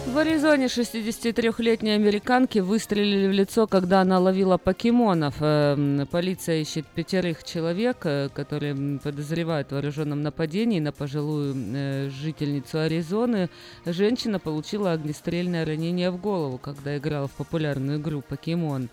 В 0.08 0.16
Аризоне 0.16 0.66
63-летней 0.66 1.90
американке 1.90 2.62
выстрелили 2.62 3.28
в 3.28 3.30
лицо, 3.30 3.66
когда 3.66 4.00
она 4.00 4.18
ловила 4.18 4.56
покемонов. 4.56 5.34
Эм, 5.40 6.08
Полиция 6.10 6.62
ищет 6.62 6.86
пятерых 6.86 7.44
человек, 7.44 7.98
э, 8.04 8.30
которые 8.32 8.98
подозревают 8.98 9.68
в 9.68 9.72
вооруженном 9.72 10.22
нападении 10.22 10.80
на 10.80 10.92
пожилую 10.92 11.54
э, 11.54 12.08
жительницу 12.08 12.80
Аризоны. 12.80 13.50
Женщина 13.84 14.38
получила 14.38 14.92
огнестрельное 14.92 15.66
ранение 15.66 16.10
в 16.10 16.16
голову, 16.16 16.56
когда 16.56 16.96
играла 16.96 17.28
в 17.28 17.32
популярную 17.32 18.00
игру 18.00 18.22
«Покемон». 18.26 18.88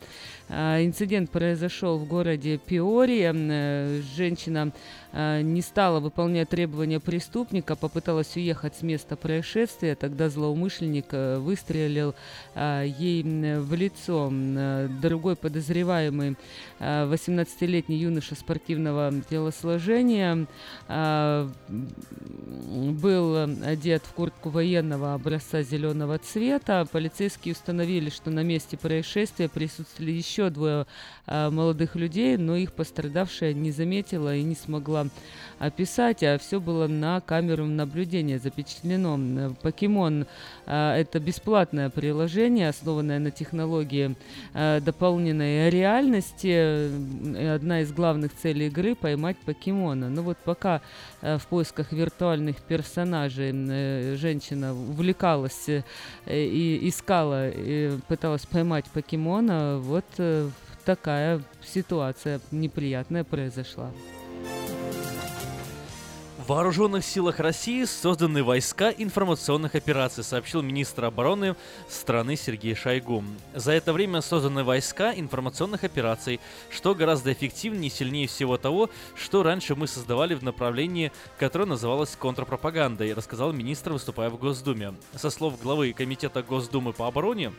А, 0.47 0.83
Инцидент 0.83 1.31
произошел 1.31 1.97
в 1.97 2.07
городе 2.07 2.57
Пиори. 2.57 3.21
Э, 3.23 4.01
Женщина 4.15 4.71
э, 5.11 5.41
не 5.41 5.61
стала 5.61 5.99
выполнять 5.99 6.49
требования 6.49 6.99
преступника, 6.99 7.75
попыталась 7.75 8.35
уехать 8.35 8.75
с 8.75 8.83
места 8.83 9.15
происшествия. 9.15 9.95
Тогда 9.95 10.29
злоумышленник 10.29 11.07
э, 11.11 11.37
выстрелил 11.39 12.13
а, 12.53 12.83
ей 12.83 13.23
в 13.23 13.73
лицо. 13.73 14.31
Э, 14.31 14.87
Другой 15.01 15.35
подозреваемый, 15.35 16.35
а, 16.79 17.11
18-летний 17.11 17.97
юноша 17.97 18.35
спортивного 18.35 19.13
телосложения, 19.29 20.45
а, 20.87 21.49
был 21.67 23.35
одет 23.65 24.03
в 24.05 24.13
куртку 24.13 24.49
военного 24.49 25.15
образца 25.15 25.63
зеленого 25.63 26.19
цвета. 26.19 26.85
Полицейские 26.91 27.53
установили, 27.53 28.09
что 28.09 28.29
на 28.29 28.43
месте 28.43 28.77
происшествия 28.77 29.49
присутствовали 29.49 30.11
еще 30.11 30.34
двое 30.49 30.86
а, 31.25 31.49
молодых 31.49 31.95
людей, 31.95 32.38
но 32.38 32.55
их 32.55 32.73
пострадавшая 32.73 33.53
не 33.53 33.71
заметила 33.71 34.36
и 34.36 34.43
не 34.43 34.55
смогла 34.55 35.07
описать, 35.59 36.23
а 36.23 36.38
все 36.38 36.59
было 36.59 36.88
на 36.88 37.21
камеру 37.21 37.65
наблюдения 37.65 38.39
запечатлено. 38.39 39.55
Покемон 39.61 40.25
это 40.66 41.20
бесплатное 41.20 41.89
приложение, 41.89 42.70
основанное 42.70 43.20
на 43.20 43.32
технологии 43.32 44.16
а, 44.53 44.80
дополненной 44.80 45.70
реальности. 45.70 46.89
Одна 47.53 47.82
из 47.82 47.91
главных 47.91 48.36
целей 48.36 48.68
игры 48.68 48.96
поймать 48.96 49.37
покемона. 49.37 50.09
Ну 50.09 50.21
вот 50.24 50.37
пока 50.37 50.82
э, 51.21 51.37
в 51.37 51.47
поисках 51.47 51.92
виртуальных 51.92 52.58
персонажей 52.58 53.51
э, 53.54 54.16
женщина 54.16 54.74
увлекалась 54.74 55.70
э, 55.70 55.83
и 56.28 56.89
искала, 56.89 57.50
и 57.50 57.97
пыталась 58.08 58.46
поймать 58.46 58.86
покемона, 58.86 59.78
вот 59.79 60.05
э, 60.17 60.50
такая 60.86 61.42
ситуация 61.63 62.39
неприятная 62.51 63.24
произошла. 63.24 63.92
В 66.46 66.50
Вооруженных 66.50 67.04
силах 67.04 67.39
России 67.39 67.86
созданы 67.86 68.43
войска 68.43 68.92
информационных 68.92 69.74
операций, 69.74 70.24
сообщил 70.24 70.62
министр 70.62 71.05
обороны 71.05 71.55
страны 71.89 72.36
Сергей 72.36 72.76
Шойгу. 72.76 73.24
За 73.55 73.72
это 73.72 73.92
время 73.93 74.22
созданы 74.22 74.63
войска 74.63 75.12
информационных 75.12 75.84
операций, 75.84 76.39
что 76.70 76.93
гораздо 76.93 77.34
эффективнее 77.34 77.88
и 77.88 77.92
сильнее 77.92 78.28
всего 78.28 78.59
того, 78.59 78.92
что 79.16 79.42
раньше 79.42 79.74
мы 79.74 79.88
создавали 79.88 80.36
в 80.36 80.43
направлении, 80.43 81.12
которое 81.39 81.66
называлось 81.66 82.16
контрпропагандой, 82.16 83.16
рассказал 83.16 83.51
министр, 83.51 83.93
выступая 83.93 84.30
в 84.30 84.38
Госдуме. 84.38 84.93
Со 85.16 85.32
слов 85.32 85.59
главы 85.59 85.93
Комитета 85.93 86.43
Госдумы 86.43 86.93
по 86.93 87.08
обороне, 87.08 87.54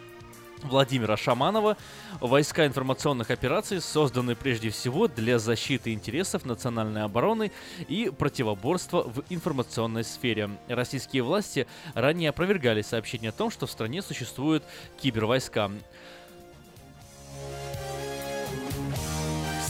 Владимира 0.62 1.16
Шаманова, 1.16 1.77
войска 2.20 2.66
информационных 2.66 3.31
операций 3.31 3.81
созданы 3.81 4.35
прежде 4.35 4.70
всего 4.70 5.07
для 5.07 5.39
защиты 5.39 5.93
интересов 5.93 6.45
национальной 6.45 7.03
обороны 7.03 7.53
и 7.89 8.11
противоборства 8.11 9.03
в 9.03 9.23
информационной 9.28 10.05
сфере. 10.05 10.51
Российские 10.69 11.23
власти 11.23 11.66
ранее 11.95 12.31
опровергали 12.31 12.83
сообщение 12.83 13.28
о 13.31 13.33
том, 13.33 13.51
что 13.51 13.66
в 13.66 13.70
стране 13.70 14.03
существуют 14.03 14.65
кибервойска. 15.01 15.70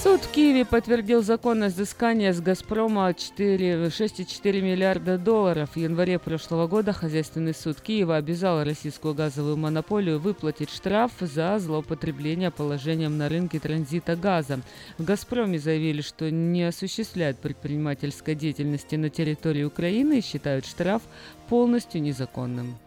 Суд 0.06 0.20
в 0.20 0.30
Киеве 0.30 0.64
подтвердил 0.64 1.20
законность 1.20 1.74
взыскания 1.74 2.32
с 2.32 2.40
«Газпрома» 2.40 3.12
4 3.12 3.86
6,4 3.86 4.60
миллиарда 4.60 5.18
долларов. 5.18 5.70
В 5.74 5.76
январе 5.76 6.20
прошлого 6.20 6.68
года 6.68 6.92
Хозяйственный 6.92 7.52
суд 7.52 7.80
Киева 7.80 8.14
обязал 8.14 8.62
российскую 8.62 9.14
газовую 9.14 9.56
монополию 9.56 10.20
выплатить 10.20 10.70
штраф 10.70 11.10
за 11.18 11.58
злоупотребление 11.58 12.52
положением 12.52 13.18
на 13.18 13.28
рынке 13.28 13.58
транзита 13.58 14.14
газа. 14.14 14.60
В 14.96 15.02
«Газпроме» 15.02 15.58
заявили, 15.58 16.02
что 16.02 16.30
не 16.30 16.62
осуществляют 16.62 17.38
предпринимательской 17.38 18.36
деятельности 18.36 18.94
на 18.94 19.10
территории 19.10 19.64
Украины 19.64 20.20
и 20.20 20.24
считают 20.24 20.66
штраф 20.66 21.02
полностью 21.48 22.00
незаконным. 22.00 22.78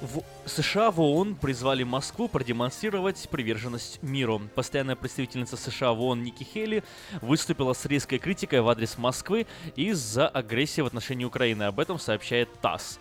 В 0.00 0.22
США 0.48 0.90
в 0.90 1.00
ООН 1.00 1.36
призвали 1.36 1.82
Москву 1.82 2.26
продемонстрировать 2.26 3.28
приверженность 3.30 4.02
миру. 4.02 4.40
Постоянная 4.54 4.96
представительница 4.96 5.56
США 5.56 5.92
в 5.92 6.00
ООН 6.00 6.22
Ники 6.22 6.42
Хейли 6.42 6.82
выступила 7.20 7.74
с 7.74 7.84
резкой 7.84 8.18
критикой 8.18 8.60
в 8.62 8.68
адрес 8.68 8.98
Москвы 8.98 9.46
из-за 9.76 10.26
агрессии 10.26 10.80
в 10.80 10.86
отношении 10.86 11.24
Украины. 11.24 11.64
Об 11.64 11.78
этом 11.78 11.98
сообщает 11.98 12.48
ТАСС. 12.60 12.98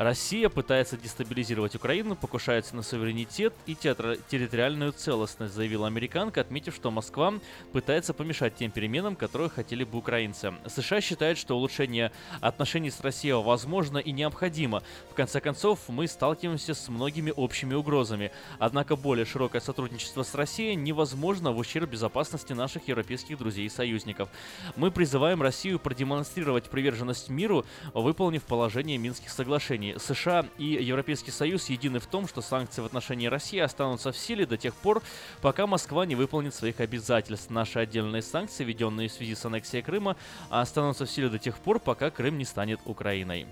Россия 0.00 0.48
пытается 0.48 0.96
дестабилизировать 0.96 1.74
Украину, 1.74 2.16
покушается 2.16 2.74
на 2.74 2.80
суверенитет 2.80 3.52
и 3.66 3.74
территориальную 3.74 4.92
целостность, 4.92 5.52
заявила 5.52 5.88
американка, 5.88 6.40
отметив, 6.40 6.74
что 6.74 6.90
Москва 6.90 7.34
пытается 7.72 8.14
помешать 8.14 8.56
тем 8.56 8.70
переменам, 8.70 9.14
которые 9.14 9.50
хотели 9.50 9.84
бы 9.84 9.98
украинцы. 9.98 10.54
США 10.66 11.02
считают, 11.02 11.36
что 11.36 11.54
улучшение 11.54 12.12
отношений 12.40 12.90
с 12.90 13.02
Россией 13.02 13.34
возможно 13.34 13.98
и 13.98 14.10
необходимо. 14.10 14.82
В 15.10 15.14
конце 15.14 15.38
концов, 15.38 15.80
мы 15.88 16.08
сталкиваемся 16.08 16.72
с 16.72 16.88
многими 16.88 17.30
общими 17.36 17.74
угрозами. 17.74 18.32
Однако 18.58 18.96
более 18.96 19.26
широкое 19.26 19.60
сотрудничество 19.60 20.22
с 20.22 20.34
Россией 20.34 20.76
невозможно 20.76 21.52
в 21.52 21.58
ущерб 21.58 21.90
безопасности 21.90 22.54
наших 22.54 22.88
европейских 22.88 23.36
друзей 23.36 23.66
и 23.66 23.68
союзников. 23.68 24.30
Мы 24.76 24.90
призываем 24.90 25.42
Россию 25.42 25.78
продемонстрировать 25.78 26.70
приверженность 26.70 27.28
миру, 27.28 27.66
выполнив 27.92 28.42
положение 28.44 28.96
Минских 28.96 29.28
соглашений. 29.28 29.89
США 29.98 30.46
и 30.58 30.64
Европейский 30.64 31.30
Союз 31.30 31.68
едины 31.68 31.98
в 31.98 32.06
том, 32.06 32.28
что 32.28 32.42
санкции 32.42 32.82
в 32.82 32.86
отношении 32.86 33.26
России 33.26 33.58
останутся 33.58 34.12
в 34.12 34.16
силе 34.16 34.46
до 34.46 34.56
тех 34.56 34.74
пор, 34.74 35.02
пока 35.40 35.66
Москва 35.66 36.06
не 36.06 36.14
выполнит 36.14 36.54
своих 36.54 36.80
обязательств. 36.80 37.50
Наши 37.50 37.78
отдельные 37.78 38.22
санкции, 38.22 38.64
введенные 38.64 39.08
в 39.08 39.12
связи 39.12 39.34
с 39.34 39.44
аннексией 39.44 39.82
Крыма, 39.82 40.16
останутся 40.48 41.06
в 41.06 41.10
силе 41.10 41.28
до 41.28 41.38
тех 41.38 41.58
пор, 41.58 41.78
пока 41.78 42.10
Крым 42.10 42.38
не 42.38 42.44
станет 42.44 42.80
Украиной. 42.84 43.46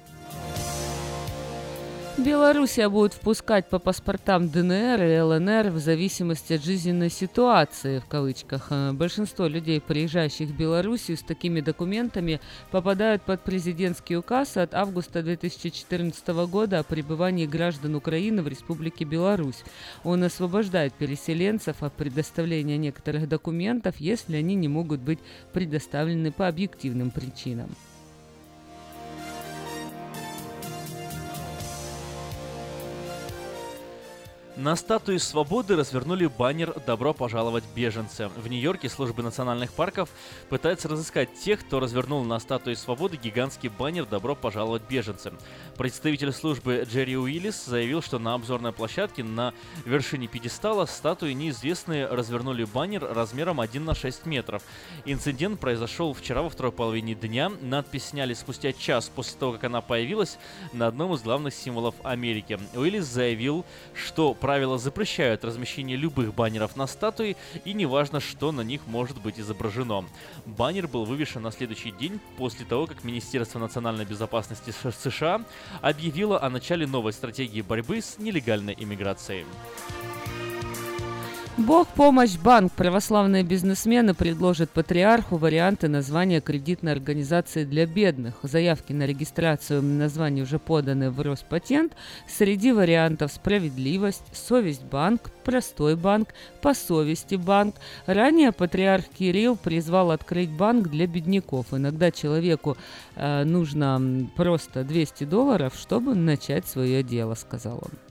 Белоруссия 2.19 2.89
будет 2.89 3.15
впускать 3.15 3.69
по 3.69 3.79
паспортам 3.79 4.49
ДНР 4.49 5.03
и 5.05 5.21
ЛНР 5.21 5.71
в 5.71 5.79
зависимости 5.79 6.55
от 6.55 6.65
жизненной 6.65 7.11
ситуации, 7.11 8.01
в 8.01 8.07
кавычках. 8.07 8.67
Э, 8.71 8.91
Большинство 8.93 9.47
людей, 9.47 9.81
приезжающих 9.81 10.49
в 10.49 10.57
Белоруссию 10.57 11.17
с 11.17 11.23
такими 11.23 11.61
документами, 11.61 12.41
попадают 12.73 13.23
под 13.23 13.45
президентский 13.45 14.17
указ 14.17 14.57
от 14.57 14.75
августа 14.75 15.23
2014 15.23 16.27
года 16.51 16.81
о 16.81 16.83
пребывании 16.83 17.47
граждан 17.47 17.95
Украины 17.95 18.43
в 18.43 18.49
Республике 18.49 19.05
Беларусь. 19.05 19.63
Он 20.03 20.25
освобождает 20.25 20.95
переселенцев 20.95 21.85
от 21.85 21.93
предоставления 21.93 22.79
некоторых 22.79 23.29
документов, 23.29 23.95
если 23.99 24.35
они 24.35 24.57
не 24.57 24.67
могут 24.67 24.99
быть 24.99 25.21
предоставлены 25.53 26.33
по 26.33 26.49
объективным 26.49 27.13
причинам. 27.13 27.69
На 34.59 34.75
статуе 34.75 35.21
свободы 35.21 35.77
развернули 35.77 36.27
баннер 36.27 36.75
«Добро 36.85 37.15
пожаловать, 37.15 37.63
беженцы». 37.77 38.27
В 38.27 38.49
Нью-Йорке 38.49 38.89
службы 38.89 39.23
национальных 39.23 39.73
парков 39.73 40.09
пытаются 40.49 40.89
разыскать 40.89 41.33
тех, 41.35 41.61
кто 41.61 41.79
развернул 41.79 42.25
на 42.25 42.41
статуе 42.41 42.75
свободы 42.75 43.17
гигантский 43.17 43.69
баннер 43.69 44.05
«Добро 44.05 44.35
пожаловать, 44.35 44.83
беженцы». 44.91 45.33
Представитель 45.77 46.33
службы 46.33 46.85
Джерри 46.91 47.17
Уиллис 47.17 47.67
заявил, 47.67 48.03
что 48.03 48.19
на 48.19 48.35
обзорной 48.35 48.73
площадке 48.73 49.23
на 49.23 49.55
вершине 49.85 50.27
пьедестала 50.27 50.87
статуи 50.87 51.35
неизвестные 51.35 52.07
развернули 52.09 52.65
баннер 52.65 53.05
размером 53.05 53.61
1 53.61 53.85
на 53.85 53.95
6 53.95 54.27
метров. 54.27 54.65
Инцидент 55.05 55.61
произошел 55.61 56.13
вчера 56.15 56.43
во 56.43 56.51
второй 56.51 56.73
половине 56.73 57.15
дня. 57.15 57.53
Надпись 57.61 58.07
сняли 58.07 58.35
спустя 58.35 58.73
час 58.73 59.09
после 59.09 59.39
того, 59.39 59.53
как 59.53 59.63
она 59.63 59.83
появилась 59.83 60.37
на 60.73 60.89
одном 60.89 61.15
из 61.15 61.23
главных 61.23 61.55
символов 61.55 61.95
Америки. 62.03 62.59
Уиллис 62.75 63.05
заявил, 63.05 63.65
что 63.95 64.35
правила 64.49 64.79
запрещают 64.79 65.45
размещение 65.45 65.99
любых 65.99 66.33
баннеров 66.35 66.75
на 66.75 66.87
статуе, 66.87 67.37
и 67.67 67.75
неважно, 67.75 68.19
что 68.19 68.51
на 68.51 68.63
них 68.63 68.81
может 68.87 69.21
быть 69.21 69.39
изображено. 69.39 70.07
Баннер 70.47 70.89
был 70.89 71.05
вывешен 71.05 71.43
на 71.43 71.53
следующий 71.53 71.91
день 71.91 72.19
после 72.39 72.65
того, 72.65 72.87
как 72.87 73.05
Министерство 73.05 73.59
национальной 73.59 74.07
безопасности 74.07 74.73
США 75.05 75.43
объявило 75.83 76.43
о 76.43 76.49
начале 76.49 76.87
новой 76.87 77.13
стратегии 77.13 77.61
борьбы 77.61 78.01
с 78.01 78.17
нелегальной 78.17 78.75
иммиграцией. 78.79 79.45
Бог 81.59 81.89
помощь 81.89 82.37
банк. 82.37 82.73
Православные 82.73 83.43
бизнесмены 83.43 84.15
предложат 84.15 84.71
патриарху 84.71 85.39
варианты 85.39 85.89
названия 85.89 86.41
кредитной 86.41 86.93
организации 86.93 87.65
для 87.65 87.85
бедных. 87.85 88.37
Заявки 88.45 88.93
на 88.93 89.05
регистрацию 89.07 89.83
названий 89.83 90.43
уже 90.43 90.61
поданы 90.61 91.11
в 91.11 91.21
Роспатент. 91.21 91.95
Среди 92.29 92.71
вариантов 92.71 93.33
справедливость, 93.33 94.23
совесть 94.33 94.85
банк, 94.85 95.33
простой 95.43 95.97
банк, 95.97 96.29
по 96.63 96.75
совести 96.75 97.35
банк. 97.35 97.75
Ранее 98.07 98.53
патриарх 98.53 99.07
Кирилл 99.19 99.57
призвал 99.57 100.13
открыть 100.13 100.51
банк 100.51 100.87
для 100.87 101.09
бедняков. 101.09 101.67
Иногда 101.73 102.13
человеку 102.13 102.77
э, 103.17 103.43
нужно 103.43 104.31
просто 104.37 104.85
200 104.85 105.25
долларов, 105.25 105.75
чтобы 105.77 106.15
начать 106.15 106.69
свое 106.69 107.03
дело, 107.03 107.35
сказал 107.35 107.79
он. 107.83 108.08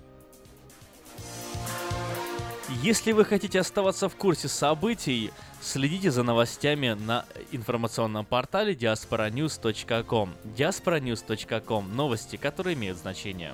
Если 2.69 3.13
вы 3.13 3.23
хотите 3.23 3.61
оставаться 3.61 4.09
в 4.09 4.15
курсе 4.17 4.49
событий, 4.49 5.31
следите 5.61 6.11
за 6.11 6.23
новостями 6.23 6.97
на 6.99 7.25
информационном 7.53 8.25
портале 8.25 8.73
diasporanews.com. 8.73 10.33
diasporanews.com. 10.57 11.95
Новости, 11.95 12.35
которые 12.35 12.75
имеют 12.75 12.97
значение. 12.97 13.53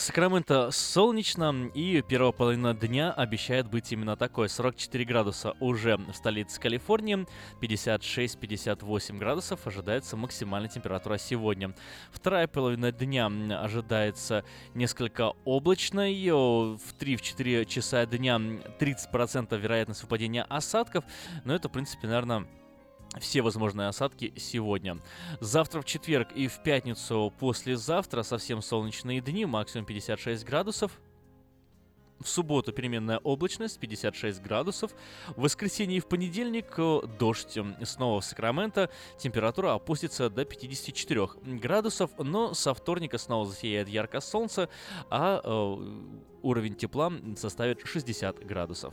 Сакраменто 0.00 0.70
солнечно, 0.70 1.70
и 1.74 2.00
первая 2.00 2.32
половина 2.32 2.72
дня 2.72 3.12
обещает 3.12 3.68
быть 3.68 3.92
именно 3.92 4.16
такой. 4.16 4.48
44 4.48 5.04
градуса 5.04 5.52
уже 5.60 5.98
в 5.98 6.14
столице 6.14 6.58
Калифорнии, 6.58 7.26
56-58 7.60 9.18
градусов 9.18 9.66
ожидается 9.66 10.16
максимальная 10.16 10.70
температура 10.70 11.18
сегодня. 11.18 11.74
Вторая 12.12 12.46
половина 12.46 12.92
дня 12.92 13.26
ожидается 13.60 14.42
несколько 14.72 15.34
облачной. 15.44 16.14
В 16.30 16.94
3-4 16.98 17.66
часа 17.66 18.06
дня 18.06 18.36
м, 18.36 18.62
30% 18.78 19.54
вероятность 19.58 20.02
выпадения 20.02 20.44
осадков, 20.44 21.04
но 21.44 21.54
это, 21.54 21.68
в 21.68 21.72
принципе, 21.72 22.06
наверное, 22.06 22.46
все 23.18 23.42
возможные 23.42 23.88
осадки 23.88 24.32
сегодня. 24.36 24.98
Завтра 25.40 25.80
в 25.80 25.84
четверг 25.84 26.28
и 26.34 26.46
в 26.46 26.62
пятницу 26.62 27.32
послезавтра 27.40 28.22
совсем 28.22 28.62
солнечные 28.62 29.20
дни, 29.20 29.46
максимум 29.46 29.86
56 29.86 30.44
градусов. 30.44 30.92
В 32.20 32.28
субботу 32.28 32.70
переменная 32.72 33.18
облачность 33.18 33.80
56 33.80 34.42
градусов. 34.42 34.92
В 35.36 35.40
воскресенье 35.40 35.96
и 35.96 36.00
в 36.00 36.06
понедельник 36.06 36.66
э, 36.76 37.00
дождь. 37.18 37.58
Снова 37.84 38.20
в 38.20 38.24
Сакраменто 38.24 38.90
температура 39.18 39.72
опустится 39.72 40.28
до 40.28 40.44
54 40.44 41.28
градусов, 41.58 42.10
но 42.18 42.52
со 42.52 42.74
вторника 42.74 43.16
снова 43.16 43.46
засияет 43.46 43.88
ярко 43.88 44.20
солнце, 44.20 44.68
а 45.08 45.40
э, 45.42 46.10
уровень 46.42 46.74
тепла 46.74 47.10
составит 47.36 47.80
60 47.86 48.44
градусов. 48.46 48.92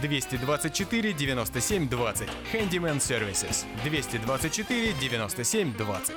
224 0.00 1.12
97 1.12 1.88
20. 1.88 2.28
Handyman 2.52 3.00
Services. 3.00 3.64
224 3.84 4.94
97 5.00 5.76
20. 5.76 6.16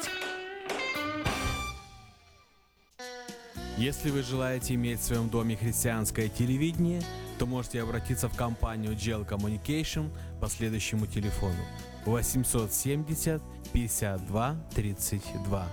Если 3.77 4.09
вы 4.09 4.23
желаете 4.23 4.75
иметь 4.75 4.99
в 4.99 5.03
своем 5.03 5.27
доме 5.29 5.57
христианское 5.57 6.29
телевидение, 6.29 7.01
то 7.37 7.45
можете 7.45 7.81
обратиться 7.81 8.29
в 8.29 8.35
компанию 8.35 8.93
Gel 8.93 9.27
Communication 9.27 10.09
по 10.39 10.47
следующему 10.47 11.05
телефону 11.05 11.65
870 12.05 13.41
52 13.73 14.55
32 14.73 15.67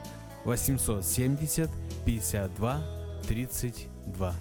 870 0.44 1.70
52 2.04 2.82
32 3.28 4.34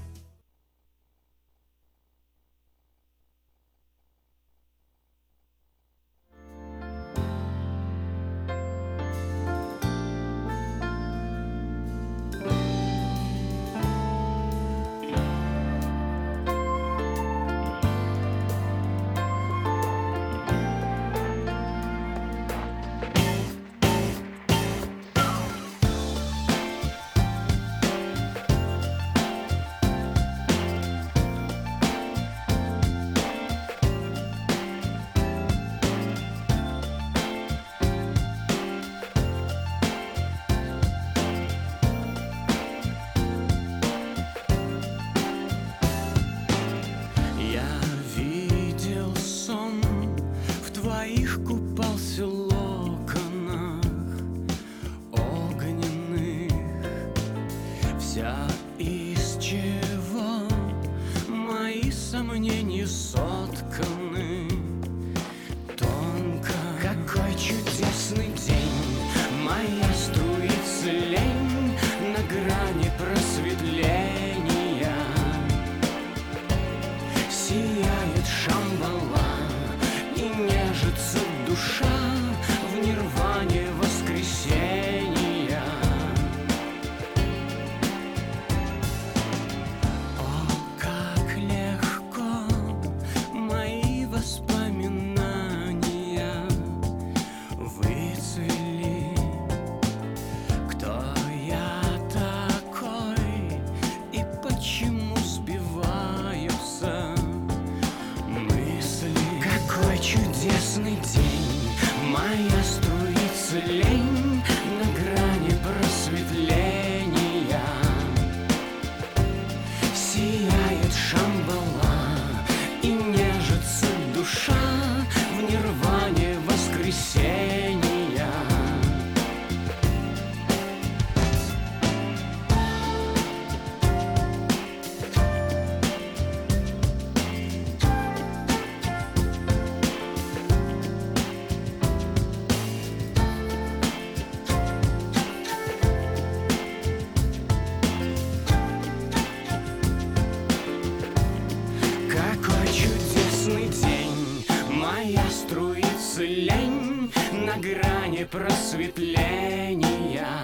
грани 158.21 158.25
просветления. 158.25 160.37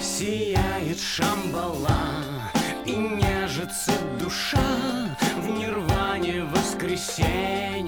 Сияет 0.00 1.00
шамбала 1.00 1.90
и 2.86 2.92
нежится 2.92 3.92
душа 4.18 4.58
в 5.36 5.48
нирване 5.48 6.44
воскресения. 6.44 7.79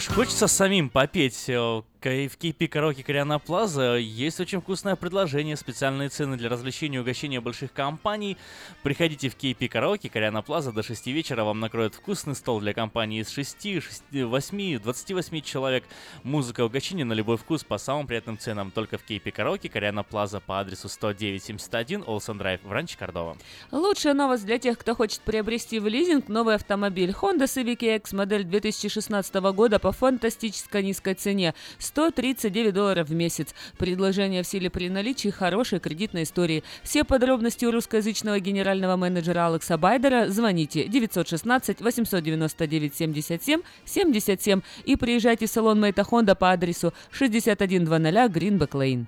Что 0.00 0.10
ж, 0.10 0.14
хочется 0.14 0.48
самим 0.48 0.90
попеть 0.90 1.44
э, 1.48 1.82
В 2.04 2.06
KP 2.06 2.68
Караоке 2.68 3.02
Кориана 3.02 3.38
Плаза 3.38 3.94
есть 3.94 4.38
очень 4.38 4.60
вкусное 4.60 4.94
предложение, 4.94 5.56
специальные 5.56 6.10
цены 6.10 6.36
для 6.36 6.50
развлечения 6.50 6.98
и 6.98 7.00
угощения 7.00 7.40
больших 7.40 7.72
компаний. 7.72 8.36
Приходите 8.82 9.30
в 9.30 9.36
KP 9.38 9.68
Караоке 9.68 10.10
Кориана 10.10 10.42
Плаза 10.42 10.70
до 10.70 10.82
6 10.82 11.06
вечера, 11.06 11.44
вам 11.44 11.60
накроют 11.60 11.94
вкусный 11.94 12.34
стол 12.34 12.60
для 12.60 12.74
компании 12.74 13.22
из 13.22 13.30
6, 13.30 13.82
6 13.82 14.02
8, 14.12 14.80
28 14.80 15.40
человек. 15.40 15.84
Музыка 16.24 16.66
угощение 16.66 17.06
на 17.06 17.14
любой 17.14 17.38
вкус 17.38 17.64
по 17.64 17.78
самым 17.78 18.06
приятным 18.06 18.36
ценам 18.36 18.70
только 18.70 18.98
в 18.98 19.08
KP 19.08 19.30
Караоке 19.30 19.70
Кориана 19.70 20.02
Плаза 20.02 20.40
по 20.40 20.60
адресу 20.60 20.90
10971 20.90 22.04
Олсен 22.06 22.36
Драйв 22.36 22.60
в 22.64 22.70
Ранче 22.70 22.98
Кордова. 22.98 23.38
Лучшая 23.70 24.12
новость 24.12 24.44
для 24.44 24.58
тех, 24.58 24.76
кто 24.76 24.94
хочет 24.94 25.22
приобрести 25.22 25.78
в 25.78 25.86
лизинг 25.86 26.28
новый 26.28 26.56
автомобиль 26.56 27.12
Honda 27.18 27.44
Civic 27.44 27.96
X 27.96 28.12
модель 28.12 28.44
2016 28.44 29.34
года 29.54 29.78
по 29.78 29.90
фантастической 29.90 30.82
низкой 30.82 31.14
цене 31.14 31.54
139 31.94 32.74
долларов 32.74 33.08
в 33.08 33.14
месяц. 33.14 33.54
Предложение 33.78 34.42
в 34.42 34.48
силе 34.48 34.68
при 34.68 34.88
наличии 34.88 35.28
хорошей 35.28 35.78
кредитной 35.78 36.24
истории. 36.24 36.64
Все 36.82 37.04
подробности 37.04 37.64
у 37.64 37.70
русскоязычного 37.70 38.40
генерального 38.40 38.96
менеджера 38.96 39.46
Алекса 39.46 39.78
Байдера 39.78 40.28
звоните 40.28 40.88
916 40.88 41.80
899 41.80 42.96
77 42.96 43.62
77 43.84 44.60
и 44.84 44.96
приезжайте 44.96 45.46
в 45.46 45.50
салон 45.50 45.80
Мейта 45.80 46.02
Honda 46.02 46.34
по 46.34 46.50
адресу 46.50 46.92
6100 47.12 48.28
Гринбек 48.28 48.74
Лейн. 48.74 49.06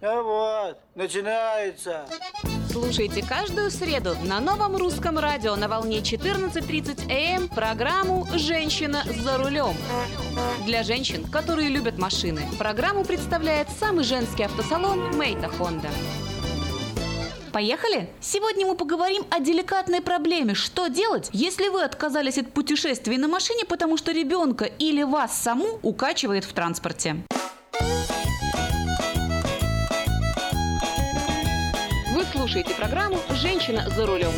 А 0.00 0.22
вот, 0.22 0.78
начинается. 0.94 2.06
Слушайте 2.74 3.22
каждую 3.24 3.70
среду 3.70 4.16
на 4.24 4.40
новом 4.40 4.76
русском 4.76 5.16
радио 5.16 5.54
на 5.54 5.68
волне 5.68 5.98
14.30 5.98 7.08
АМ 7.08 7.48
программу 7.48 8.26
«Женщина 8.34 9.04
за 9.22 9.38
рулем». 9.38 9.76
Для 10.66 10.82
женщин, 10.82 11.24
которые 11.24 11.68
любят 11.68 11.98
машины, 11.98 12.42
программу 12.58 13.04
представляет 13.04 13.68
самый 13.78 14.02
женский 14.02 14.42
автосалон 14.42 15.16
«Мейта 15.16 15.46
Хонда». 15.46 15.88
Поехали? 17.52 18.10
Сегодня 18.20 18.66
мы 18.66 18.74
поговорим 18.74 19.22
о 19.30 19.38
деликатной 19.38 20.00
проблеме. 20.00 20.54
Что 20.54 20.88
делать, 20.88 21.30
если 21.32 21.68
вы 21.68 21.84
отказались 21.84 22.38
от 22.38 22.52
путешествий 22.52 23.18
на 23.18 23.28
машине, 23.28 23.64
потому 23.66 23.96
что 23.96 24.10
ребенка 24.10 24.64
или 24.64 25.04
вас 25.04 25.40
саму 25.40 25.78
укачивает 25.82 26.42
в 26.42 26.52
транспорте? 26.52 27.24
Слушаете 32.44 32.74
программу 32.74 33.18
«Женщина 33.30 33.88
за 33.88 34.04
рулем». 34.04 34.30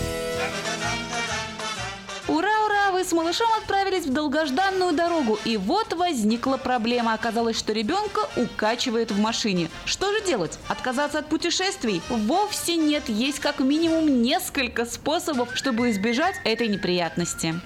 Ура, 2.29 2.65
ура! 2.65 2.93
Вы 2.93 3.03
с 3.03 3.11
малышом 3.11 3.49
отправились 3.61 4.07
в 4.07 4.13
долгожданную 4.13 4.93
дорогу, 4.93 5.41
и 5.45 5.57
вот 5.57 5.93
возникла 5.93 6.57
проблема. 6.57 7.15
Оказалось, 7.15 7.59
что 7.59 7.73
ребенка 7.73 8.21
укачивает 8.37 9.11
в 9.11 9.19
машине. 9.19 9.71
Что 9.87 10.13
же 10.13 10.25
делать? 10.25 10.57
Отказаться 10.69 11.19
от 11.19 11.27
путешествий? 11.27 12.01
Вовсе 12.09 12.77
нет. 12.77 13.09
Есть 13.09 13.41
как 13.41 13.59
минимум 13.59 14.23
несколько 14.23 14.85
способов, 14.85 15.49
чтобы 15.55 15.91
избежать 15.91 16.37
этой 16.45 16.69
неприятности. 16.69 17.61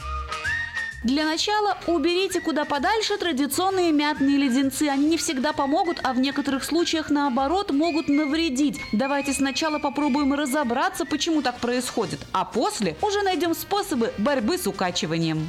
Для 1.03 1.25
начала 1.25 1.79
уберите 1.87 2.41
куда 2.41 2.67
подальше 2.67 3.17
традиционные 3.17 3.91
мятные 3.91 4.37
леденцы. 4.37 4.83
Они 4.89 5.07
не 5.07 5.17
всегда 5.17 5.55
помогут, 5.55 5.99
а 6.03 6.13
в 6.13 6.19
некоторых 6.21 6.63
случаях 6.63 7.09
наоборот 7.09 7.71
могут 7.71 8.09
навредить. 8.09 8.79
Давайте 8.93 9.33
сначала 9.33 9.79
попробуем 9.79 10.35
разобраться, 10.35 11.07
почему 11.07 11.41
так 11.41 11.59
происходит, 11.59 12.21
а 12.33 12.45
после 12.45 12.97
уже 13.01 13.23
найдем 13.23 13.55
способы 13.55 14.13
борьбы 14.19 14.59
с 14.59 14.67
укачиванием. 14.67 15.49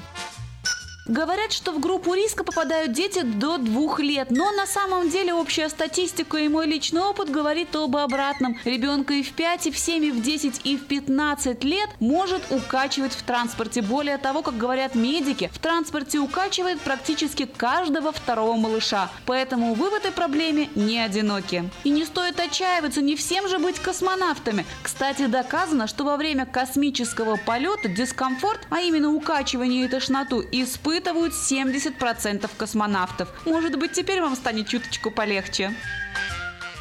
Говорят, 1.08 1.52
что 1.52 1.72
в 1.72 1.80
группу 1.80 2.14
риска 2.14 2.44
попадают 2.44 2.94
дети 2.94 3.22
до 3.24 3.58
двух 3.58 4.00
лет, 4.00 4.30
но 4.30 4.52
на 4.52 4.68
самом 4.68 5.10
деле 5.10 5.34
общая 5.34 5.68
статистика 5.68 6.38
и 6.38 6.48
мой 6.48 6.68
личный 6.68 7.02
опыт 7.02 7.32
говорит 7.32 7.76
об 7.76 7.98
обратном. 7.98 8.60
Ребенка 8.66 9.16
и 9.16 9.24
в 9.24 9.34
5, 9.34 9.68
и 9.68 9.72
в 9.72 9.80
7, 9.80 10.06
и 10.06 10.12
в 10.12 10.22
10, 10.22 10.62
и 10.64 10.78
в 10.78 10.86
15 10.86 11.64
лет 11.64 11.90
может 12.00 12.44
укачивать 12.52 13.14
в 13.14 13.24
транспорте. 13.24 13.82
Более 13.82 14.20
того, 14.20 14.44
как 14.44 14.58
говорят 14.58 14.94
медики, 14.94 15.50
в 15.52 15.58
транспорте 15.58 16.20
укачивает 16.20 16.80
практически 16.82 17.48
каждого 17.48 18.12
второго 18.12 18.56
малыша. 18.56 19.10
Поэтому 19.26 19.74
вы 19.74 19.90
в 19.90 19.96
этой 19.96 20.12
проблеме 20.12 20.70
не 20.76 21.00
одиноки. 21.00 21.68
И 21.84 21.90
не 21.90 22.06
стоит 22.06 22.40
отчаиваться, 22.40 23.02
не 23.02 23.16
всем 23.16 23.48
же 23.48 23.58
быть 23.58 23.80
космонавтами. 23.80 24.68
Кстати, 24.84 25.26
доказано, 25.26 25.88
что 25.88 26.04
во 26.04 26.16
время 26.16 26.46
космического 26.46 27.38
полета 27.38 27.90
дискомфорт, 27.90 28.60
а 28.70 28.82
именно 28.82 29.12
укачивание 29.12 29.86
и 29.86 29.88
тошноту, 29.88 30.44
испытывают 30.52 31.01
70% 31.10 32.50
космонавтов. 32.58 33.30
Может 33.46 33.78
быть, 33.78 33.94
теперь 33.94 34.22
вам 34.22 34.36
станет 34.36 34.68
чуточку 34.68 35.12
полегче. 35.12 35.74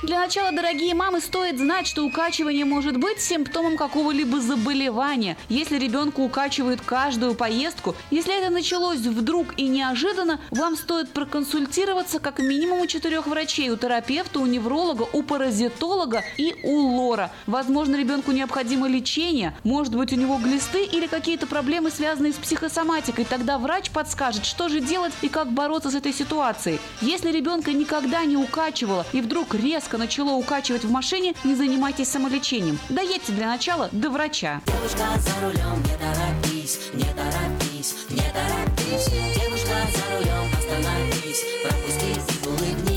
Для 0.02 0.18
начала, 0.18 0.50
дорогие 0.50 0.94
мамы, 0.94 1.20
стоит 1.20 1.58
знать, 1.58 1.86
что 1.86 2.06
укачивание 2.06 2.64
может 2.64 2.96
быть 2.96 3.20
симптомом 3.20 3.76
какого-либо 3.76 4.40
заболевания. 4.40 5.36
Если 5.50 5.78
ребенка 5.78 6.20
укачивает 6.20 6.80
каждую 6.80 7.34
поездку, 7.34 7.94
если 8.10 8.38
это 8.38 8.50
началось 8.50 9.00
вдруг 9.00 9.58
и 9.58 9.68
неожиданно, 9.68 10.40
вам 10.52 10.76
стоит 10.76 11.10
проконсультироваться 11.10 12.18
как 12.18 12.38
минимум 12.38 12.80
у 12.80 12.86
четырех 12.86 13.26
врачей, 13.26 13.68
у 13.68 13.76
терапевта, 13.76 14.40
у 14.40 14.46
невролога, 14.46 15.06
у 15.12 15.22
паразитолога 15.22 16.24
и 16.38 16.56
у 16.62 16.78
лора. 16.78 17.30
Возможно, 17.46 17.94
ребенку 17.96 18.32
необходимо 18.32 18.88
лечение, 18.88 19.54
может 19.64 19.94
быть, 19.94 20.14
у 20.14 20.16
него 20.16 20.38
глисты 20.38 20.82
или 20.82 21.08
какие-то 21.08 21.46
проблемы, 21.46 21.90
связанные 21.90 22.32
с 22.32 22.36
психосоматикой. 22.36 23.26
Тогда 23.26 23.58
врач 23.58 23.90
подскажет, 23.90 24.46
что 24.46 24.70
же 24.70 24.80
делать 24.80 25.12
и 25.20 25.28
как 25.28 25.52
бороться 25.52 25.90
с 25.90 25.94
этой 25.94 26.14
ситуацией. 26.14 26.80
Если 27.02 27.30
ребенка 27.30 27.74
никогда 27.74 28.24
не 28.24 28.38
укачивало 28.38 29.04
и 29.12 29.20
вдруг 29.20 29.54
резко 29.54 29.89
начало 29.98 30.32
укачивать 30.32 30.84
в 30.84 30.90
машине, 30.90 31.34
не 31.44 31.54
занимайтесь 31.54 32.08
самолечением. 32.08 32.78
Доедьте 32.88 33.32
для 33.32 33.46
начала 33.46 33.88
до 33.92 34.10
врача. 34.10 34.60
Девушка 34.66 35.06
за 35.18 35.46
рулем, 35.46 35.82
не 35.82 35.96
торопись, 35.96 36.78
не 36.94 37.04
торопись, 37.04 37.94
не 38.10 38.22
торопись. 38.32 39.06
Девушка 39.34 39.74
за 39.94 40.16
рулем, 40.16 40.50
остановись, 40.58 41.44
пропусти 41.62 42.10
и 42.10 42.48
улыбнись. 42.48 42.90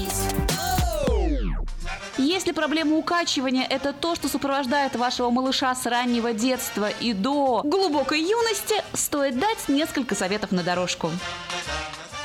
Если 2.18 2.52
проблема 2.52 2.96
укачивания– 2.96 3.66
это 3.70 3.92
то, 3.92 4.16
что 4.16 4.28
сопровождает 4.28 4.96
вашего 4.96 5.30
малыша 5.30 5.74
с 5.76 5.86
раннего 5.86 6.34
детства 6.34 6.90
и 6.90 7.14
до 7.14 7.62
глубокой 7.64 8.22
юности, 8.22 8.76
стоит 8.94 9.40
дать 9.40 9.68
несколько 9.68 10.16
советов 10.16 10.52
на 10.52 10.64
дорожку. 10.64 11.12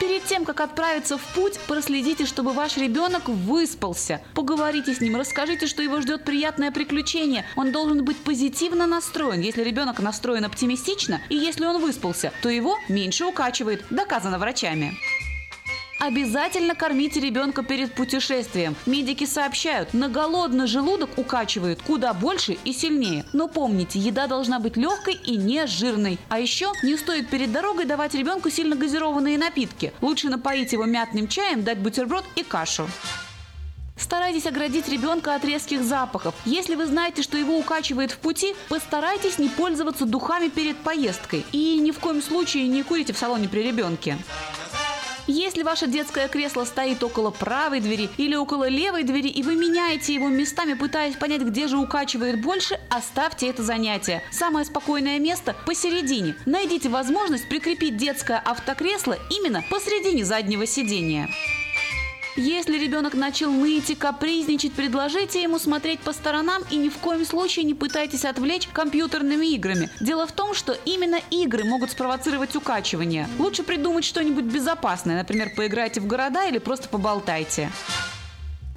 Перед 0.00 0.24
тем, 0.24 0.44
как 0.44 0.60
отправиться 0.60 1.18
в 1.18 1.22
путь, 1.34 1.58
проследите, 1.66 2.24
чтобы 2.24 2.52
ваш 2.52 2.76
ребенок 2.76 3.28
выспался. 3.28 4.20
Поговорите 4.34 4.94
с 4.94 5.00
ним, 5.00 5.16
расскажите, 5.16 5.66
что 5.66 5.82
его 5.82 6.00
ждет 6.00 6.24
приятное 6.24 6.70
приключение. 6.70 7.44
Он 7.56 7.72
должен 7.72 8.04
быть 8.04 8.16
позитивно 8.18 8.86
настроен. 8.86 9.40
Если 9.40 9.62
ребенок 9.62 9.98
настроен 9.98 10.44
оптимистично, 10.44 11.20
и 11.28 11.34
если 11.34 11.64
он 11.64 11.82
выспался, 11.82 12.32
то 12.42 12.48
его 12.48 12.78
меньше 12.88 13.24
укачивает, 13.24 13.84
доказано 13.90 14.38
врачами. 14.38 14.96
Обязательно 15.98 16.76
кормите 16.76 17.18
ребенка 17.18 17.64
перед 17.64 17.92
путешествием. 17.92 18.76
Медики 18.86 19.26
сообщают, 19.26 19.94
на 19.94 20.08
голодный 20.08 20.68
желудок 20.68 21.18
укачивает 21.18 21.82
куда 21.82 22.14
больше 22.14 22.56
и 22.64 22.72
сильнее. 22.72 23.24
Но 23.32 23.48
помните, 23.48 23.98
еда 23.98 24.28
должна 24.28 24.60
быть 24.60 24.76
легкой 24.76 25.14
и 25.14 25.36
не 25.36 25.66
жирной. 25.66 26.18
А 26.28 26.38
еще 26.38 26.72
не 26.84 26.96
стоит 26.96 27.28
перед 27.28 27.50
дорогой 27.50 27.84
давать 27.84 28.14
ребенку 28.14 28.48
сильно 28.48 28.76
газированные 28.76 29.38
напитки. 29.38 29.92
Лучше 30.00 30.28
напоить 30.28 30.72
его 30.72 30.84
мятным 30.84 31.26
чаем, 31.26 31.64
дать 31.64 31.78
бутерброд 31.78 32.24
и 32.36 32.44
кашу. 32.44 32.88
Старайтесь 33.96 34.46
оградить 34.46 34.88
ребенка 34.88 35.34
от 35.34 35.44
резких 35.44 35.82
запахов. 35.82 36.32
Если 36.44 36.76
вы 36.76 36.86
знаете, 36.86 37.22
что 37.22 37.36
его 37.36 37.58
укачивает 37.58 38.12
в 38.12 38.18
пути, 38.18 38.54
постарайтесь 38.68 39.38
не 39.38 39.48
пользоваться 39.48 40.06
духами 40.06 40.48
перед 40.48 40.76
поездкой. 40.76 41.44
И 41.50 41.80
ни 41.80 41.90
в 41.90 41.98
коем 41.98 42.22
случае 42.22 42.68
не 42.68 42.84
курите 42.84 43.12
в 43.12 43.18
салоне 43.18 43.48
при 43.48 43.64
ребенке. 43.64 44.16
Если 45.30 45.62
ваше 45.62 45.86
детское 45.86 46.26
кресло 46.26 46.64
стоит 46.64 47.02
около 47.04 47.30
правой 47.30 47.80
двери 47.80 48.08
или 48.16 48.34
около 48.34 48.66
левой 48.66 49.02
двери, 49.02 49.28
и 49.28 49.42
вы 49.42 49.56
меняете 49.56 50.14
его 50.14 50.28
местами, 50.28 50.72
пытаясь 50.72 51.16
понять, 51.16 51.42
где 51.42 51.68
же 51.68 51.76
укачивает 51.76 52.40
больше, 52.40 52.80
оставьте 52.88 53.46
это 53.48 53.62
занятие. 53.62 54.22
Самое 54.30 54.64
спокойное 54.64 55.18
место 55.18 55.54
посередине. 55.66 56.34
Найдите 56.46 56.88
возможность 56.88 57.46
прикрепить 57.46 57.98
детское 57.98 58.38
автокресло 58.42 59.18
именно 59.30 59.62
посередине 59.70 60.24
заднего 60.24 60.64
сидения. 60.64 61.28
Если 62.38 62.78
ребенок 62.78 63.14
начал 63.14 63.50
ныть 63.50 63.90
и 63.90 63.96
капризничать, 63.96 64.72
предложите 64.72 65.42
ему 65.42 65.58
смотреть 65.58 65.98
по 65.98 66.12
сторонам 66.12 66.62
и 66.70 66.76
ни 66.76 66.88
в 66.88 66.96
коем 66.98 67.24
случае 67.24 67.64
не 67.64 67.74
пытайтесь 67.74 68.24
отвлечь 68.24 68.68
компьютерными 68.72 69.46
играми. 69.46 69.90
Дело 69.98 70.24
в 70.24 70.30
том, 70.30 70.54
что 70.54 70.72
именно 70.84 71.18
игры 71.32 71.64
могут 71.64 71.90
спровоцировать 71.90 72.54
укачивание. 72.54 73.28
Лучше 73.40 73.64
придумать 73.64 74.04
что-нибудь 74.04 74.44
безопасное, 74.44 75.16
например, 75.16 75.50
поиграйте 75.56 76.00
в 76.00 76.06
города 76.06 76.46
или 76.46 76.58
просто 76.58 76.88
поболтайте. 76.88 77.72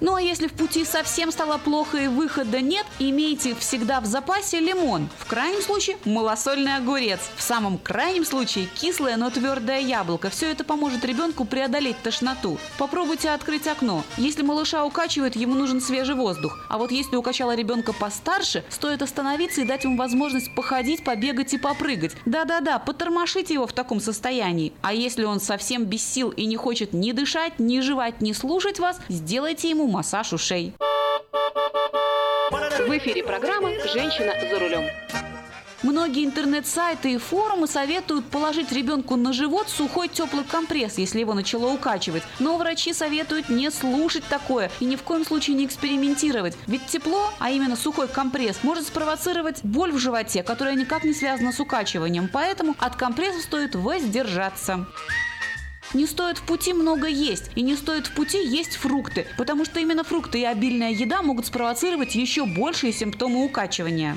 Ну 0.02 0.16
а 0.16 0.20
если 0.20 0.48
в 0.48 0.52
пути 0.52 0.84
совсем 0.84 1.30
стало 1.30 1.58
плохо 1.58 1.96
и 1.96 2.08
выхода 2.08 2.60
нет, 2.60 2.84
имейте 2.98 3.54
всегда 3.54 4.00
в 4.00 4.04
запасе 4.04 4.58
лимон. 4.58 5.08
В 5.16 5.26
крайнем 5.26 5.62
случае 5.62 5.96
малосольный 6.04 6.74
огурец. 6.74 7.20
В 7.36 7.42
самом 7.42 7.78
крайнем 7.78 8.24
случае 8.24 8.66
кислое, 8.66 9.16
но 9.16 9.30
твердое 9.30 9.78
яблоко. 9.78 10.28
Все 10.28 10.50
это 10.50 10.64
поможет 10.64 11.04
ребенку 11.04 11.44
преодолеть 11.44 12.02
тошноту. 12.02 12.58
Попробуйте 12.78 13.30
открыть 13.30 13.68
окно. 13.68 14.02
Если 14.16 14.42
малыша 14.42 14.84
укачивает, 14.84 15.36
ему 15.36 15.54
нужен 15.54 15.80
свежий 15.80 16.16
воздух. 16.16 16.66
А 16.68 16.78
вот 16.78 16.90
если 16.90 17.14
укачала 17.14 17.54
ребенка 17.54 17.92
постарше, 17.92 18.64
стоит 18.70 19.02
остановиться 19.02 19.60
и 19.60 19.64
дать 19.64 19.84
ему 19.84 19.96
возможность 19.96 20.52
походить, 20.56 21.04
побегать 21.04 21.54
и 21.54 21.58
попрыгать. 21.58 22.16
Да-да-да, 22.26 22.80
потормошите 22.80 23.54
его 23.54 23.68
в 23.68 23.72
таком 23.72 24.00
состоянии. 24.00 24.72
А 24.82 24.94
если 24.94 25.22
он 25.22 25.38
совсем 25.38 25.84
без 25.84 26.04
сил 26.04 26.30
и 26.30 26.46
не 26.46 26.56
хочет 26.56 26.92
ни 26.92 27.12
дышать, 27.12 27.60
ни 27.60 27.78
жевать, 27.78 28.20
ни 28.20 28.32
слушать 28.32 28.80
вас, 28.80 28.98
сделайте 29.08 29.70
ему 29.70 29.91
массаж 29.92 30.32
ушей. 30.32 30.74
В 32.50 32.98
эфире 32.98 33.22
программа 33.22 33.70
«Женщина 33.92 34.32
за 34.50 34.58
рулем». 34.58 34.84
Многие 35.82 36.24
интернет-сайты 36.24 37.12
и 37.12 37.18
форумы 37.18 37.66
советуют 37.66 38.24
положить 38.26 38.70
ребенку 38.70 39.16
на 39.16 39.32
живот 39.32 39.68
сухой 39.68 40.08
теплый 40.08 40.44
компресс, 40.44 40.96
если 40.96 41.20
его 41.20 41.34
начало 41.34 41.72
укачивать. 41.72 42.22
Но 42.38 42.56
врачи 42.56 42.92
советуют 42.92 43.48
не 43.48 43.68
слушать 43.70 44.24
такое 44.28 44.70
и 44.78 44.84
ни 44.84 44.94
в 44.94 45.02
коем 45.02 45.26
случае 45.26 45.56
не 45.56 45.66
экспериментировать. 45.66 46.56
Ведь 46.68 46.86
тепло, 46.86 47.30
а 47.40 47.50
именно 47.50 47.76
сухой 47.76 48.06
компресс, 48.06 48.60
может 48.62 48.86
спровоцировать 48.86 49.64
боль 49.64 49.90
в 49.90 49.98
животе, 49.98 50.44
которая 50.44 50.74
никак 50.74 51.02
не 51.04 51.12
связана 51.12 51.52
с 51.52 51.58
укачиванием. 51.58 52.30
Поэтому 52.32 52.76
от 52.78 52.94
компресса 52.94 53.42
стоит 53.42 53.74
воздержаться. 53.74 54.86
Не 55.94 56.06
стоит 56.06 56.38
в 56.38 56.42
пути 56.42 56.72
много 56.72 57.06
есть, 57.06 57.50
и 57.54 57.62
не 57.62 57.76
стоит 57.76 58.06
в 58.06 58.14
пути 58.14 58.42
есть 58.42 58.76
фрукты, 58.76 59.26
потому 59.36 59.64
что 59.64 59.78
именно 59.78 60.04
фрукты 60.04 60.40
и 60.40 60.44
обильная 60.44 60.90
еда 60.90 61.22
могут 61.22 61.46
спровоцировать 61.46 62.14
еще 62.14 62.46
большие 62.46 62.92
симптомы 62.92 63.44
укачивания. 63.44 64.16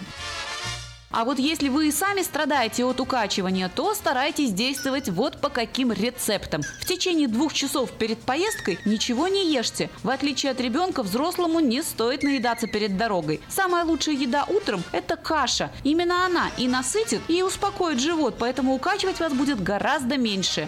А 1.12 1.24
вот 1.24 1.40
если 1.40 1.70
вы 1.70 1.88
и 1.88 1.92
сами 1.92 2.24
страдаете 2.24 2.84
от 2.84 3.00
укачивания, 3.00 3.70
то 3.70 3.94
старайтесь 3.94 4.52
действовать 4.52 5.08
вот 5.08 5.40
по 5.40 5.48
каким 5.48 5.94
рецептам. 5.94 6.62
В 6.82 6.86
течение 6.86 7.30
двух 7.30 7.54
часов 7.54 7.92
перед 7.92 8.20
поездкой 8.20 8.80
ничего 8.84 9.30
не 9.30 9.50
ешьте. 9.50 9.90
В 10.04 10.10
отличие 10.10 10.52
от 10.52 10.60
ребенка, 10.60 11.04
взрослому 11.04 11.62
не 11.62 11.84
стоит 11.84 12.24
наедаться 12.24 12.68
перед 12.68 12.98
дорогой. 12.98 13.40
Самая 13.48 13.86
лучшая 13.86 14.16
еда 14.16 14.44
утром– 14.44 14.84
это 14.92 15.16
каша. 15.16 15.72
Именно 15.86 16.26
она 16.26 16.50
и 16.58 16.68
насытит, 16.68 17.22
и 17.30 17.44
успокоит 17.44 18.02
живот, 18.02 18.36
поэтому 18.38 18.76
укачивать 18.76 19.22
вас 19.22 19.32
будет 19.32 19.64
гораздо 19.64 20.18
меньше. 20.18 20.68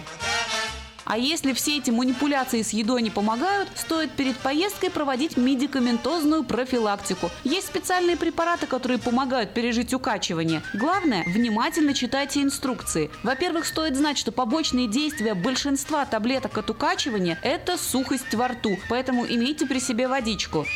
А 1.08 1.16
если 1.16 1.54
все 1.54 1.78
эти 1.78 1.90
манипуляции 1.90 2.60
с 2.60 2.74
едой 2.74 3.00
не 3.00 3.08
помогают, 3.08 3.70
стоит 3.74 4.10
перед 4.10 4.36
поездкой 4.36 4.90
проводить 4.90 5.38
медикаментозную 5.38 6.44
профилактику. 6.44 7.30
Есть 7.44 7.68
специальные 7.68 8.18
препараты, 8.18 8.66
которые 8.66 8.98
помогают 8.98 9.54
пережить 9.54 9.94
укачивание. 9.94 10.62
Главное, 10.74 11.24
внимательно 11.24 11.94
читайте 11.94 12.42
инструкции. 12.42 13.10
Во-первых, 13.22 13.64
стоит 13.64 13.96
знать, 13.96 14.18
что 14.18 14.32
побочные 14.32 14.86
действия 14.86 15.32
большинства 15.32 16.04
таблеток 16.04 16.58
от 16.58 16.68
укачивания– 16.68 17.38
это 17.42 17.78
сухость 17.78 18.34
во 18.34 18.48
рту, 18.48 18.78
поэтому 18.90 19.26
имейте 19.26 19.64
при 19.64 19.78
себе 19.78 20.08
водичку. 20.08 20.66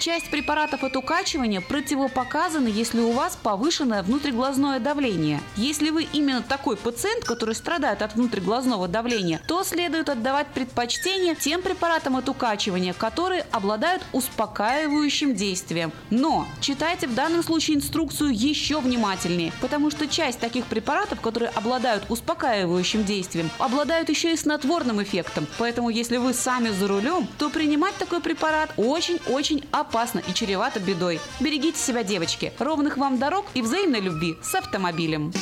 Часть 0.00 0.30
препаратов 0.30 0.84
от 0.84 0.96
укачивания 0.96 1.60
противопоказана, 1.60 2.68
если 2.68 3.00
у 3.00 3.10
вас 3.10 3.36
повышенное 3.42 4.04
внутриглазное 4.04 4.78
давление. 4.78 5.40
Если 5.56 5.90
вы 5.90 6.06
именно 6.12 6.40
такой 6.40 6.76
пациент, 6.76 7.24
который 7.24 7.56
страдает 7.56 8.00
от 8.02 8.14
внутриглазного 8.14 8.86
давления, 8.86 9.40
то 9.48 9.64
следует 9.64 10.08
отдавать 10.08 10.46
предпочтение 10.48 11.34
тем 11.34 11.62
препаратам 11.62 12.14
от 12.14 12.28
укачивания, 12.28 12.92
которые 12.92 13.44
обладают 13.50 14.04
успокаивающим 14.12 15.34
действием. 15.34 15.90
Но 16.10 16.46
читайте 16.60 17.08
в 17.08 17.14
данном 17.16 17.42
случае 17.42 17.78
инструкцию 17.78 18.30
еще 18.32 18.80
внимательнее, 18.80 19.52
потому 19.60 19.90
что 19.90 20.06
часть 20.06 20.38
таких 20.38 20.66
препаратов, 20.66 21.20
которые 21.20 21.50
обладают 21.50 22.04
успокаивающим 22.08 23.04
действием, 23.04 23.50
обладают 23.58 24.10
еще 24.10 24.32
и 24.32 24.36
снотворным 24.36 25.02
эффектом. 25.02 25.48
Поэтому 25.58 25.90
если 25.90 26.18
вы 26.18 26.34
сами 26.34 26.68
за 26.68 26.86
рулем, 26.86 27.26
то 27.36 27.50
принимать 27.50 27.96
такой 27.96 28.20
препарат 28.20 28.70
очень-очень 28.76 29.64
опасно 29.72 29.87
опасно 29.88 30.20
и 30.20 30.34
чревато 30.34 30.80
бедой. 30.80 31.18
Берегите 31.40 31.78
себя, 31.78 32.02
девочки. 32.02 32.52
Ровных 32.58 32.98
вам 32.98 33.18
дорог 33.18 33.46
и 33.54 33.62
взаимной 33.62 34.00
любви 34.00 34.36
с 34.42 34.54
автомобилем. 34.54 35.32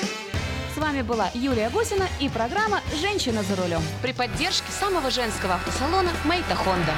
С 0.75 0.79
вами 0.79 1.03
была 1.03 1.31
Юлия 1.35 1.69
Гусина 1.71 2.07
и 2.21 2.29
программа 2.29 2.81
«Женщина 3.01 3.43
за 3.43 3.57
рулем» 3.57 3.83
при 4.03 4.13
поддержке 4.13 4.71
самого 4.71 5.11
женского 5.11 5.55
автосалона 5.55 6.11
«Мейта 6.25 6.55
Хонда». 6.55 6.93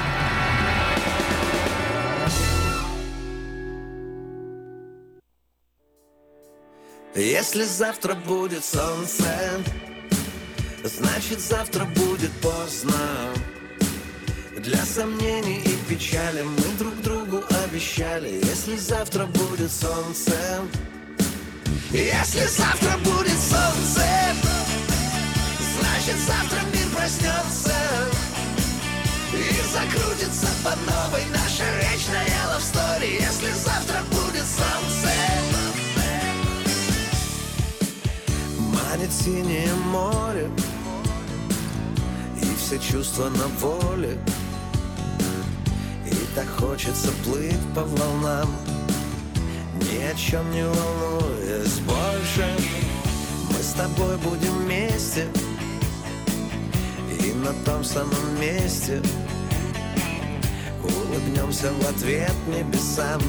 Если 7.15 7.63
завтра 7.63 8.13
будет 8.15 8.63
солнце, 8.63 9.25
значит 10.83 11.39
завтра 11.39 11.85
будет 11.85 12.31
поздно. 12.41 12.93
Для 14.57 14.77
сомнений 14.85 15.61
и 15.65 15.89
печали 15.89 16.43
мы 16.43 16.77
друг 16.77 16.95
другу 17.01 17.18
обещали, 17.79 18.41
если 18.43 18.75
завтра 18.75 19.25
будет 19.25 19.71
солнце. 19.71 20.33
Если 21.91 22.45
завтра 22.45 22.97
будет 22.97 23.39
солнце, 23.39 24.03
значит 25.79 26.15
завтра 26.27 26.59
мир 26.73 26.85
проснется 26.93 27.73
и 29.33 29.61
закрутится 29.71 30.47
по 30.61 30.71
новой 30.71 31.23
наша 31.31 31.63
вечная 31.79 32.27
love 32.51 32.59
story. 32.59 33.13
Если 33.13 33.51
завтра 33.53 34.03
будет 34.11 34.45
солнце, 34.45 35.13
манит 38.57 39.11
синее 39.13 39.73
море 39.85 40.49
и 42.41 42.55
все 42.57 42.77
чувства 42.77 43.29
на 43.29 43.47
воле. 43.59 44.19
И 46.11 46.35
так 46.35 46.47
хочется 46.57 47.11
плыть 47.23 47.73
по 47.75 47.83
волнам. 47.83 48.49
Ни 49.75 50.03
о 50.03 50.15
чем 50.15 50.49
не 50.51 50.63
волнуясь 50.63 51.79
больше. 51.79 52.47
Мы 53.49 53.63
с 53.63 53.73
тобой 53.73 54.17
будем 54.17 54.53
вместе. 54.63 55.27
И 57.21 57.33
на 57.33 57.53
том 57.65 57.83
самом 57.83 58.39
месте 58.39 59.01
Улыбнемся 60.83 61.71
в 61.73 61.89
ответ 61.89 62.33
небесам 62.47 63.21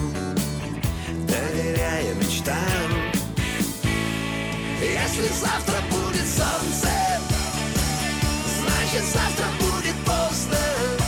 Доверяя 1.27 2.15
мечтам. 2.15 2.57
Если 4.81 5.29
завтра 5.41 5.77
будет 5.91 6.27
солнце 6.27 6.89
Значит 8.61 9.05
завтра 9.13 9.47
будет 9.59 9.97
поздно 10.05 11.00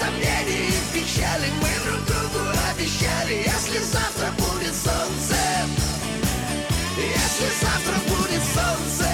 сомнений 0.00 0.72
и 0.72 0.80
печали. 0.94 1.48
Мы 1.60 1.70
друг 1.84 2.00
другу 2.06 2.40
обещали 2.70 3.44
Если 3.44 3.78
завтра 3.78 4.28
будет 4.38 4.74
солнце. 4.74 5.36
Если 6.96 7.48
завтра 7.64 7.96
будет 8.08 8.42
солнце 8.56 9.08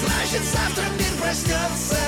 Значит 0.00 0.42
завтра 0.44 0.84
мир 0.98 1.12
проснется 1.20 1.98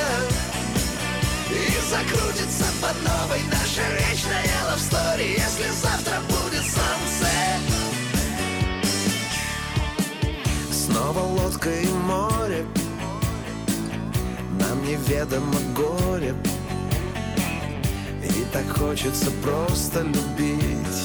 И 1.51 1.63
закрутится 1.91 2.67
под 2.81 2.97
новой 3.03 3.43
наша 3.51 3.85
вечная 3.99 4.45
story. 4.77 5.39
Если 5.39 5.69
завтра 5.71 6.21
будет 6.29 6.63
солнце. 6.63 7.31
Снова 10.73 11.21
лодка 11.21 11.71
и 11.71 11.89
море. 11.89 12.67
Нам 14.59 14.83
неведомо 14.85 15.59
горе 15.75 16.35
и 18.37 18.45
так 18.53 18.67
хочется 18.77 19.31
просто 19.43 20.01
любить 20.01 21.05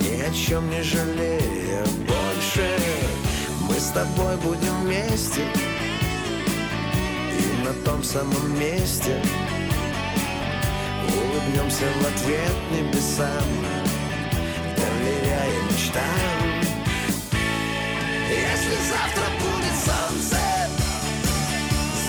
Ни 0.00 0.20
о 0.20 0.32
чем 0.32 0.68
не 0.70 0.82
жалея 0.82 1.84
больше. 2.06 2.68
Мы 3.68 3.74
с 3.74 3.90
тобой 3.90 4.36
будем 4.36 4.82
вместе 4.82 5.42
И 7.32 7.64
на 7.64 7.72
том 7.84 8.02
самом 8.02 8.58
месте 8.58 9.22
Улыбнемся 11.08 11.86
в 12.00 12.06
ответ 12.06 12.54
небесам 12.70 13.44
Доверяя 14.76 15.62
мечтам. 15.70 16.04
Если 18.28 18.76
завтра 18.90 19.24
будет 19.40 19.76
солнце 19.84 20.38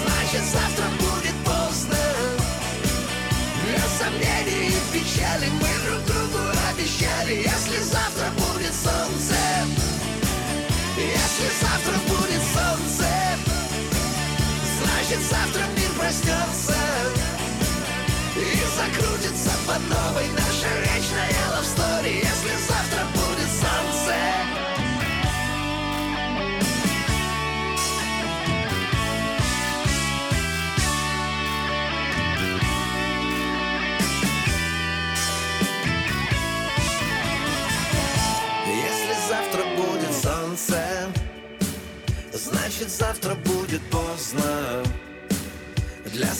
Значит 0.03 0.43
завтра 0.51 0.85
будет 0.97 1.06
Если 7.29 7.77
завтра 7.83 8.29
будет 8.37 8.73
солнце 8.73 9.35
Если 10.95 11.49
завтра 11.59 11.93
будет 12.07 12.41
солнце 12.55 13.05
Значит 14.81 15.19
завтра 15.29 15.63
мир 15.75 15.89
проснется 15.99 16.73
И 18.33 18.61
закрутится 18.77 19.51
под 19.67 19.79
новой 19.89 20.29
наша 20.29 20.69
вечная 20.79 21.29
love 21.51 21.65
story 21.65 22.26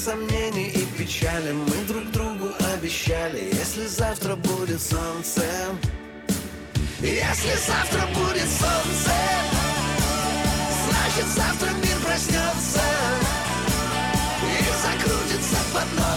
сомнений 0.08 0.70
и 0.70 0.86
печали. 0.98 1.52
Мы 1.52 1.86
друг 1.86 2.10
другу 2.12 2.50
обещали 2.74 3.50
Если 3.52 3.86
завтра 3.88 4.38
будет 4.38 4.82
солнце. 4.82 5.44
Если 7.02 7.56
завтра 7.68 8.08
будет 8.16 8.50
солнце 8.62 9.12
Значит 10.86 11.28
завтра 11.36 11.70
мир 11.84 11.98
проснется 12.06 12.82
И 14.44 14.56
закрутится 14.84 15.58
под 15.74 16.00
новой 16.00 16.17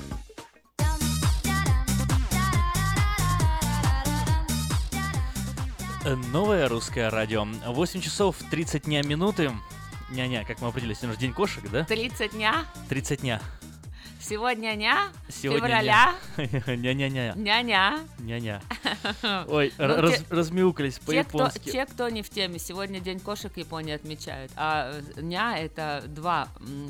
Новое 6.03 6.67
русское 6.67 7.09
радио. 7.09 7.45
8 7.45 8.01
часов 8.01 8.35
30 8.49 8.83
дня 8.85 9.03
минуты. 9.03 9.51
Ня-ня, 10.09 10.43
как 10.43 10.59
мы 10.59 10.69
определили, 10.69 10.95
сегодня 10.95 11.13
же 11.13 11.19
день 11.19 11.31
кошек, 11.33 11.63
да? 11.69 11.83
30 11.83 12.31
дня. 12.31 12.65
30 12.89 13.21
дня. 13.21 13.39
Сегодня 14.19 14.73
ня. 14.73 15.09
Сегодня 15.29 15.67
Февраля. 15.67 16.15
ня. 16.37 16.75
Ня-ня-ня. 16.75 17.33
Ня-ня. 17.35 17.99
Ня-ня. 18.19 18.61
Ой, 19.47 19.73
Ну, 19.77 19.87
раз- 20.01 20.19
те- 20.19 20.25
размяукались 20.29 20.99
по-японски. 20.99 21.71
те, 21.71 21.85
кто 21.85 22.09
не 22.09 22.21
в 22.21 22.29
теме, 22.29 22.59
сегодня 22.59 22.99
День 22.99 23.19
кошек 23.19 23.55
Японии 23.57 23.93
отмечают. 23.93 24.51
А 24.55 24.91
э, 25.17 25.21
дня 25.21 25.57
это 25.57 26.03
два 26.07 26.47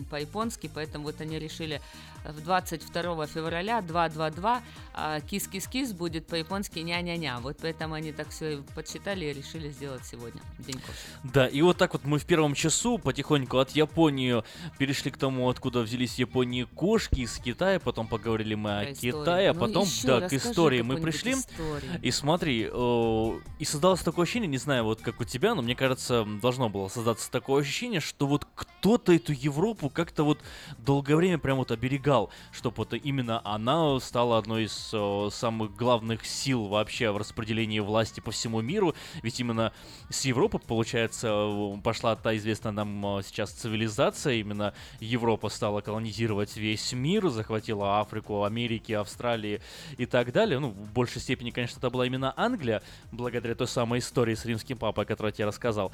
по-японски, 0.09 0.69
поэтому 0.73 1.05
вот 1.05 1.21
они 1.21 1.39
решили 1.39 1.81
э, 2.23 2.31
в 2.31 2.41
22 2.43 3.27
февраля 3.27 3.81
222 3.81 4.61
а 4.93 5.21
кис-кис-кис 5.21 5.93
будет 5.93 6.27
по-японски 6.27 6.79
ня-ня-ня. 6.79 7.39
Вот 7.39 7.57
поэтому 7.61 7.93
они 7.93 8.11
так 8.11 8.29
все 8.29 8.61
подсчитали 8.75 9.25
и 9.25 9.33
решили 9.33 9.69
сделать 9.71 10.05
сегодня 10.05 10.41
День 10.59 10.75
кошек. 10.75 10.95
Да, 11.23 11.47
и 11.47 11.61
вот 11.61 11.77
так 11.77 11.93
вот 11.93 12.03
мы 12.03 12.19
в 12.19 12.25
первом 12.25 12.53
часу 12.55 12.97
потихоньку 12.97 13.57
от 13.59 13.71
Японии 13.71 14.43
перешли 14.77 15.09
к 15.11 15.17
тому, 15.17 15.49
откуда 15.49 15.79
взялись 15.81 16.15
в 16.15 16.19
Японии 16.19 16.63
кошки 16.75 17.21
из 17.21 17.37
Китая, 17.37 17.79
потом 17.79 18.07
поговорили 18.07 18.55
мы 18.55 18.79
о 18.79 18.91
историю. 18.91 19.19
Китае, 19.21 19.49
а 19.49 19.53
Ну, 19.53 19.59
потом, 19.61 19.83
ещё 19.85 20.19
да, 20.19 20.27
к 20.27 20.33
истории 20.33 20.81
мы 20.81 20.97
пришли. 20.97 21.31
историю. 21.33 21.90
И 22.01 22.11
смотри, 22.11 22.69
э, 22.71 23.39
и 23.59 23.65
создалось 23.65 24.01
такое 24.01 24.23
ощущение, 24.23 24.47
не 24.47 24.57
знаю, 24.57 24.83
вот 24.83 25.01
как 25.01 25.19
у 25.19 25.23
тебя, 25.23 25.55
но 25.55 25.61
мне 25.61 25.75
кажется, 25.75 26.25
должно 26.41 26.69
было 26.69 26.87
создаться 26.87 27.29
такое 27.31 27.61
ощущение, 27.61 27.99
что 27.99 28.27
вот 28.27 28.47
кто-то 28.55 29.13
эту 29.13 29.33
Европу 29.33 29.89
как-то 29.89 30.23
вот 30.23 30.39
долгое 30.79 31.15
время 31.15 31.37
прям 31.37 31.57
вот 31.57 31.71
оберегал, 31.71 32.29
чтобы 32.51 32.77
вот 32.77 32.93
именно 32.93 33.41
она 33.43 33.99
стала 33.99 34.37
одной 34.37 34.65
из 34.65 34.91
э, 34.93 35.29
самых 35.31 35.75
главных 35.75 36.25
сил 36.25 36.67
вообще 36.67 37.11
в 37.11 37.17
распределении 37.17 37.79
власти 37.79 38.19
по 38.19 38.31
всему 38.31 38.61
миру, 38.61 38.95
ведь 39.21 39.39
именно 39.39 39.73
с 40.09 40.25
Европы, 40.25 40.59
получается, 40.59 41.27
э, 41.27 41.81
пошла 41.83 42.15
та 42.15 42.35
известная 42.37 42.71
нам 42.71 43.21
сейчас 43.23 43.51
цивилизация, 43.51 44.35
именно 44.35 44.73
Европа 44.99 45.49
стала 45.49 45.81
колонизировать 45.81 46.55
весь 46.57 46.93
мир, 46.93 47.29
захватила 47.29 47.99
Африку, 47.99 48.43
Америки, 48.43 48.93
Австралии 48.93 49.61
и 49.97 50.05
так 50.05 50.31
далее. 50.31 50.59
Ну, 50.59 50.69
в 50.69 50.91
большей 50.91 51.21
степени, 51.21 51.51
конечно, 51.51 51.80
это 51.81 51.89
была 51.89 52.05
именно 52.05 52.33
Англия, 52.37 52.81
благодаря 53.11 53.55
той 53.55 53.67
самой 53.67 53.99
истории 53.99 54.35
с 54.35 54.45
римским 54.45 54.77
папой, 54.77 55.03
о 55.03 55.07
которой 55.07 55.27
я 55.27 55.31
тебе 55.31 55.45
рассказал. 55.45 55.91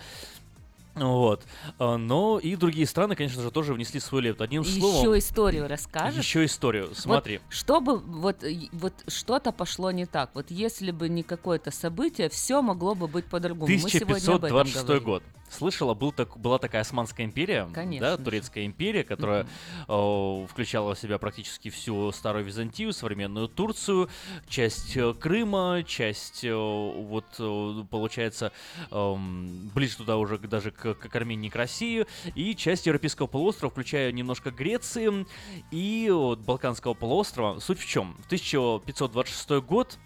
Вот. 0.96 1.44
А, 1.78 1.98
Но 1.98 2.40
и 2.40 2.56
другие 2.56 2.88
страны, 2.88 3.16
конечно 3.16 3.42
же, 3.42 3.52
тоже 3.52 3.74
внесли 3.74 4.00
свой 4.00 4.24
лепту. 4.24 4.44
Одним 4.44 4.64
словом... 4.64 5.00
Еще 5.00 5.20
историю 5.20 5.68
расскажешь? 5.68 6.26
Еще 6.26 6.46
историю. 6.46 6.90
Смотри. 6.96 7.38
Вот, 7.38 7.54
чтобы 7.54 7.98
вот, 7.98 8.44
вот 8.72 8.94
что-то 9.08 9.52
пошло 9.52 9.92
не 9.92 10.06
так. 10.06 10.32
Вот 10.34 10.48
если 10.50 10.92
бы 10.92 11.08
не 11.08 11.24
какое-то 11.24 11.72
событие, 11.72 12.30
все 12.30 12.62
могло 12.62 12.96
бы 12.96 13.08
быть 13.08 13.26
по-другому. 13.26 13.72
Мы 13.72 13.78
сегодня 13.78 14.34
об 14.34 14.44
этом 14.44 14.58
1526 14.58 14.86
говорим. 14.86 15.04
год. 15.04 15.24
Слышала, 15.50 15.94
был 15.94 16.12
так, 16.12 16.38
была 16.38 16.60
такая 16.60 16.82
Османская 16.82 17.26
империя, 17.26 17.68
Конечно 17.74 18.18
да, 18.18 18.24
турецкая 18.24 18.66
империя, 18.66 19.04
которая 19.04 19.48
э, 19.88 20.46
включала 20.50 20.94
в 20.94 21.00
себя 21.00 21.18
практически 21.18 21.70
всю 21.70 22.12
старую 22.12 22.46
Византию, 22.46 22.92
современную 22.92 23.48
Турцию, 23.48 24.10
часть 24.48 24.98
э, 24.98 25.14
Крыма, 25.14 25.84
часть, 25.86 26.44
э, 26.44 26.54
вот, 26.54 27.26
э, 27.40 27.84
получается, 27.90 28.52
эм, 28.92 29.72
ближе 29.74 29.98
туда 29.98 30.18
уже 30.18 30.38
даже 30.38 30.72
к, 30.72 30.94
к 30.96 31.16
Армении, 31.16 31.50
к 31.50 31.56
России, 31.56 32.06
и 32.36 32.54
часть 32.56 32.86
Европейского 32.86 33.28
полуострова, 33.28 33.72
включая 33.72 34.12
немножко 34.12 34.52
Греции 34.52 35.26
и 35.72 36.10
вот, 36.12 36.40
Балканского 36.40 36.94
полуострова. 36.94 37.60
Суть 37.60 37.80
в 37.80 37.88
чем? 37.88 38.16
В 38.24 38.26
1526 38.26 39.50
год 39.66 39.98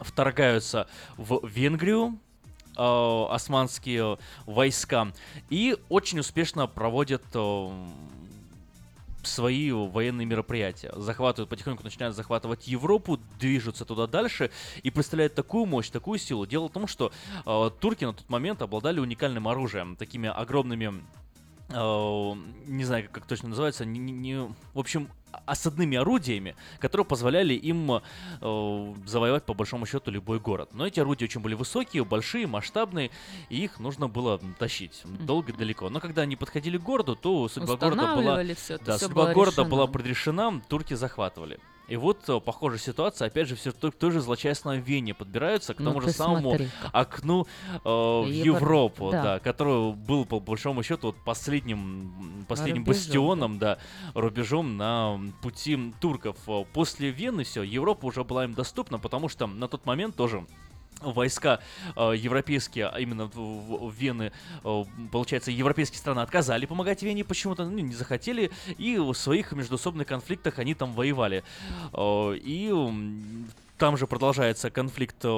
вторгаются 0.00 0.88
в 1.16 1.46
Венгрию, 1.46 2.18
э, 2.76 3.26
османские 3.30 4.18
войска 4.46 5.12
и 5.50 5.76
очень 5.88 6.20
успешно 6.20 6.66
проводят 6.66 7.22
э, 7.34 7.68
свои 9.26 9.70
военные 9.72 10.26
мероприятия. 10.26 10.92
Захватывают, 10.96 11.50
потихоньку 11.50 11.82
начинают 11.84 12.16
захватывать 12.16 12.66
Европу, 12.66 13.18
движутся 13.38 13.84
туда 13.84 14.06
дальше 14.06 14.50
и 14.82 14.90
представляют 14.90 15.34
такую 15.34 15.66
мощь, 15.66 15.90
такую 15.90 16.18
силу. 16.18 16.46
Дело 16.46 16.68
в 16.68 16.72
том, 16.72 16.86
что 16.86 17.12
э, 17.44 17.70
турки 17.80 18.04
на 18.04 18.12
тот 18.12 18.28
момент 18.28 18.62
обладали 18.62 19.00
уникальным 19.00 19.48
оружием, 19.48 19.96
такими 19.96 20.28
огромными 20.28 21.02
не 21.70 22.84
знаю, 22.84 23.08
как 23.10 23.26
точно 23.26 23.48
называется, 23.50 23.84
не, 23.84 23.98
не- 23.98 24.54
в 24.74 24.78
общем, 24.78 25.08
осадными 25.46 25.96
орудиями, 25.96 26.54
которые 26.78 27.04
позволяли 27.04 27.54
им 27.54 27.90
э, 27.90 28.94
завоевать 29.06 29.44
по 29.44 29.54
большому 29.54 29.86
счету 29.86 30.10
любой 30.10 30.38
город. 30.38 30.70
Но 30.72 30.86
эти 30.86 31.00
орудия 31.00 31.24
очень 31.24 31.40
были 31.40 31.54
высокие, 31.54 32.04
большие, 32.04 32.46
масштабные, 32.46 33.10
и 33.48 33.64
их 33.64 33.80
нужно 33.80 34.08
было 34.08 34.40
тащить 34.58 35.02
долго 35.04 35.52
и 35.52 35.56
далеко. 35.56 35.88
Но 35.90 36.00
когда 36.00 36.22
они 36.22 36.36
подходили 36.36 36.78
к 36.78 36.82
городу, 36.82 37.16
то 37.16 37.48
судьба 37.48 37.76
города 37.76 38.14
была, 38.16 38.36
то 38.44 38.84
да, 38.84 38.98
судьба 38.98 39.24
было 39.24 39.32
города 39.34 39.62
решено. 39.62 39.68
была 39.68 39.86
предрешена, 39.86 40.60
турки 40.68 40.94
захватывали. 40.94 41.58
И 41.86 41.96
вот 41.96 42.28
э, 42.28 42.40
похожая 42.40 42.78
ситуация, 42.78 43.26
опять 43.26 43.48
же, 43.48 43.56
все 43.56 43.72
той, 43.72 43.90
той 43.90 44.10
же 44.10 44.20
злочастной 44.20 44.80
Вене 44.80 45.12
подбираются 45.12 45.74
к 45.74 45.80
Ну 45.80 45.86
тому 45.86 46.00
же 46.00 46.06
ты 46.08 46.12
самому 46.14 46.50
смотри-ка. 46.50 46.90
окну 46.92 47.46
э, 47.72 47.78
в 47.84 48.26
Европу, 48.28 49.10
да. 49.10 49.22
да. 49.22 49.38
который 49.38 49.92
был 49.92 50.24
по 50.24 50.40
большому 50.40 50.82
счету 50.82 51.08
вот 51.08 51.16
последним, 51.24 52.44
последним 52.48 52.84
рубежом, 52.84 53.02
бастионом, 53.04 53.58
да, 53.58 53.78
рубежом 54.14 54.76
на 54.76 55.20
пути 55.42 55.92
турков. 56.00 56.36
Э, 56.46 56.64
После 56.72 57.10
Вены 57.10 57.44
все, 57.44 57.62
Европа 57.62 58.06
уже 58.06 58.24
была 58.24 58.44
им 58.44 58.54
доступна, 58.54 58.98
потому 58.98 59.28
что 59.28 59.46
на 59.46 59.68
тот 59.68 59.84
момент 59.84 60.16
тоже 60.16 60.46
войска 61.00 61.60
э, 61.96 62.14
европейские, 62.16 62.86
а 62.86 62.98
именно 63.00 63.26
в, 63.26 63.34
в- 63.36 63.90
в 63.90 63.94
Вены, 63.94 64.32
э, 64.64 64.84
получается, 65.12 65.50
европейские 65.50 65.98
страны 65.98 66.20
отказали 66.20 66.66
помогать 66.66 67.02
Вене 67.02 67.24
почему-то, 67.24 67.64
ну, 67.64 67.78
не 67.78 67.94
захотели, 67.94 68.50
и 68.78 68.96
в 68.98 69.14
своих 69.14 69.52
междусобных 69.52 70.06
конфликтах 70.06 70.58
они 70.58 70.74
там 70.74 70.92
воевали. 70.92 71.44
Э, 71.92 72.34
и 72.36 72.72
там 73.78 73.96
же 73.96 74.06
продолжается 74.06 74.70
конфликт 74.70 75.16
э, 75.24 75.28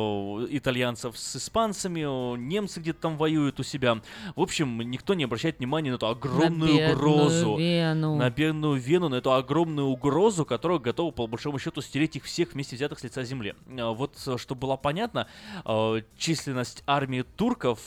итальянцев 0.51 1.17
с 1.17 1.37
испанцами, 1.37 2.37
немцы 2.37 2.81
где-то 2.81 3.01
там 3.01 3.17
воюют 3.17 3.59
у 3.61 3.63
себя. 3.63 4.01
В 4.35 4.43
общем, 4.43 4.79
никто 4.83 5.15
не 5.15 5.25
обращает 5.25 5.59
внимания 5.59 5.91
на 5.91 5.95
эту 5.97 6.09
огромную 6.09 6.77
бедную 6.77 6.97
угрозу. 6.97 7.57
Вену. 7.57 8.17
На 8.17 8.31
бедную 8.31 8.75
Вену, 8.75 9.09
на 9.09 9.17
эту 9.17 9.33
огромную 9.33 9.87
угрозу, 9.89 10.45
которая 10.45 10.79
готова, 10.79 11.11
по 11.13 11.27
большому 11.27 11.59
счету, 11.59 11.81
стереть 11.81 12.17
их 12.17 12.25
всех 12.25 12.53
вместе 12.53 12.77
взятых 12.77 12.99
с 12.99 13.05
лица 13.05 13.25
земли. 13.25 13.55
Э, 13.69 13.87
Вот, 13.95 14.17
э, 14.27 14.37
чтобы 14.39 14.61
было 14.61 14.77
понятно, 14.77 15.29
численность 16.19 16.83
армии 16.87 17.23
турков 17.23 17.81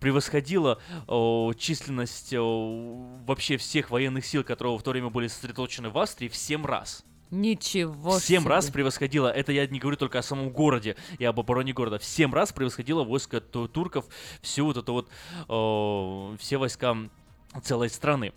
превосходила 0.00 0.78
численность 1.56 2.32
вообще 2.32 3.56
всех 3.56 3.90
военных 3.90 4.24
сил, 4.24 4.44
которые 4.44 4.78
в 4.78 4.82
то 4.82 4.90
время 4.90 5.10
были 5.10 5.28
сосредоточены 5.28 5.90
в 5.90 5.98
Австрии, 5.98 6.28
в 6.28 6.36
7 6.36 6.64
раз. 6.64 7.04
Ничего 7.34 8.12
В 8.12 8.20
7 8.20 8.40
себе. 8.42 8.50
раз 8.50 8.70
превосходило, 8.70 9.28
это 9.28 9.52
я 9.52 9.66
не 9.66 9.78
говорю 9.78 9.96
только 9.96 10.18
о 10.18 10.22
самом 10.22 10.50
городе 10.50 10.96
и 11.18 11.24
об 11.24 11.40
обороне 11.40 11.72
города, 11.72 11.98
в 11.98 12.04
7 12.04 12.32
раз 12.32 12.52
превосходило 12.52 13.02
войско 13.04 13.40
ту- 13.40 13.68
турков, 13.68 14.06
всю 14.40 14.64
вот 14.66 14.76
эту 14.76 14.92
вот, 14.92 15.08
э, 15.48 16.36
все 16.38 16.56
войска 16.58 16.96
целой 17.62 17.88
страны. 17.88 18.32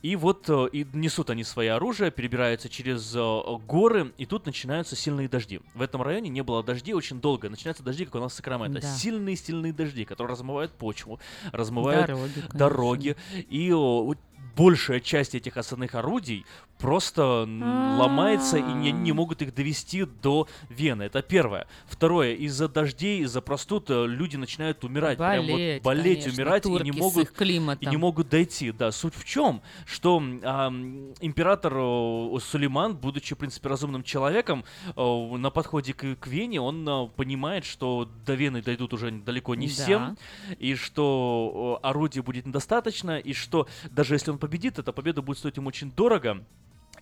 И 0.00 0.16
вот 0.16 0.48
э, 0.48 0.66
и 0.72 0.86
несут 0.94 1.28
они 1.28 1.44
свои 1.44 1.66
оружия, 1.68 2.10
перебираются 2.10 2.68
через 2.70 3.14
э, 3.14 3.42
горы, 3.66 4.12
и 4.16 4.24
тут 4.24 4.46
начинаются 4.46 4.96
сильные 4.96 5.28
дожди. 5.28 5.60
В 5.74 5.82
этом 5.82 6.00
районе 6.02 6.30
не 6.30 6.42
было 6.42 6.62
дождей 6.62 6.94
очень 6.94 7.20
долго. 7.20 7.50
Начинаются 7.50 7.82
дожди, 7.82 8.06
как 8.06 8.14
у 8.14 8.18
нас 8.20 8.32
в 8.32 8.36
Сакраменто. 8.36 8.80
Да. 8.80 8.96
Сильные-сильные 8.96 9.74
дожди, 9.74 10.04
которые 10.06 10.32
размывают 10.32 10.72
почву, 10.72 11.20
размывают 11.52 12.06
Дороги, 12.06 12.32
конечно. 12.32 12.58
дороги. 12.58 13.16
И 13.50 13.70
э, 13.70 14.14
большая 14.56 15.00
часть 15.00 15.34
этих 15.34 15.56
осадных 15.56 15.94
орудий 15.94 16.44
просто 16.78 17.44
м, 17.46 17.62
ломается 17.98 18.56
и 18.58 18.62
не, 18.62 18.90
не 18.90 19.12
могут 19.12 19.40
их 19.40 19.54
довести 19.54 20.04
до 20.04 20.48
Вены. 20.68 21.04
Это 21.04 21.22
первое. 21.22 21.68
Второе. 21.86 22.34
Из-за 22.34 22.68
дождей, 22.68 23.20
из-за 23.22 23.40
простуд 23.40 23.88
э, 23.88 24.06
люди 24.08 24.36
начинают 24.36 24.82
умирать. 24.82 25.16
Прям 25.16 25.46
вот 25.46 25.52
Болеть, 25.52 25.82
болеть, 25.82 26.20
конечно, 26.24 26.42
умирать 26.42 26.66
и 26.66 26.68
не 26.84 26.92
могут 26.92 27.40
и 27.80 27.86
не 27.86 27.96
могут 27.96 28.28
дойти. 28.28 28.72
Да, 28.72 28.90
суть 28.90 29.14
в 29.14 29.24
чем, 29.24 29.62
что 29.86 30.16
ам, 30.42 31.12
император 31.20 31.72
э, 31.76 32.38
Сулейман, 32.40 32.96
будучи 32.96 33.34
в 33.36 33.38
принципе 33.38 33.68
разумным 33.68 34.02
человеком, 34.02 34.64
э, 34.96 35.36
на 35.36 35.50
подходе 35.50 35.94
к, 35.94 36.16
к 36.16 36.26
Вене 36.26 36.60
он 36.60 36.88
э, 36.88 37.08
понимает, 37.14 37.64
что 37.64 38.08
до 38.26 38.34
Вены 38.34 38.60
дойдут 38.60 38.92
уже 38.92 39.12
далеко 39.12 39.54
не 39.54 39.68
Да. 39.68 39.72
всем, 39.72 40.18
и 40.58 40.74
что 40.74 41.78
э, 41.80 41.86
орудий 41.86 42.22
будет 42.22 42.44
недостаточно, 42.46 43.18
и 43.20 43.32
что 43.34 43.68
даже 43.90 44.14
если 44.16 44.32
он 44.32 44.38
победит, 44.42 44.76
эта 44.80 44.92
победа 44.92 45.22
будет 45.22 45.38
стоить 45.38 45.56
ему 45.56 45.68
очень 45.68 45.92
дорого. 45.92 46.44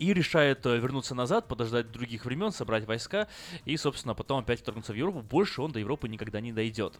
И 0.01 0.14
решает 0.14 0.64
э, 0.64 0.78
вернуться 0.78 1.14
назад, 1.14 1.47
подождать 1.47 1.93
других 1.93 2.24
времен, 2.24 2.52
собрать 2.52 2.86
войска 2.86 3.28
и, 3.66 3.77
собственно, 3.77 4.14
потом 4.14 4.39
опять 4.39 4.60
вторгнуться 4.60 4.93
в 4.94 4.97
Европу. 4.97 5.20
Больше 5.20 5.60
он 5.60 5.72
до 5.72 5.78
Европы 5.78 6.09
никогда 6.09 6.40
не 6.40 6.52
дойдет. 6.52 6.94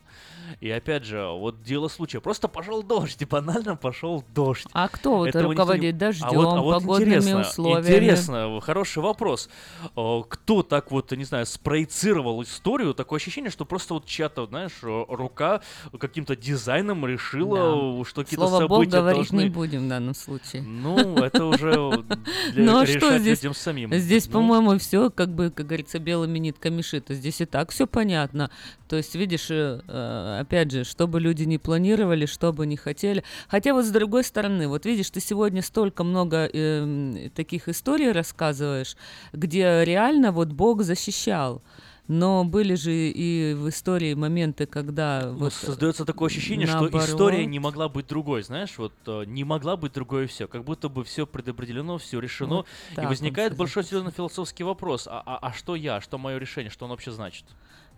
И 0.61 0.71
опять 0.71 1.05
же, 1.05 1.27
вот 1.27 1.63
дело 1.63 1.89
случая. 1.89 2.21
Просто 2.21 2.47
пошел 2.47 2.83
дождь, 2.83 3.21
и 3.23 3.25
банально 3.25 3.75
пошел 3.77 4.23
дождь. 4.35 4.67
А 4.75 4.87
кто 4.89 5.17
вот 5.17 5.29
Этого 5.29 5.51
никто 5.51 5.63
не- 5.65 5.69
руководит 5.71 5.97
дождем, 5.99 6.27
А 6.29 6.33
вот- 6.33 6.59
а 6.59 6.61
вот 6.61 6.75
погодными 6.83 7.09
интересно, 7.09 7.41
условиями? 7.41 7.87
Интересно, 7.87 8.61
хороший 8.61 9.03
вопрос. 9.03 9.49
Э, 9.97 10.21
Кто 10.29 10.63
так 10.63 10.91
вот, 10.91 11.11
не 11.13 11.25
знаю, 11.25 11.47
спроецировал 11.47 12.43
историю? 12.43 12.93
Такое 12.93 13.19
ощущение, 13.19 13.51
что 13.51 13.65
просто 13.65 13.95
вот 13.95 14.05
чья-то, 14.05 14.47
знаешь, 14.47 14.73
э, 14.83 15.05
рука 15.09 15.63
каким-то 15.99 16.37
дизайном 16.37 17.07
решила, 17.07 17.99
Да. 17.99 18.05
что 18.05 18.23
какие-то 18.25 18.47
Слово 18.47 18.67
«бог» 18.69 18.79
события 18.85 18.99
говорить 18.99 19.31
должны... 19.31 19.43
не 19.45 19.49
будем 19.49 19.87
в 19.87 19.89
данном 19.89 20.15
случае. 20.15 20.63
Ну, 20.63 21.17
это 21.17 21.47
уже 21.47 22.05
для- 22.53 22.65
что 22.99 23.19
здесь? 23.19 23.39
людям 23.43 23.55
самим. 23.55 23.95
Здесь, 23.95 24.27
Ну, 24.27 24.33
по-моему, 24.33 24.79
все, 24.79 25.11
как 25.11 25.31
бы, 25.31 25.51
как 25.51 25.67
говорится, 25.67 25.99
белыми 25.99 26.39
нитками 26.39 26.83
шито. 26.83 27.15
Здесь 27.15 27.41
и 27.41 27.47
так 27.47 27.71
все 27.71 27.87
понятно. 27.87 28.51
То 28.89 28.97
есть, 28.97 29.15
видишь, 29.15 29.51
э, 29.51 29.81
э, 29.87 30.39
опять 30.41 30.71
же, 30.71 30.85
что 30.85 31.07
бы 31.07 31.21
люди 31.21 31.45
не 31.45 31.59
планировали, 31.59 32.27
что 32.27 32.53
бы 32.53 32.67
не 32.67 32.77
хотели. 32.77 33.25
Хотя 33.49 33.73
вот 33.75 33.85
с 33.85 33.91
другой 33.91 34.25
стороны, 34.25 34.69
вот 34.69 34.87
видишь, 34.87 35.11
ты 35.11 35.21
сегодня 35.21 35.63
столько 35.63 36.05
много 36.05 36.49
эм, 36.53 37.31
таких 37.35 37.69
историй 37.69 38.13
рассказываешь, 38.13 38.97
где 39.33 39.85
реально 39.85 40.33
вот 40.33 40.49
Бог 40.49 40.83
защищал. 40.83 41.63
Но 42.11 42.45
были 42.45 42.75
же 42.75 42.91
и 42.93 43.55
в 43.55 43.69
истории 43.69 44.15
моменты, 44.15 44.67
когда 44.67 45.27
Ну, 45.27 45.35
вот 45.35 45.53
создается 45.53 46.05
такое 46.05 46.29
ощущение, 46.29 46.67
что 46.67 46.81
наоборот. 46.81 47.09
история 47.09 47.47
не 47.47 47.61
могла 47.61 47.89
быть 47.89 48.09
другой, 48.09 48.43
знаешь, 48.43 48.77
вот 48.79 48.93
э, 49.07 49.23
не 49.27 49.45
могла 49.45 49.77
быть 49.77 49.93
другой 49.93 50.27
все, 50.27 50.49
как 50.49 50.65
будто 50.65 50.89
бы 50.89 51.05
все 51.05 51.25
предопределено, 51.25 51.99
все 51.99 52.19
решено, 52.19 52.57
Вот 52.57 52.67
и 52.91 52.95
так 52.97 53.05
он 53.05 53.11
возникает 53.11 53.57
большой 53.57 53.85
серьезный 53.85 54.11
философский 54.11 54.65
вопрос: 54.65 55.07
а, 55.07 55.23
а, 55.25 55.39
а 55.41 55.53
что 55.53 55.77
я, 55.77 56.01
что 56.01 56.19
мое 56.19 56.39
решение, 56.39 56.69
что 56.69 56.87
оно 56.87 56.95
вообще 56.95 57.13
значит? 57.13 57.45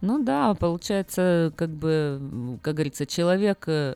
Ну 0.03 0.23
да, 0.23 0.53
получается, 0.53 1.51
как 1.57 1.71
бы, 1.71 2.59
как 2.61 2.75
говорится, 2.75 3.07
человек 3.07 3.67
э, 3.67 3.95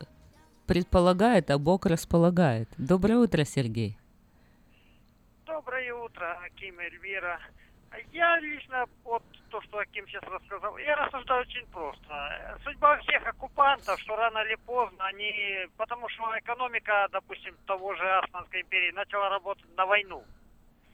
предполагает, 0.67 1.51
а 1.51 1.59
Бог 1.59 1.85
располагает. 1.85 2.71
Доброе 2.79 3.19
утро, 3.19 3.45
Сергей. 3.45 3.99
Доброе 5.45 5.93
утро, 5.93 6.39
Аким 6.43 6.79
Эльвира. 6.79 7.39
Я 8.15 8.41
лично, 8.41 8.87
вот 9.05 9.23
то, 9.57 9.63
что 9.63 9.79
Аким 9.79 10.07
сейчас 10.07 10.23
рассказал, 10.25 10.77
я 10.77 10.97
рассуждаю 10.97 11.41
очень 11.41 11.67
просто. 11.69 12.59
Судьба 12.63 12.99
всех 12.99 13.27
оккупантов, 13.27 13.99
что 14.01 14.15
рано 14.15 14.39
или 14.41 14.55
поздно 14.67 15.07
они, 15.07 15.67
потому 15.79 16.09
что 16.11 16.25
экономика, 16.39 17.09
допустим, 17.11 17.57
того 17.67 17.95
же 17.95 18.19
Османской 18.19 18.61
империи 18.61 18.91
начала 18.93 19.31
работать 19.31 19.75
на 19.75 19.87
войну. 19.87 20.25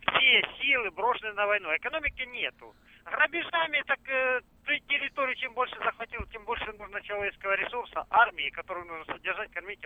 Все 0.06 0.42
силы 0.60 0.90
брошены 0.90 1.32
на 1.32 1.46
войну, 1.46 1.74
экономики 1.76 2.22
нету. 2.22 2.74
грабежами, 3.04 3.82
так 3.86 4.00
э, 4.08 4.40
территорию 4.88 5.36
чем 5.36 5.54
больше 5.54 5.76
захватил, 5.78 6.24
тем 6.26 6.44
больше 6.44 6.72
нужно 6.72 7.00
человеческого 7.02 7.54
ресурса, 7.54 8.06
армии, 8.10 8.50
которую 8.50 8.86
нужно 8.86 9.14
содержать, 9.14 9.50
кормить. 9.52 9.80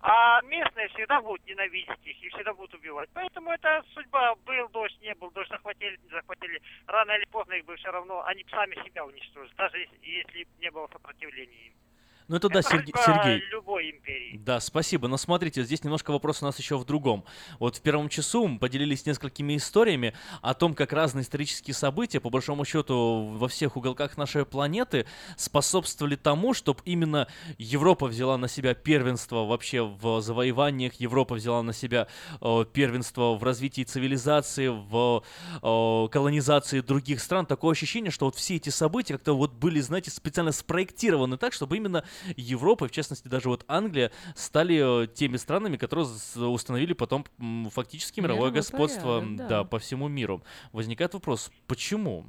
А 0.00 0.40
местные 0.42 0.88
всегда 0.88 1.20
будут 1.20 1.46
ненавидеть 1.46 2.04
их 2.04 2.22
и 2.22 2.28
всегда 2.30 2.52
будут 2.54 2.74
убивать. 2.74 3.08
Поэтому 3.14 3.52
это 3.52 3.82
судьба. 3.94 4.34
Был 4.46 4.68
дождь, 4.68 4.98
не 5.00 5.14
был 5.14 5.30
дождь, 5.30 5.50
захватили, 5.50 5.98
не 6.02 6.08
захватили. 6.10 6.60
Рано 6.86 7.12
или 7.12 7.24
поздно 7.26 7.54
их 7.54 7.64
бы 7.64 7.76
все 7.76 7.90
равно, 7.90 8.24
они 8.24 8.44
сами 8.50 8.74
себя 8.84 9.04
уничтожили, 9.04 9.54
даже 9.56 9.78
если, 9.78 9.96
если 10.02 10.46
не 10.58 10.70
было 10.70 10.88
сопротивления 10.88 11.66
им. 11.66 11.83
Ну 12.26 12.36
это 12.36 12.48
да, 12.48 12.60
Это 12.60 12.70
Серге- 12.70 12.86
судьба 12.86 13.04
Сергей. 13.04 13.42
любой 13.50 13.90
империи. 13.90 14.40
Да, 14.42 14.58
спасибо. 14.60 15.08
Но 15.08 15.18
смотрите, 15.18 15.62
здесь 15.62 15.84
немножко 15.84 16.10
вопрос 16.10 16.40
у 16.42 16.46
нас 16.46 16.58
еще 16.58 16.78
в 16.78 16.84
другом. 16.86 17.24
Вот 17.58 17.76
в 17.76 17.80
первом 17.82 18.08
часу 18.08 18.46
мы 18.46 18.58
поделились 18.58 19.04
несколькими 19.04 19.56
историями 19.56 20.14
о 20.40 20.54
том, 20.54 20.74
как 20.74 20.94
разные 20.94 21.22
исторические 21.22 21.74
события, 21.74 22.20
по 22.20 22.30
большому 22.30 22.64
счету, 22.64 23.24
во 23.36 23.46
всех 23.48 23.76
уголках 23.76 24.16
нашей 24.16 24.46
планеты 24.46 25.04
способствовали 25.36 26.16
тому, 26.16 26.54
чтобы 26.54 26.80
именно 26.86 27.28
Европа 27.58 28.06
взяла 28.06 28.38
на 28.38 28.48
себя 28.48 28.74
первенство 28.74 29.44
вообще 29.44 29.82
в 29.82 30.22
завоеваниях, 30.22 30.94
Европа 30.94 31.34
взяла 31.34 31.62
на 31.62 31.74
себя 31.74 32.08
э, 32.40 32.64
первенство 32.72 33.34
в 33.34 33.42
развитии 33.44 33.82
цивилизации, 33.82 34.68
в 34.68 35.22
э, 35.62 36.08
колонизации 36.10 36.80
других 36.80 37.20
стран. 37.20 37.44
Такое 37.44 37.72
ощущение, 37.72 38.10
что 38.10 38.24
вот 38.24 38.36
все 38.36 38.56
эти 38.56 38.70
события 38.70 39.14
как-то 39.14 39.34
вот 39.36 39.52
были, 39.52 39.80
знаете, 39.80 40.10
специально 40.10 40.52
спроектированы 40.52 41.36
так, 41.36 41.52
чтобы 41.52 41.76
именно 41.76 42.02
Европа, 42.36 42.88
в 42.88 42.90
частности 42.90 43.28
даже 43.28 43.48
вот 43.48 43.64
Англия, 43.68 44.10
стали 44.34 45.04
э, 45.04 45.06
теми 45.06 45.36
странами, 45.36 45.76
которые 45.76 46.08
установили 46.36 46.92
потом 46.92 47.24
фактически 47.70 48.20
мировое 48.20 48.50
Мировой 48.50 48.60
господство 48.60 49.20
порядок, 49.20 49.36
да. 49.36 49.48
да. 49.48 49.64
по 49.64 49.78
всему 49.78 50.08
миру. 50.08 50.42
Возникает 50.72 51.14
вопрос, 51.14 51.50
почему? 51.66 52.26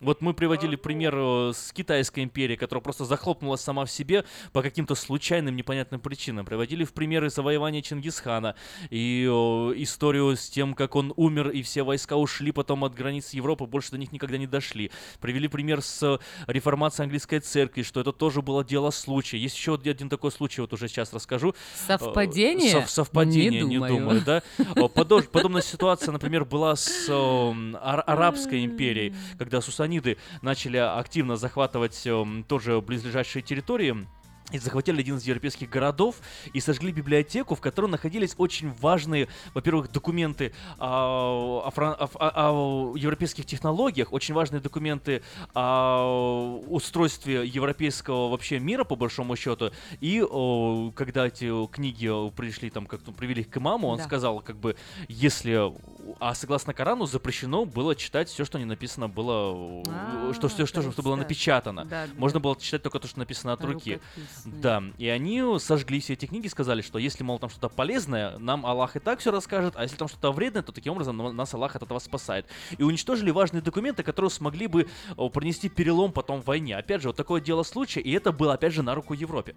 Вот 0.00 0.22
мы 0.22 0.32
приводили 0.32 0.76
пример 0.76 1.14
э, 1.14 1.52
с 1.54 1.72
Китайской 1.72 2.24
империей, 2.24 2.56
которая 2.56 2.82
просто 2.82 3.04
захлопнулась 3.04 3.60
сама 3.60 3.84
в 3.84 3.90
себе 3.90 4.24
по 4.52 4.62
каким-то 4.62 4.94
случайным 4.94 5.54
непонятным 5.54 6.00
причинам. 6.00 6.46
Приводили 6.46 6.84
в 6.84 6.94
примеры 6.94 7.28
завоевания 7.28 7.82
Чингисхана 7.82 8.54
и 8.88 9.26
э, 9.28 9.30
историю 9.76 10.36
с 10.36 10.48
тем, 10.48 10.72
как 10.72 10.96
он 10.96 11.12
умер, 11.16 11.50
и 11.50 11.60
все 11.62 11.82
войска 11.82 12.16
ушли 12.16 12.50
потом 12.50 12.82
от 12.84 12.94
границ 12.94 13.34
Европы, 13.34 13.66
больше 13.66 13.90
до 13.90 13.98
них 13.98 14.10
никогда 14.10 14.38
не 14.38 14.46
дошли. 14.46 14.90
Привели 15.20 15.48
пример 15.48 15.82
с 15.82 16.02
э, 16.02 16.18
реформацией 16.46 17.04
английской 17.04 17.40
церкви, 17.40 17.82
что 17.82 18.00
это 18.00 18.12
тоже 18.12 18.40
было 18.40 18.64
дело 18.64 18.88
случая. 18.90 19.36
Есть 19.36 19.56
еще 19.56 19.74
один 19.74 20.08
такой 20.08 20.32
случай, 20.32 20.62
вот 20.62 20.72
уже 20.72 20.88
сейчас 20.88 21.12
расскажу. 21.12 21.54
Совпадение? 21.86 22.72
сов- 22.72 22.88
совпадение, 22.90 23.62
Не 23.64 23.76
не 23.76 23.86
думаю. 23.86 24.22
да. 24.24 24.42
О, 24.76 24.88
Подобная 24.88 25.60
ситуация, 25.62 26.12
например, 26.12 26.46
была 26.46 26.74
с 26.74 27.06
Ар- 27.10 28.04
Арабской 28.06 28.64
империей, 28.64 29.14
когда 29.38 29.60
сусаниды 29.90 30.16
начали 30.40 30.76
активно 30.76 31.36
захватывать 31.36 32.06
эм, 32.06 32.44
тоже 32.44 32.80
близлежащие 32.80 33.42
территории. 33.42 34.06
И 34.52 34.58
захватили 34.58 35.00
один 35.00 35.16
из 35.16 35.24
европейских 35.24 35.70
городов 35.70 36.16
и 36.52 36.60
сожгли 36.60 36.92
библиотеку, 36.92 37.54
в 37.54 37.60
которой 37.60 37.86
находились 37.90 38.34
очень 38.38 38.72
важные, 38.80 39.28
во-первых, 39.54 39.90
документы 39.92 40.52
а, 40.78 41.62
о, 41.66 41.72
о 41.76 42.08
о- 42.18 42.50
о 42.92 42.96
европейских 42.96 43.46
технологиях, 43.46 44.12
очень 44.12 44.34
важные 44.34 44.60
документы 44.60 45.22
о 45.54 46.60
устройстве 46.68 47.46
европейского 47.46 48.28
вообще 48.28 48.58
мира, 48.58 48.84
по 48.84 48.96
большому 48.96 49.36
счету. 49.36 49.70
И 50.00 50.22
о, 50.22 50.90
когда 50.94 51.26
эти 51.26 51.66
книги 51.68 52.08
пришли, 52.32 52.70
там, 52.70 52.86
как-то 52.86 53.12
привели 53.12 53.44
к 53.44 53.56
имаму, 53.56 53.88
он 53.88 53.98
Да. 53.98 54.04
сказал, 54.04 54.40
как 54.40 54.56
бы, 54.56 54.76
если... 55.08 55.72
А 56.18 56.34
согласно 56.34 56.74
Корану 56.74 57.06
запрещено 57.06 57.64
было 57.64 57.94
читать 57.94 58.28
все, 58.28 58.44
что 58.44 58.58
не 58.58 58.64
написано 58.64 59.08
было, 59.08 59.82
А, 59.88 60.32
что, 60.34 60.48
что, 60.48 60.66
что, 60.66 60.82
то 60.82 60.92
что 60.92 61.02
было 61.02 61.16
да. 61.16 61.22
напечатано. 61.22 61.84
Да, 61.84 62.06
да. 62.06 62.12
Можно 62.16 62.40
было 62.40 62.56
читать 62.58 62.82
только 62.82 62.98
то, 62.98 63.06
что 63.08 63.18
написано 63.18 63.52
от 63.52 63.64
руки. 63.64 64.00
Да, 64.46 64.82
и 64.98 65.08
они 65.08 65.42
сожгли 65.58 66.00
все 66.00 66.12
эти 66.14 66.26
книги, 66.26 66.48
сказали, 66.48 66.82
что 66.82 66.98
если, 66.98 67.22
мол, 67.24 67.38
там 67.38 67.50
что-то 67.50 67.68
полезное, 67.68 68.38
нам 68.38 68.64
Аллах 68.66 68.96
и 68.96 68.98
так 68.98 69.20
все 69.20 69.30
расскажет, 69.30 69.74
а 69.76 69.82
если 69.82 69.96
там 69.96 70.08
что-то 70.08 70.32
вредное, 70.32 70.62
то 70.62 70.72
таким 70.72 70.92
образом 70.94 71.16
на- 71.16 71.32
нас 71.32 71.52
Аллах 71.54 71.76
от 71.76 71.82
этого 71.82 71.98
спасает. 71.98 72.46
И 72.78 72.82
уничтожили 72.82 73.30
важные 73.30 73.62
документы, 73.62 74.02
которые 74.02 74.30
смогли 74.30 74.66
бы 74.66 74.88
принести 75.32 75.68
перелом 75.68 76.12
потом 76.12 76.42
в 76.42 76.46
войне. 76.46 76.76
Опять 76.76 77.02
же, 77.02 77.08
вот 77.08 77.16
такое 77.16 77.40
дело 77.40 77.62
случая, 77.62 78.00
и 78.00 78.10
это 78.12 78.32
было, 78.32 78.54
опять 78.54 78.72
же, 78.72 78.82
на 78.82 78.94
руку 78.94 79.14
Европе. 79.14 79.54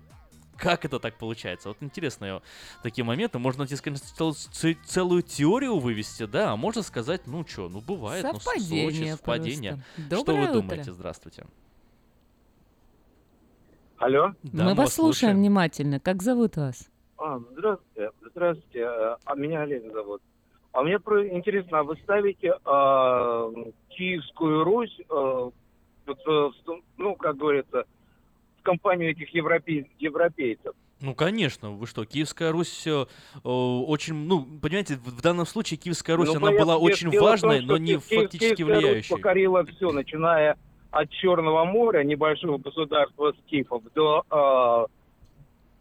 Как 0.55 0.85
это 0.85 0.99
так 0.99 1.17
получается? 1.17 1.69
Вот 1.69 1.77
интересные 1.81 2.41
такие 2.83 3.03
моменты. 3.03 3.39
Можно, 3.39 3.65
тебе 3.65 3.77
сказать, 3.77 4.01
цел- 4.03 4.35
целую 4.85 5.23
теорию 5.23 5.79
вывести, 5.79 6.25
да, 6.27 6.51
а 6.51 6.55
можно 6.55 6.83
сказать, 6.83 7.25
ну 7.25 7.45
что, 7.45 7.69
ну 7.69 7.81
бывает, 7.81 8.23
ну, 8.23 8.33
Совпадение 8.39 8.91
случай, 8.91 9.09
совпадение. 9.11 9.71
просто. 9.71 10.01
Что 10.05 10.09
Доброе 10.17 10.35
вы 10.37 10.43
утро. 10.43 10.61
думаете? 10.61 10.93
Здравствуйте. 10.93 11.45
Алло? 13.97 14.33
Да, 14.43 14.65
Мы 14.65 14.73
вас 14.75 14.93
слушаем 14.95 15.37
внимательно. 15.37 15.99
Как 15.99 16.21
зовут 16.21 16.57
вас? 16.57 16.89
А, 17.17 17.39
здравствуйте. 17.51 18.09
Здравствуйте. 18.31 18.85
А 18.85 19.35
меня 19.35 19.61
Олег 19.61 19.91
зовут. 19.93 20.21
А 20.73 20.81
мне 20.81 20.99
про- 20.99 21.27
интересно, 21.27 21.79
а 21.79 21.83
вы 21.83 21.95
ставите 21.97 22.53
а, 22.65 23.47
Киевскую 23.89 24.63
Русь, 24.63 24.97
вот, 25.07 26.19
э, 26.27 26.49
ну, 26.97 27.15
как 27.15 27.37
говорится, 27.37 27.85
в 28.59 28.63
компанию 28.63 29.11
этих 29.11 29.29
европей- 29.35 29.89
европейцев? 29.99 30.73
Ну, 30.99 31.13
конечно, 31.13 31.71
вы 31.71 31.85
что, 31.85 32.05
Киевская 32.05 32.51
Русь 32.51 32.87
э, 32.87 33.05
э, 33.35 33.39
очень, 33.47 34.15
ну, 34.15 34.45
понимаете, 34.61 34.95
в, 34.95 35.09
в 35.17 35.21
данном 35.21 35.45
случае 35.45 35.77
Киевская 35.77 36.15
Русь, 36.15 36.29
Ну, 36.29 36.37
она 36.37 36.41
понятно, 36.47 36.65
была 36.65 36.75
дело- 36.75 36.83
очень 36.85 37.11
том, 37.11 37.21
важной, 37.23 37.57
что 37.59 37.67
но 37.67 37.77
не 37.77 37.97
Ки- 37.97 38.09
Ки- 38.09 38.15
фактически 38.15 38.55
Киевская 38.55 38.75
Русь 38.75 38.83
влияющей. 38.83 39.15
покорила 39.15 39.65
все, 39.65 39.91
начиная 39.91 40.57
от 40.93 41.09
Черного 41.09 41.65
моря, 41.65 42.03
небольшого 42.03 42.57
государства 42.59 43.33
скифов, 43.45 43.81
до, 43.95 44.23
э, 44.29 44.85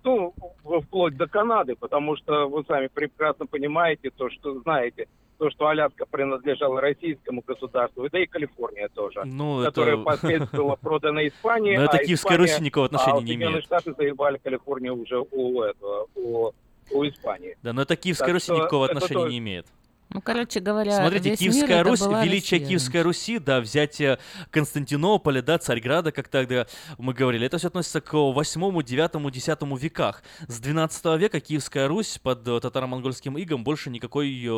ну, 0.05 0.35
вплоть 0.83 1.17
до 1.17 1.27
Канады, 1.27 1.77
потому 1.77 2.17
что 2.17 2.49
вы 2.49 2.65
сами 2.67 2.89
прекрасно 2.89 3.47
понимаете 3.47 4.11
то, 4.11 4.31
что 4.31 4.59
знаете, 4.61 5.07
то, 5.39 5.51
что 5.51 5.67
Аляска 5.67 6.07
принадлежала 6.07 6.81
российскому 6.81 7.43
государству, 7.47 8.09
да 8.11 8.21
и 8.21 8.27
Калифорния 8.27 8.89
тоже, 8.89 9.23
Ну, 9.27 9.63
которая 9.63 9.95
это- 9.95 10.03
впоследствии 10.03 10.57
была 10.57 10.77
продана 10.77 11.27
Испании. 11.27 11.77
Но 11.77 11.85
это 11.85 11.97
а 11.99 12.05
Киевская 12.05 12.37
Испания- 12.37 12.53
Русь 12.55 12.61
никакого 12.61 12.87
а 12.87 12.87
отношения 12.87 13.21
не 13.21 13.27
Соединенные 13.27 13.53
имеет. 13.53 13.65
Штаты 13.65 13.93
заебали 13.95 14.39
Калифорнию 14.39 14.95
уже 14.97 15.19
у 15.31 15.63
этого, 15.63 16.07
у, 16.15 16.53
у 16.93 17.05
Испании. 17.09 17.57
Да, 17.63 17.73
но 17.75 17.83
это 17.83 17.97
Киевская 17.97 18.29
Так 18.29 18.35
Русь 18.35 18.49
никакого 18.49 18.87
это 18.87 18.95
отношения 18.95 19.21
тоже- 19.21 19.33
не 19.33 19.39
имеет. 19.41 19.67
Ну, 20.15 20.21
короче 20.21 20.61
говоря, 20.61 20.93
Смотрите, 20.99 21.31
весь 21.31 21.41
мир 21.41 21.53
Киевская 21.53 21.81
это 21.81 21.89
Русь, 21.89 22.01
была 22.01 22.25
величие 22.25 22.61
Россия. 22.61 22.69
Киевской 22.69 23.03
Руси, 23.03 23.39
да, 23.39 23.61
взятие 23.61 24.19
Константинополя, 24.51 25.43
да, 25.43 25.59
Царьграда, 25.59 26.13
как 26.13 26.29
тогда 26.29 26.67
мы 26.99 27.15
говорили, 27.15 27.47
это 27.47 27.59
все 27.59 27.69
относится 27.69 28.01
к 28.01 28.13
8, 28.13 28.83
9, 28.83 29.33
10 29.33 29.63
веках. 29.83 30.23
С 30.49 30.61
12 30.61 31.19
века 31.19 31.41
Киевская 31.41 31.89
Русь 31.89 32.19
под 32.23 32.45
татаро-монгольским 32.45 33.39
игом 33.39 33.65
больше 33.65 33.91
никакой, 33.91 34.29
э, 34.29 34.49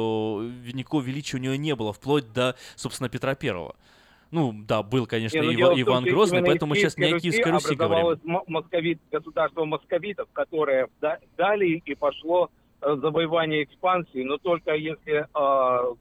никакого 0.72 1.02
величия 1.02 1.36
у 1.36 1.40
нее 1.40 1.56
не 1.56 1.74
было, 1.74 1.92
вплоть 1.92 2.32
до, 2.32 2.56
собственно, 2.74 3.08
Петра 3.08 3.34
Первого. 3.34 3.76
Ну, 4.30 4.52
да, 4.52 4.82
был, 4.82 5.06
конечно, 5.06 5.38
Не, 5.38 5.44
ну, 5.44 5.50
Ива- 5.52 5.68
том, 5.70 5.80
Иван 5.82 6.04
Грозный, 6.04 6.42
поэтому 6.42 6.70
мы 6.70 6.76
сейчас 6.76 6.96
не 6.96 7.04
о 7.04 7.20
Киевской 7.20 7.52
Руси 7.52 7.74
говорим. 7.76 8.06
образовалось 8.06 8.18
мо- 8.24 8.42
московит, 8.48 8.98
государство 9.12 9.64
московитов, 9.64 10.28
которое 10.32 10.88
да- 11.00 11.18
далее 11.36 11.80
и 11.84 11.94
пошло 11.94 12.50
э, 12.84 12.96
завоевание 13.00 13.62
экспансии, 13.64 14.22
но 14.24 14.38
только 14.38 14.74
если 14.74 15.26
э, 15.34 15.94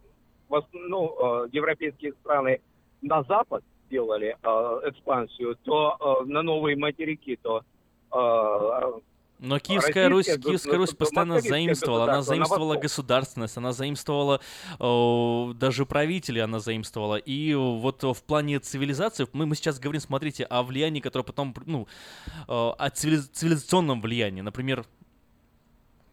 вос- 0.49 0.65
ну, 0.73 1.45
э, 1.45 1.49
европейские 1.51 2.13
страны 2.21 2.59
на 3.01 3.23
запад 3.23 3.63
делали 3.89 4.35
э, 4.41 4.89
экспансию, 4.89 5.55
то 5.63 5.97
э, 5.99 6.25
на 6.25 6.41
новые 6.41 6.75
материки, 6.77 7.37
то 7.41 7.61
э, 8.11 8.99
Но 9.39 9.59
Киевская 9.59 10.07
Русь, 10.09 10.25
Киевская 10.25 10.77
Русь 10.77 10.93
постоянно 10.93 11.41
заимствовала. 11.41 12.03
Она 12.05 12.21
заимствовала 12.21 12.75
государственность, 12.75 13.57
она 13.57 13.73
заимствовала 13.73 14.39
э, 14.79 15.53
даже 15.55 15.85
правителей, 15.85 16.41
она 16.43 16.59
заимствовала. 16.59 17.15
И 17.17 17.53
вот 17.55 18.03
в 18.03 18.23
плане 18.23 18.59
цивилизации, 18.59 19.27
мы, 19.33 19.45
мы 19.45 19.55
сейчас 19.55 19.79
говорим, 19.79 20.01
смотрите, 20.01 20.45
о 20.45 20.63
влиянии, 20.63 21.01
которое 21.01 21.23
потом, 21.25 21.53
ну, 21.65 21.87
э, 22.47 22.51
о 22.51 22.89
цивили- 22.89 23.17
цивилизационном 23.33 24.01
влиянии. 24.01 24.41
Например, 24.41 24.85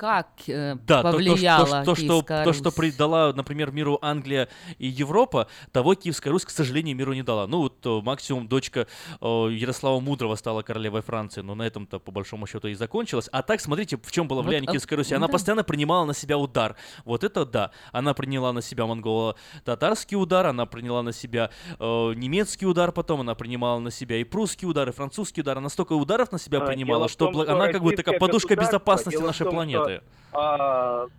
Как 0.01 0.28
э, 0.47 0.77
да, 0.86 1.02
то- 1.02 1.10
то, 1.10 1.12
повлияла 1.12 1.66
что- 1.66 1.85
то, 1.85 1.94
что, 1.94 2.06
Киевская 2.06 2.44
то, 2.44 2.52
что 2.55 2.64
Русь? 2.64 2.74
придала, 2.74 3.35
например, 3.35 3.70
миру 3.70 3.98
Англия 4.01 4.48
и 4.78 4.86
Европа, 4.86 5.47
того 5.72 5.94
Киевская 5.94 6.32
Русь, 6.32 6.47
к 6.47 6.51
сожалению, 6.51 6.97
миру 6.97 7.12
не 7.12 7.22
дала. 7.22 7.47
Ну, 7.47 7.59
вот 7.59 7.85
э, 7.85 8.01
максимум 8.02 8.48
дочка 8.48 8.86
э, 9.20 9.27
Ярослава 9.27 10.01
Мудрого 10.01 10.36
стала 10.36 10.62
королевой 10.62 11.02
Франции, 11.02 11.43
но 11.43 11.55
на 11.55 11.64
этом-то, 11.64 11.98
по 11.98 12.12
большому 12.12 12.47
счету, 12.47 12.68
и 12.68 12.74
закончилось. 12.74 13.28
А 13.31 13.43
так, 13.43 13.60
смотрите, 13.60 13.98
в 14.02 14.10
чем 14.10 14.27
было 14.27 14.39
Вот, 14.39 14.47
влияние 14.47 14.70
а, 14.70 14.72
Киевской 14.72 14.94
Руси. 14.94 15.14
Она 15.14 15.27
да. 15.27 15.32
постоянно 15.35 15.64
принимала 15.64 16.06
на 16.06 16.14
себя 16.14 16.39
удар. 16.39 16.77
Вот 17.05 17.22
это 17.22 17.44
да. 17.44 17.70
Она 17.93 18.14
приняла 18.14 18.55
на 18.55 18.62
себя 18.62 18.86
монголо-татарский 18.86 20.16
удар, 20.16 20.47
она 20.47 20.64
приняла 20.64 21.02
на 21.02 21.12
себя 21.12 21.51
э, 21.78 21.85
немецкий 22.16 22.64
удар 22.64 22.90
потом, 22.90 23.20
она 23.20 23.35
принимала 23.35 23.78
на 23.81 23.90
себя 23.90 24.16
и 24.16 24.24
прусский 24.24 24.66
удар, 24.66 24.89
и 24.89 24.93
французский 24.93 25.43
удар. 25.43 25.59
Она 25.59 25.68
столько 25.68 25.93
ударов 25.93 26.32
на 26.32 26.39
себя 26.39 26.60
А, 26.60 26.66
принимала, 26.66 27.06
в 27.06 27.10
что 27.10 27.27
том, 27.27 27.43
что 27.43 27.52
она 27.52 27.70
как 27.70 27.82
бы 27.82 27.94
такая 27.94 28.18
подушка 28.18 28.56
безопасности 28.56 29.20
нашей 29.20 29.44
том, 29.44 29.55
планеты. 29.56 29.89
Штаты. 29.96 31.10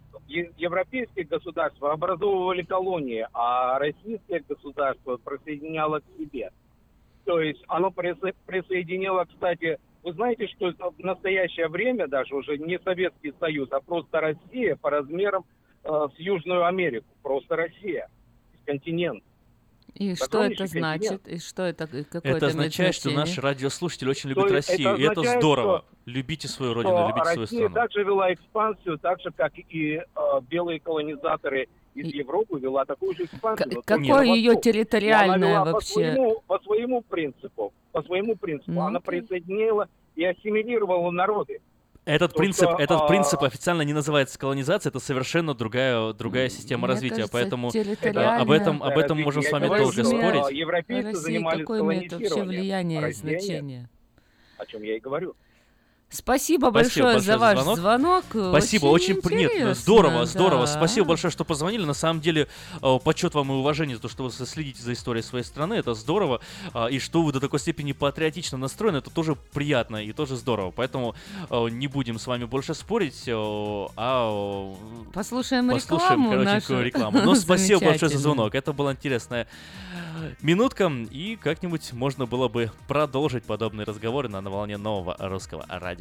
европейские 0.58 1.26
государства 1.26 1.92
образовывали 1.92 2.64
колонии, 2.64 3.28
а 3.34 3.78
российское 3.80 4.44
государство 4.48 5.18
присоединяло 5.18 6.00
к 6.00 6.04
себе. 6.18 6.52
То 7.26 7.42
есть 7.42 7.64
оно 7.68 7.90
присо- 7.90 8.36
присоединило, 8.46 9.26
кстати, 9.26 9.78
вы 10.04 10.14
знаете, 10.14 10.48
что 10.48 10.72
в 10.72 11.00
настоящее 11.00 11.68
время 11.68 12.08
даже 12.08 12.36
уже 12.36 12.58
не 12.58 12.80
Советский 12.80 13.34
Союз, 13.40 13.70
а 13.72 13.82
просто 13.82 14.20
Россия 14.20 14.76
по 14.76 14.90
размерам 14.90 15.46
э, 15.84 16.08
с 16.16 16.20
Южную 16.20 16.66
Америку. 16.66 17.06
Просто 17.22 17.56
Россия. 17.56 18.10
Континент. 18.66 19.24
И 19.96 20.16
что 20.16 20.44
это 20.44 20.66
значит? 20.68 21.28
И 21.28 21.38
что 21.40 21.64
это? 21.64 21.84
и 21.86 22.04
Какое 22.04 22.36
Это 22.36 22.48
означает, 22.48 22.96
что 22.96 23.12
наши 23.12 23.42
радиослушатели 23.42 24.10
очень 24.10 24.34
То 24.34 24.40
любят 24.42 24.52
Россию, 24.52 24.90
это 24.90 25.00
и 25.00 25.04
это 25.04 25.12
означает, 25.12 25.40
здорово. 25.42 25.78
что- 25.80 25.86
Любите 26.06 26.48
свою 26.48 26.72
что 26.72 26.82
родину, 26.82 27.08
любите 27.10 27.24
свою 27.26 27.42
Россия 27.42 27.60
страну. 27.60 27.76
также 27.76 28.04
вела 28.04 28.34
экспансию, 28.34 28.98
так 28.98 29.22
же, 29.22 29.32
как 29.32 29.54
и 29.58 29.94
э, 29.98 30.02
белые 30.50 30.80
колонизаторы 30.80 31.68
из 31.94 32.08
Европы 32.08 32.60
вела 32.60 32.86
такую 32.86 33.14
же 33.16 33.26
экспансию. 33.26 33.68
но 33.68 33.74
только 33.82 33.98
какое 33.98 34.28
восток. 34.28 34.56
Но 34.56 34.62
территориальное 34.62 35.36
она 35.36 35.48
вела 35.50 35.66
вообще? 35.74 35.94
По 35.94 36.02
своему, 36.02 36.44
по 36.48 36.60
своему 36.60 37.02
принципу. 37.02 37.74
По 37.92 38.02
своему 38.04 38.36
принципу. 38.36 38.72
Ну, 38.72 38.82
она 38.82 39.00
присоединила 39.00 39.88
и 40.16 40.24
ассимилировала 40.24 41.12
народы. 41.12 41.60
Этот 42.04 42.32
То, 42.32 42.40
принцип, 42.40 42.70
этот 42.80 43.02
а, 43.02 43.08
принцип 43.08 43.44
официально 43.44 43.84
не 43.84 43.94
называется 43.94 44.40
колонизацией, 44.40 44.90
это 44.90 45.00
совершенно 45.00 45.54
другая, 45.54 46.14
другая 46.14 46.50
система 46.50 46.88
Мне 46.88 46.96
развития, 46.96 47.16
кажется, 47.18 47.34
поэтому 47.34 47.70
э, 47.70 47.72
территориальное 47.72 48.40
об 48.40 48.50
этом, 48.50 48.82
об 48.82 48.98
этом 48.98 49.22
можем 49.22 49.44
с 49.44 49.52
вами 49.52 49.68
долго 49.68 50.04
спорить. 50.04 50.52
Европейцы 50.52 51.04
Россия 51.04 51.22
занимались 51.22 51.60
какое 51.60 51.82
имеет 51.82 52.12
вообще 52.12 52.44
влияние 52.44 53.02
нет. 53.02 53.16
значение? 53.16 53.90
О 54.58 54.66
чем 54.66 54.82
я 54.82 54.98
и 54.98 55.00
говорю. 55.00 55.36
Спасибо, 56.12 56.70
Спасибо 56.70 56.72
большое, 56.72 57.04
большое 57.06 57.22
за 57.22 57.38
ваш 57.38 57.60
звонок. 57.60 57.80
звонок. 57.80 58.26
Спасибо, 58.52 58.88
очень, 58.88 59.22
при- 59.22 59.36
нет, 59.36 59.78
здорово, 59.78 60.26
здорово. 60.26 60.66
да. 60.66 60.68
Спасибо 60.68 61.08
большое, 61.08 61.32
что 61.32 61.46
позвонили. 61.46 61.86
На 61.86 61.94
самом 61.94 62.20
деле, 62.20 62.50
э, 62.82 63.00
почет 63.02 63.34
вам 63.34 63.52
и 63.52 63.56
уважение 63.56 63.96
за 63.96 64.02
то, 64.02 64.10
что 64.10 64.24
вы 64.24 64.32
следите 64.32 64.84
за 64.84 64.92
историей 64.92 65.24
своей 65.24 65.46
страны. 65.46 65.76
Это 65.76 65.94
здорово. 65.94 66.42
А, 66.74 66.88
И 66.88 67.00
что 67.00 67.22
вы 67.22 67.32
до 67.32 67.40
такой 67.40 67.60
степени 67.60 67.94
патриотично 67.94 68.58
настроены, 68.58 68.98
это 68.98 69.10
тоже 69.10 69.38
приятно 69.54 70.04
и 70.04 70.12
тоже 70.12 70.36
здорово. 70.36 70.72
Поэтому 70.72 71.16
э, 71.50 71.68
не 71.70 71.88
будем 71.88 72.20
с 72.20 72.28
вами 72.28 72.44
больше 72.44 72.74
спорить, 72.74 73.24
э, 73.28 73.32
а 73.34 74.76
Послушаем 75.14 75.70
послушаем 75.70 75.72
рекламу 75.72 76.30
коротенькую 76.32 76.44
нашу 76.44 76.82
рекламу. 76.82 77.22
Ну, 77.24 77.36
спасибо 77.36 77.80
большое 77.80 78.12
за 78.12 78.18
звонок. 78.18 78.54
Это 78.54 78.74
была 78.74 78.92
интересная 78.92 79.48
минутка. 80.42 80.92
И 81.12 81.38
как-нибудь 81.42 81.94
можно 81.94 82.26
было 82.26 82.48
бы 82.48 82.72
продолжить 82.88 83.44
подобные 83.46 83.86
разговоры 83.86 84.28
на 84.28 84.42
волне 84.42 84.78
нового 84.78 85.16
русского 85.20 85.66
радио. 85.70 86.01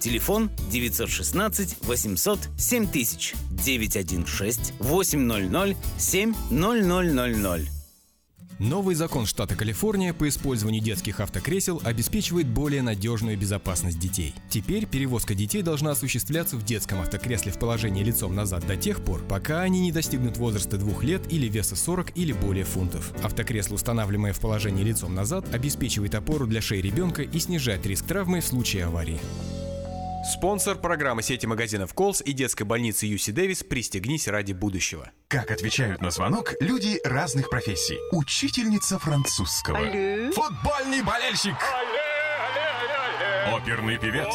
Телефон 0.00 0.50
916 0.70 1.76
800 1.82 2.38
7000 2.56 3.34
916 3.50 4.74
800 4.78 5.76
7000. 5.98 7.68
Новый 8.58 8.96
закон 8.96 9.24
штата 9.24 9.54
Калифорния 9.54 10.12
по 10.12 10.28
использованию 10.28 10.82
детских 10.82 11.20
автокресел 11.20 11.80
обеспечивает 11.84 12.48
более 12.48 12.82
надежную 12.82 13.38
безопасность 13.38 14.00
детей. 14.00 14.34
Теперь 14.50 14.84
перевозка 14.86 15.36
детей 15.36 15.62
должна 15.62 15.92
осуществляться 15.92 16.56
в 16.56 16.64
детском 16.64 17.00
автокресле 17.00 17.52
в 17.52 17.58
положении 17.60 18.02
лицом 18.02 18.34
назад 18.34 18.66
до 18.66 18.76
тех 18.76 19.00
пор, 19.04 19.22
пока 19.28 19.60
они 19.60 19.80
не 19.80 19.92
достигнут 19.92 20.38
возраста 20.38 20.76
двух 20.76 21.04
лет 21.04 21.32
или 21.32 21.46
веса 21.46 21.76
40 21.76 22.16
или 22.16 22.32
более 22.32 22.64
фунтов. 22.64 23.12
Автокресло, 23.22 23.76
устанавливаемое 23.76 24.32
в 24.32 24.40
положении 24.40 24.82
лицом 24.82 25.14
назад, 25.14 25.54
обеспечивает 25.54 26.16
опору 26.16 26.48
для 26.48 26.60
шеи 26.60 26.80
ребенка 26.80 27.22
и 27.22 27.38
снижает 27.38 27.86
риск 27.86 28.06
травмы 28.06 28.40
в 28.40 28.46
случае 28.46 28.86
аварии. 28.86 29.20
Спонсор 30.28 30.76
программы 30.76 31.22
сети 31.22 31.46
магазинов 31.46 31.94
Колс 31.94 32.20
и 32.20 32.32
детской 32.32 32.64
больницы 32.64 33.06
Юси 33.06 33.30
Дэвис 33.30 33.64
«Пристегнись 33.64 34.28
ради 34.28 34.52
будущего». 34.52 35.10
Как 35.26 35.50
отвечают 35.50 36.02
на 36.02 36.10
звонок 36.10 36.52
люди 36.60 37.00
разных 37.02 37.48
профессий. 37.48 37.98
Учительница 38.12 38.98
французского. 38.98 39.78
Алле. 39.78 40.30
Футбольный 40.32 41.02
болельщик. 41.02 41.56
Оперный 43.54 43.98
певец. 43.98 44.34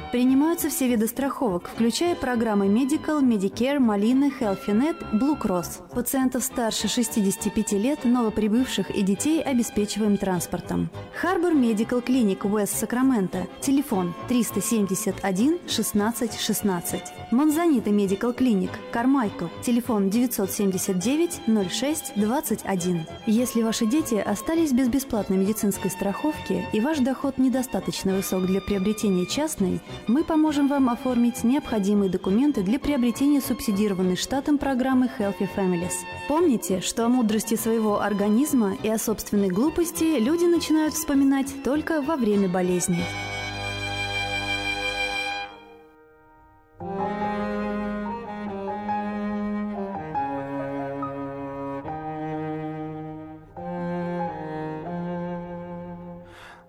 Принимаются 0.11 0.69
все 0.69 0.89
виды 0.89 1.07
страховок, 1.07 1.69
включая 1.73 2.15
программы 2.15 2.67
Medical, 2.67 3.21
Medicare, 3.21 3.79
Малины, 3.79 4.29
HealthyNet, 4.37 4.97
Blue 5.13 5.39
Cross. 5.39 5.89
Пациентов 5.93 6.43
старше 6.43 6.89
65 6.89 7.71
лет, 7.73 8.03
новоприбывших 8.03 8.89
и 8.89 9.03
детей 9.03 9.41
обеспечиваем 9.41 10.17
транспортом. 10.17 10.89
Харбор 11.15 11.53
Медикал 11.53 12.01
Клиник 12.01 12.43
Уэст 12.43 12.77
Сакраменто. 12.77 13.47
Телефон 13.61 14.13
371 14.27 15.59
16 15.69 16.39
16. 16.41 17.01
Монзанита 17.31 17.91
Медикал 17.91 18.33
Клиник 18.33 18.71
Кармайкл. 18.91 19.45
Телефон 19.63 20.09
979 20.09 21.69
06 21.71 22.13
21. 22.17 23.05
Если 23.27 23.61
ваши 23.61 23.85
дети 23.85 24.15
остались 24.15 24.73
без 24.73 24.89
бесплатной 24.89 25.37
медицинской 25.37 25.89
страховки 25.89 26.65
и 26.73 26.81
ваш 26.81 26.97
доход 26.97 27.37
недостаточно 27.37 28.13
высок 28.13 28.45
для 28.45 28.59
приобретения 28.59 29.25
частной, 29.25 29.79
Мы 30.07 30.23
поможем 30.23 30.67
вам 30.67 30.89
оформить 30.89 31.43
необходимые 31.43 32.09
документы 32.09 32.63
для 32.63 32.79
приобретения 32.79 33.39
субсидированной 33.39 34.15
штатом 34.15 34.57
программы 34.57 35.09
Healthy 35.19 35.47
Families. 35.55 35.93
Помните, 36.27 36.81
что 36.81 37.05
о 37.05 37.09
мудрости 37.09 37.55
своего 37.55 38.01
организма 38.01 38.75
и 38.81 38.89
о 38.89 38.97
собственной 38.97 39.49
глупости 39.49 40.19
люди 40.19 40.45
начинают 40.45 40.95
вспоминать 40.95 41.63
только 41.63 42.01
во 42.01 42.15
время 42.15 42.49
болезни. 42.49 43.03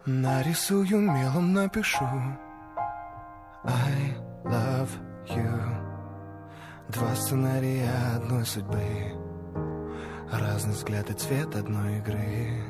Нарисую 0.05 0.99
мелом, 0.99 1.53
напишу 1.53 2.05
I 3.65 4.17
love 4.45 4.91
you. 5.29 5.83
Два 6.89 7.15
сценария 7.15 7.91
одной 8.17 8.45
судьбы. 8.45 8.83
Разный 10.31 10.73
взгляд 10.73 11.11
и 11.11 11.15
цвет 11.15 11.55
одной 11.55 11.99
игры. 11.99 12.65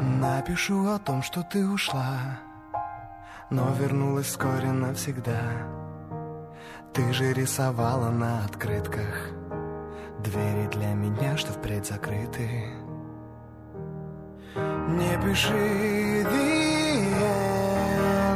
Напишу 0.00 0.88
о 0.88 0.98
том, 0.98 1.22
что 1.22 1.42
ты 1.42 1.66
ушла 1.66 2.38
Но 3.50 3.72
вернулась 3.78 4.26
вскоре 4.26 4.72
навсегда. 4.72 5.40
Ты 6.92 7.12
же 7.12 7.32
рисовала 7.32 8.10
на 8.10 8.44
открытках 8.44 9.30
Двери 10.20 10.66
для 10.72 10.94
меня, 10.94 11.36
что 11.36 11.52
впредь 11.52 11.86
закрыты. 11.86 12.48
Не 14.56 15.22
пиши 15.22 16.24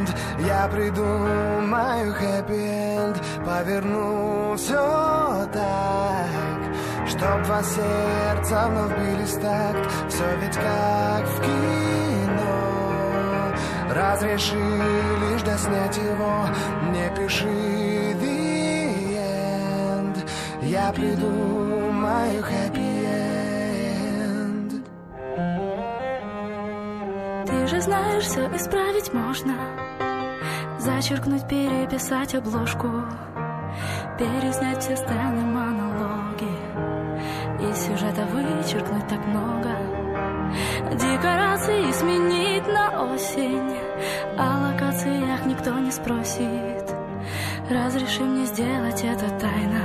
end 0.00 0.14
Я 0.46 0.68
придумаю 0.68 2.14
end. 2.14 3.16
Поверну 3.44 4.54
все 4.56 5.46
так 5.52 6.60
Чтоб 7.06 7.42
два 7.44 7.62
сердца 7.62 8.68
вновь 8.68 8.98
бились 8.98 9.34
такт 9.34 9.90
Все 10.08 10.36
ведь 10.40 10.56
как 10.56 11.24
в 11.26 11.40
кино. 11.42 11.90
Разреши 13.90 14.54
лишь 14.54 15.42
доснять 15.42 15.96
его. 15.96 16.46
Не 16.92 17.10
пиши 17.16 17.46
the 18.20 19.16
end. 19.16 20.16
Я 20.62 20.92
придумаю 20.92 22.44
end. 22.74 23.10
Ты 27.46 27.66
же 27.66 27.80
знаешь, 27.80 28.24
все 28.24 28.46
исправить 28.54 29.12
можно 29.12 29.54
Зачеркнуть, 30.80 31.46
переписать 31.46 32.34
обложку 32.34 32.88
Переснять 34.18 34.82
все 34.82 34.96
сцены, 34.96 35.42
монологи 35.42 36.48
Из 37.60 37.76
сюжета 37.76 38.24
вычеркнуть 38.32 39.06
так 39.06 39.26
много. 39.26 39.76
Декорации 40.92 41.92
сменить 41.92 42.66
на 42.66 43.12
осень 43.12 43.76
О 44.38 44.70
локациях 44.72 45.44
никто 45.44 45.78
не 45.78 45.90
спросит. 45.90 46.90
Разреши 47.68 48.22
мне 48.22 48.46
сделать 48.46 49.04
это 49.04 49.28
тайно 49.38 49.84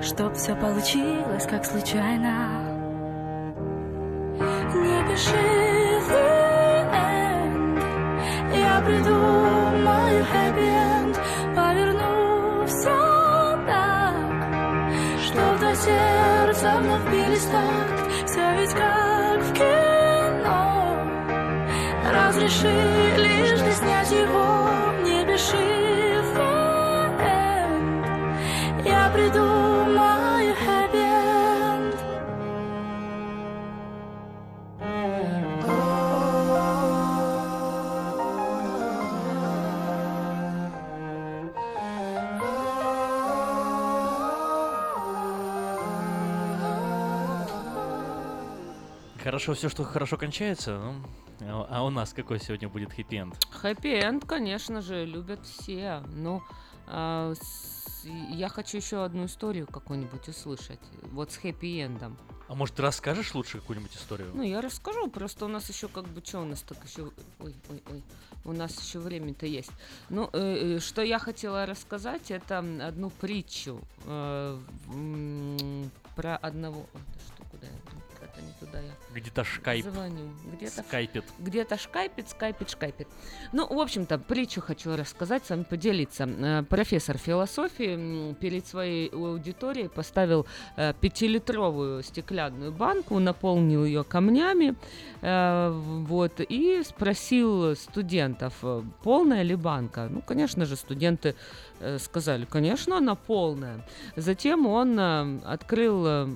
Чтоб 0.00 0.32
все 0.34 0.54
получилось 0.54 1.46
как 1.50 1.64
случайно. 1.64 2.50
Не 4.76 5.10
пиши 5.10 5.72
the 6.08 6.42
end 6.92 7.82
Я 8.54 8.80
придумаю 8.86 9.51
все 12.66 13.58
так 13.66 14.14
Чтоб 15.24 15.60
до 15.60 15.74
сердца 15.74 16.78
вновь 16.80 17.10
бились 17.10 17.44
такт. 17.44 18.12
Все 18.26 18.56
ведь 18.58 18.72
как 18.72 19.40
в 19.40 19.52
кино. 19.52 20.96
Разреши 22.12 23.11
Хорошо 49.32 49.54
все, 49.54 49.70
что 49.70 49.82
хорошо 49.84 50.18
кончается. 50.18 50.78
ну, 51.40 51.66
а 51.70 51.82
у 51.86 51.88
нас 51.88 52.12
какой 52.12 52.38
сегодня 52.38 52.68
будет 52.68 52.92
хэппи-энд? 52.92 53.34
Хэппи-энд, 53.50 54.26
конечно 54.26 54.82
же, 54.82 55.06
любят 55.06 55.46
все. 55.46 56.02
Ну, 56.14 56.42
а, 56.86 57.32
с- 57.34 58.04
я 58.04 58.50
хочу 58.50 58.76
еще 58.76 59.02
одну 59.02 59.24
историю 59.24 59.66
какую-нибудь 59.66 60.28
услышать. 60.28 60.80
Вот 61.12 61.32
с 61.32 61.38
хэппи-эндом. 61.38 62.18
А 62.48 62.54
может, 62.54 62.74
ты 62.74 62.82
расскажешь 62.82 63.34
лучше 63.34 63.60
какую-нибудь 63.60 63.96
историю? 63.96 64.30
Ну, 64.34 64.42
я 64.42 64.60
расскажу, 64.60 65.08
просто 65.08 65.46
у 65.46 65.48
нас 65.48 65.66
еще 65.70 65.88
как 65.88 66.04
бы, 66.08 66.22
что 66.22 66.40
у 66.40 66.44
нас 66.44 66.60
так 66.60 66.76
еще... 66.84 67.04
Ой, 67.40 67.54
ой, 67.70 67.82
ой, 67.90 68.02
у 68.44 68.52
нас 68.52 68.78
еще 68.86 68.98
время-то 68.98 69.46
есть. 69.46 69.72
Ну, 70.10 70.28
э, 70.34 70.76
э, 70.76 70.78
что 70.78 71.00
я 71.00 71.18
хотела 71.18 71.64
рассказать, 71.64 72.30
это 72.30 72.58
одну 72.58 73.08
притчу 73.08 73.80
э, 74.04 74.58
про 76.16 76.36
одного... 76.36 76.80
Ой, 76.80 77.00
да 77.14 77.20
что, 77.34 77.44
куда 77.50 77.66
я? 77.66 77.72
Туда 78.72 78.80
я 78.84 78.92
Где-то 79.20 79.44
шкайп. 79.44 79.84
звоню. 79.84 80.30
Где-то 80.54 80.82
Скайпит. 80.82 81.24
где-то 81.38 81.76
шкайпит, 81.78 82.28
скайпит, 82.30 82.70
шкайпит. 82.70 83.08
Ну, 83.52 83.66
в 83.66 83.78
общем-то, 83.78 84.18
притчу 84.18 84.62
хочу 84.62 84.96
рассказать, 84.96 85.44
с 85.44 85.50
вами 85.50 85.64
поделиться. 85.64 86.24
Э, 86.24 86.62
Профессор 86.62 87.18
философии 87.18 88.32
перед 88.34 88.66
своей 88.66 89.08
аудиторией 89.10 89.88
поставил 89.88 90.46
э, 90.76 90.94
пятилитровую 91.00 92.02
стеклянную 92.02 92.72
банку, 92.72 93.18
наполнил 93.18 93.84
ее 93.84 94.04
камнями, 94.04 94.74
э, 95.20 95.70
вот, 95.70 96.40
и 96.40 96.82
спросил 96.84 97.76
студентов, 97.76 98.64
полная 99.02 99.42
ли 99.42 99.54
банка. 99.54 100.08
Ну, 100.10 100.22
конечно 100.22 100.64
же, 100.64 100.76
студенты 100.76 101.34
сказали, 101.98 102.44
конечно, 102.46 102.96
она 102.98 103.16
полная. 103.16 103.86
Затем 104.16 104.66
он 104.66 104.98
открыл 105.44 106.28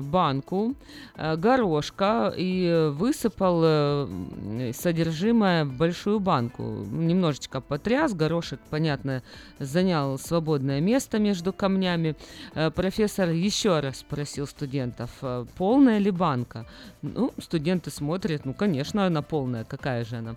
банку 0.00 0.74
э, 1.16 1.36
горошка 1.36 2.32
и 2.36 2.66
э, 2.66 2.90
высыпал 2.90 3.62
э, 3.64 4.72
содержимое 4.74 5.64
в 5.64 5.72
большую 5.72 6.20
банку. 6.20 6.62
Немножечко 6.62 7.60
потряс, 7.60 8.14
горошек, 8.14 8.60
понятно, 8.70 9.22
занял 9.58 10.18
свободное 10.18 10.80
место 10.80 11.18
между 11.18 11.52
камнями. 11.52 12.16
Э, 12.54 12.70
Профессор 12.70 13.30
еще 13.30 13.80
раз 13.80 13.98
спросил 13.98 14.46
студентов, 14.46 15.10
э, 15.22 15.46
полная 15.56 15.98
ли 15.98 16.10
банка. 16.10 16.66
Ну, 17.02 17.32
студенты 17.38 17.90
смотрят, 17.90 18.44
ну, 18.44 18.54
конечно, 18.54 19.06
она 19.06 19.22
полная, 19.22 19.64
какая 19.64 20.04
же 20.04 20.16
она. 20.16 20.36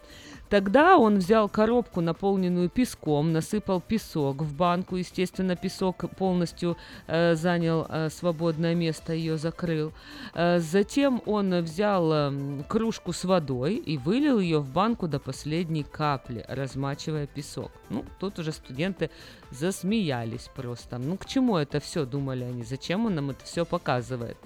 Тогда 0.49 0.98
он 0.98 1.18
взял 1.18 1.49
коробку, 1.49 2.02
наполненную 2.02 2.69
песком, 2.69 3.34
насыпал 3.34 3.82
песок 3.82 4.41
в 4.41 4.56
банку. 4.56 4.95
Естественно, 4.95 5.56
песок 5.56 6.06
полностью 6.18 6.78
э, 7.07 7.36
занял 7.36 7.86
э, 7.90 8.10
свободное 8.10 8.76
место, 8.76 9.14
ее 9.14 9.38
закрыл. 9.38 9.91
Э, 10.34 10.60
затем 10.60 11.22
он 11.26 11.53
взял 11.61 12.11
э, 12.11 12.64
кружку 12.68 13.11
с 13.11 13.26
водой 13.26 13.76
и 13.76 13.98
вылил 13.98 14.40
ее 14.40 14.60
в 14.60 14.72
банку 14.72 15.07
до 15.07 15.19
последней 15.19 15.84
капли, 15.84 16.45
размачивая 16.48 17.28
песок. 17.28 17.72
Ну, 17.90 18.06
тут 18.19 18.40
уже 18.40 18.52
студенты 18.52 19.10
засмеялись 19.52 20.49
просто. 20.56 20.98
Ну, 20.98 21.18
к 21.18 21.26
чему 21.26 21.57
это 21.57 21.80
все, 21.80 22.06
думали 22.06 22.44
они, 22.44 22.64
зачем 22.64 23.06
он 23.06 23.15
нам 23.15 23.30
это 23.30 23.44
все 23.45 23.65
показывает? 23.65 24.38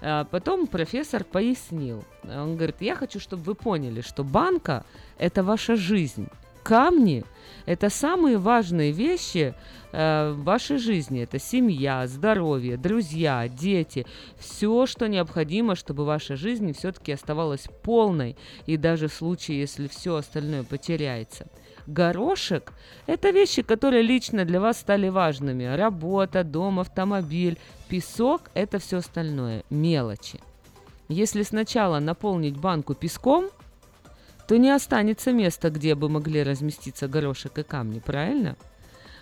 А 0.00 0.24
Потом 0.24 0.66
профессор 0.66 1.24
пояснил. 1.24 2.04
Он 2.24 2.56
говорит, 2.56 2.76
я 2.80 2.94
хочу, 2.94 3.20
чтобы 3.20 3.42
вы 3.42 3.54
поняли, 3.54 4.00
что 4.00 4.24
банка– 4.24 4.84
это 5.18 5.42
ваша 5.42 5.76
жизнь. 5.76 6.28
Камни– 6.64 7.24
это 7.66 7.90
самые 7.90 8.38
важные 8.38 8.90
вещи 8.90 9.54
э, 9.92 10.32
в 10.32 10.44
вашей 10.44 10.78
жизни. 10.78 11.22
Это 11.22 11.38
семья, 11.38 12.06
здоровье, 12.06 12.78
друзья, 12.78 13.46
дети. 13.48 14.06
Все, 14.38 14.86
что 14.86 15.06
необходимо, 15.06 15.74
чтобы 15.74 16.06
ваша 16.06 16.36
жизнь 16.36 16.72
все-таки 16.72 17.12
оставалась 17.12 17.68
полной. 17.82 18.36
И 18.64 18.78
даже 18.78 19.08
в 19.08 19.12
случае, 19.12 19.60
если 19.60 19.88
все 19.88 20.16
остальное 20.16 20.64
потеряется. 20.64 21.48
Горошек– 21.86 22.72
это 23.06 23.30
вещи, 23.30 23.62
которые 23.62 24.02
лично 24.02 24.44
для 24.44 24.60
вас 24.60 24.78
стали 24.78 25.08
важными. 25.08 25.64
Работа, 25.64 26.44
дом, 26.44 26.80
автомобиль. 26.80 27.58
Песок– 27.88 28.42
это 28.54 28.78
все 28.78 28.98
остальное, 28.98 29.64
мелочи. 29.70 30.40
Если 31.08 31.42
сначала 31.42 32.00
наполнить 32.00 32.56
банку 32.56 32.94
песком, 32.94 33.50
то 34.48 34.56
не 34.56 34.70
останется 34.70 35.32
места, 35.32 35.70
где 35.70 35.94
бы 35.94 36.08
могли 36.08 36.42
разместиться 36.42 37.08
горошек 37.08 37.58
и 37.58 37.62
камни, 37.62 37.98
правильно? 37.98 38.56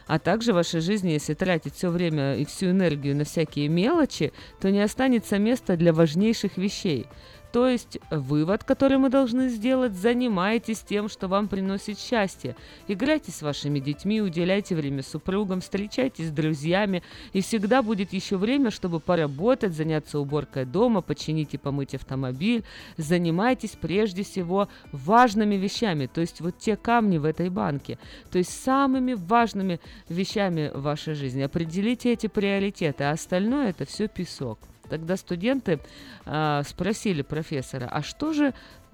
А 0.06 0.18
также 0.18 0.52
в 0.52 0.56
вашей 0.56 0.80
жизни, 0.80 1.10
если 1.10 1.34
тратить 1.34 1.74
все 1.74 1.88
время 1.88 2.36
и 2.36 2.44
всю 2.44 2.66
энергию 2.66 3.16
на 3.16 3.24
всякие 3.24 3.68
мелочи, 3.68 4.32
то 4.60 4.70
не 4.70 4.80
останется 4.80 5.38
места 5.38 5.76
для 5.76 5.92
важнейших 5.92 6.56
вещей. 6.56 7.06
То 7.52 7.68
есть 7.68 7.98
вывод, 8.10 8.64
который 8.64 8.96
мы 8.96 9.10
должны 9.10 9.50
сделать, 9.50 9.92
занимайтесь 9.92 10.80
тем, 10.80 11.10
что 11.10 11.28
вам 11.28 11.48
приносит 11.48 11.98
счастье. 11.98 12.56
Играйте 12.88 13.30
с 13.30 13.42
вашими 13.42 13.78
детьми, 13.78 14.22
уделяйте 14.22 14.74
время 14.74 15.02
супругам, 15.02 15.60
встречайтесь 15.60 16.28
с 16.28 16.30
друзьями, 16.30 17.02
и 17.34 17.42
всегда 17.42 17.82
будет 17.82 18.14
еще 18.14 18.38
время, 18.38 18.70
чтобы 18.70 19.00
поработать, 19.00 19.74
заняться 19.74 20.18
уборкой 20.18 20.64
дома, 20.64 21.02
починить 21.02 21.52
и 21.52 21.58
помыть 21.58 21.94
автомобиль. 21.94 22.64
Занимайтесь 22.96 23.76
прежде 23.78 24.22
всего 24.22 24.68
важными 24.90 25.56
вещами, 25.56 26.06
то 26.06 26.22
есть 26.22 26.40
вот 26.40 26.56
те 26.58 26.76
камни 26.76 27.18
в 27.18 27.26
этой 27.26 27.50
банке, 27.50 27.98
то 28.30 28.38
есть 28.38 28.50
самыми 28.62 29.12
важными 29.12 29.78
вещами 30.08 30.70
в 30.72 30.82
вашей 30.82 31.12
жизни. 31.14 31.42
Определите 31.42 32.12
эти 32.12 32.28
приоритеты, 32.28 33.04
а 33.04 33.10
остальное 33.10 33.68
это 33.70 33.84
все 33.84 34.08
песок. 34.08 34.58
Тогда 34.92 35.16
студенты 35.16 35.80
э, 36.26 36.62
спросили 36.66 37.22
профессора, 37.22 37.88
а 37.90 38.02
что 38.02 38.34
же 38.34 38.52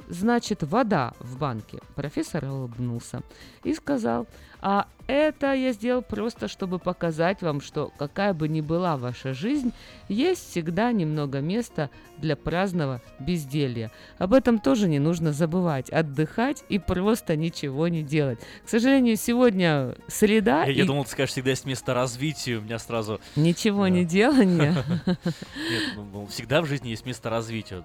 значит 0.09 0.63
вода 0.63 1.13
в 1.21 1.39
банке? 1.39 1.79
Профессор 1.95 2.45
улыбнулся 2.45 3.23
и 3.65 3.75
сказал, 3.75 4.27
а 4.61 4.89
это 5.07 5.53
я 5.53 5.73
сделал 5.73 6.03
просто, 6.03 6.49
чтобы 6.49 6.79
показать 6.79 7.43
вам, 7.43 7.61
что 7.61 7.93
какая 7.97 8.35
бы 8.35 8.49
ни 8.49 8.61
была 8.61 8.97
ваша 8.97 9.33
жизнь, 9.33 9.73
есть 10.09 10.51
всегда 10.51 10.91
немного 10.93 11.41
места 11.41 11.91
для 12.19 12.35
праздного 12.37 13.01
безделья. 13.21 13.91
Об 14.19 14.35
этом 14.35 14.59
тоже 14.59 14.89
не 14.89 14.99
нужно 14.99 15.33
забывать. 15.33 15.91
Отдыхать 15.91 16.65
и 16.69 16.79
просто 16.79 17.37
ничего 17.37 17.89
не 17.89 18.03
делать. 18.03 18.41
К 18.65 18.69
сожалению, 18.69 19.17
сегодня 19.17 19.95
среда. 20.09 20.65
Я, 20.65 20.73
и... 20.73 20.77
я 20.77 20.85
думал, 20.85 21.05
ты 21.05 21.13
скажешь, 21.13 21.31
всегда 21.31 21.51
есть 21.51 21.65
место 21.65 21.95
развития. 21.95 22.57
У 22.57 22.63
меня 22.63 22.79
сразу... 22.79 23.21
Ничего 23.37 23.85
да. 23.85 23.91
не 23.91 24.05
делания. 24.05 24.85
Нет, 25.07 25.83
ну, 25.97 26.27
всегда 26.27 26.61
в 26.61 26.67
жизни 26.67 26.89
есть 26.89 27.07
место 27.07 27.31
развития. 27.31 27.85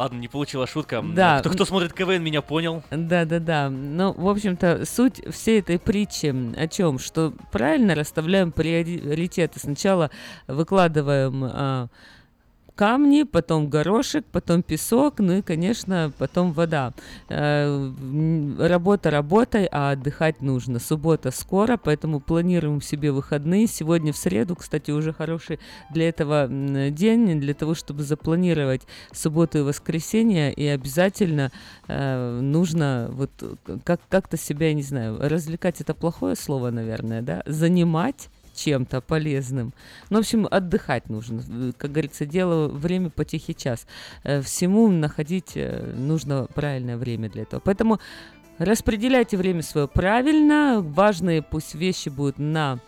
Ладно, 0.00 0.16
не 0.16 0.28
получила 0.28 0.66
шутка. 0.66 1.02
Да. 1.02 1.40
Кто, 1.40 1.50
кто 1.50 1.66
смотрит 1.66 1.92
КВН, 1.92 2.22
меня 2.22 2.40
понял. 2.40 2.82
Да, 2.90 3.26
да, 3.26 3.38
да. 3.38 3.68
Ну, 3.68 4.14
в 4.14 4.30
общем-то, 4.30 4.86
суть 4.86 5.20
всей 5.30 5.60
этой 5.60 5.78
притчи 5.78 6.34
о 6.58 6.66
чем? 6.68 6.98
Что 6.98 7.34
правильно 7.52 7.94
расставляем 7.94 8.50
приоритеты. 8.50 9.60
Сначала 9.60 10.10
выкладываем 10.46 11.44
а, 11.44 11.88
камни, 12.80 13.24
потом 13.24 13.68
горошек, 13.68 14.24
потом 14.32 14.62
песок, 14.62 15.18
ну 15.18 15.34
и, 15.34 15.42
конечно, 15.42 16.12
потом 16.16 16.54
вода. 16.54 16.94
Э, 17.28 17.92
работа 18.58 19.10
работой, 19.10 19.68
а 19.70 19.90
отдыхать 19.90 20.40
нужно. 20.40 20.78
Суббота 20.78 21.30
скоро, 21.30 21.76
поэтому 21.76 22.20
планируем 22.20 22.80
себе 22.80 23.12
выходные. 23.12 23.66
Сегодня 23.66 24.14
в 24.14 24.16
среду, 24.16 24.56
кстати, 24.56 24.92
уже 24.92 25.12
хороший 25.12 25.58
для 25.90 26.08
этого 26.08 26.48
день, 26.90 27.38
для 27.38 27.52
того, 27.52 27.74
чтобы 27.74 28.02
запланировать 28.02 28.80
субботу 29.12 29.58
и 29.58 29.60
воскресенье, 29.60 30.50
и 30.50 30.66
обязательно 30.66 31.52
э, 31.86 32.40
нужно 32.40 33.10
вот 33.12 33.30
как- 33.84 34.00
как-то 34.08 34.38
себя, 34.38 34.68
я 34.68 34.74
не 34.74 34.82
знаю, 34.82 35.18
развлекать 35.20 35.82
это 35.82 35.92
плохое 35.92 36.34
слово, 36.34 36.70
наверное, 36.70 37.20
да, 37.20 37.42
занимать 37.44 38.30
чем-то 38.60 39.00
полезным. 39.00 39.72
Ну, 40.10 40.18
в 40.18 40.20
общем, 40.20 40.46
отдыхать 40.50 41.08
нужно. 41.08 41.72
Как 41.78 41.92
говорится, 41.92 42.26
дело 42.26 42.68
время 42.68 43.10
по 43.10 43.24
тихий 43.24 43.54
час. 43.54 43.86
Э, 44.22 44.42
всему 44.42 44.88
находить 44.88 45.52
э, 45.54 45.94
нужно 45.96 46.46
правильное 46.54 46.96
время 46.96 47.30
для 47.30 47.42
этого. 47.42 47.60
Поэтому 47.60 48.00
распределяйте 48.58 49.36
время 49.36 49.62
свое 49.62 49.88
правильно. 49.88 50.80
Важные 50.80 51.42
пусть 51.42 51.74
вещи 51.74 52.08
будут 52.10 52.38
на 52.38 52.78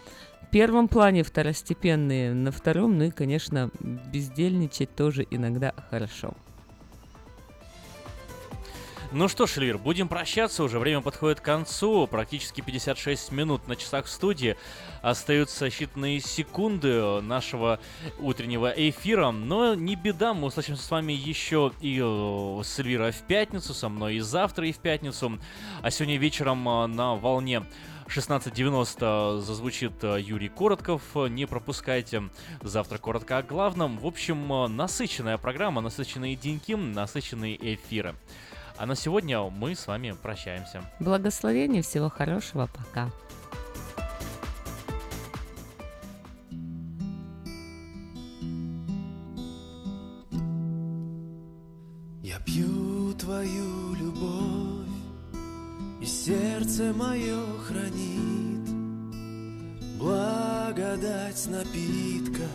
первом 0.51 0.89
плане, 0.89 1.23
второстепенные 1.23 2.35
на 2.35 2.53
втором. 2.53 2.99
Ну 2.99 3.05
и, 3.05 3.11
конечно, 3.11 3.71
бездельничать 3.81 4.95
тоже 4.95 5.27
иногда 5.31 5.73
хорошо. 5.91 6.35
Ну 9.15 9.29
что 9.29 9.47
ж, 9.47 9.59
Эльвир, 9.59 9.77
будем 9.77 10.09
прощаться 10.09 10.65
уже. 10.65 10.79
Время 10.79 11.03
подходит 11.03 11.39
к 11.39 11.45
концу. 11.45 12.07
Практически 12.07 12.63
56 12.63 13.31
минут 13.31 13.69
на 13.69 13.77
часах 13.77 14.09
студии. 14.09 14.57
Остаются 15.03 15.67
считанные 15.67 16.19
секунды 16.21 17.21
нашего 17.21 17.79
утреннего 18.19 18.73
эфира. 18.75 19.31
Но 19.31 19.75
не 19.75 19.97
беда, 19.97 20.33
мы 20.33 20.47
услышимся 20.47 20.83
с 20.83 20.91
вами 20.91 21.13
еще 21.13 21.73
и 21.83 22.01
э, 22.03 22.63
с 22.65 22.79
Эльвирой 22.79 23.13
в 23.13 23.21
пятницу, 23.25 23.75
со 23.75 23.91
мной 23.91 24.15
и 24.15 24.21
завтра, 24.21 24.67
и 24.67 24.73
в 24.73 24.79
пятницу. 24.79 25.39
А 25.83 25.91
сегодня 25.91 26.17
вечером 26.17 26.67
э, 26.67 26.87
на 26.87 27.15
волне 27.15 27.65
16.90 28.07 29.41
зазвучит 29.41 30.03
э, 30.05 30.23
Юрий 30.23 30.49
Коротков. 30.49 31.03
Не 31.15 31.45
пропускайте 31.45 32.31
завтра 32.63 32.97
коротко 32.97 33.37
о 33.37 33.43
главном. 33.43 33.99
В 33.99 34.07
общем, 34.07 34.75
насыщенная 34.75 35.37
программа, 35.37 35.83
насыщенные 35.83 36.35
деньки, 36.35 36.73
насыщенные 36.73 37.75
эфиры. 37.75 38.15
А 38.83 38.87
на 38.87 38.97
сегодня 38.97 39.41
мы 39.43 39.77
с 39.77 39.87
вами 39.87 40.11
прощаемся. 40.11 40.83
Благословения, 40.99 41.83
всего 41.83 42.09
хорошего, 42.09 42.69
пока. 42.75 43.13
Я 52.25 52.41
пью 52.41 53.13
твою 53.13 53.95
любовь, 53.95 54.89
и 56.01 56.05
сердце 56.05 56.93
мое 56.93 57.39
хранит 57.65 58.69
благодать 59.97 61.47
напитка 61.47 62.49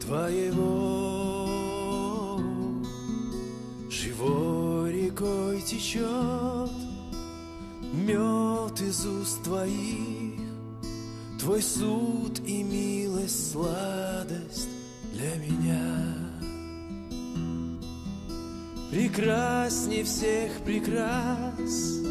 твоего. 0.00 1.59
Живой 4.20 4.92
рекой 4.92 5.62
течет 5.62 6.70
мед 7.80 8.80
из 8.82 9.06
уст 9.06 9.42
твоих, 9.42 10.38
Твой 11.38 11.62
суд 11.62 12.38
и 12.44 12.62
милость, 12.62 13.52
сладость 13.52 14.68
для 15.14 15.36
меня. 15.36 16.14
Прекрасней 18.90 20.02
всех 20.02 20.52
прекрас, 20.66 22.02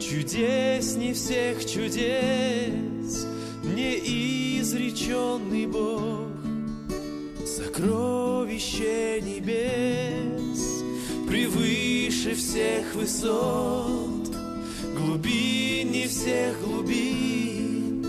чудесней 0.00 1.14
всех 1.14 1.64
чудес, 1.64 3.28
Неизреченный 3.62 5.66
Бог, 5.66 6.32
сокровище 7.46 9.20
небес, 9.20 10.83
Превыше 11.28 12.34
всех 12.34 12.94
высот, 12.94 14.30
глубине 14.96 16.06
всех 16.06 16.60
глубин, 16.62 18.02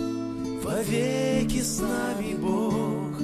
Вовеки 0.61 1.61
с 1.61 1.79
нами 1.79 2.35
Бог, 2.35 3.17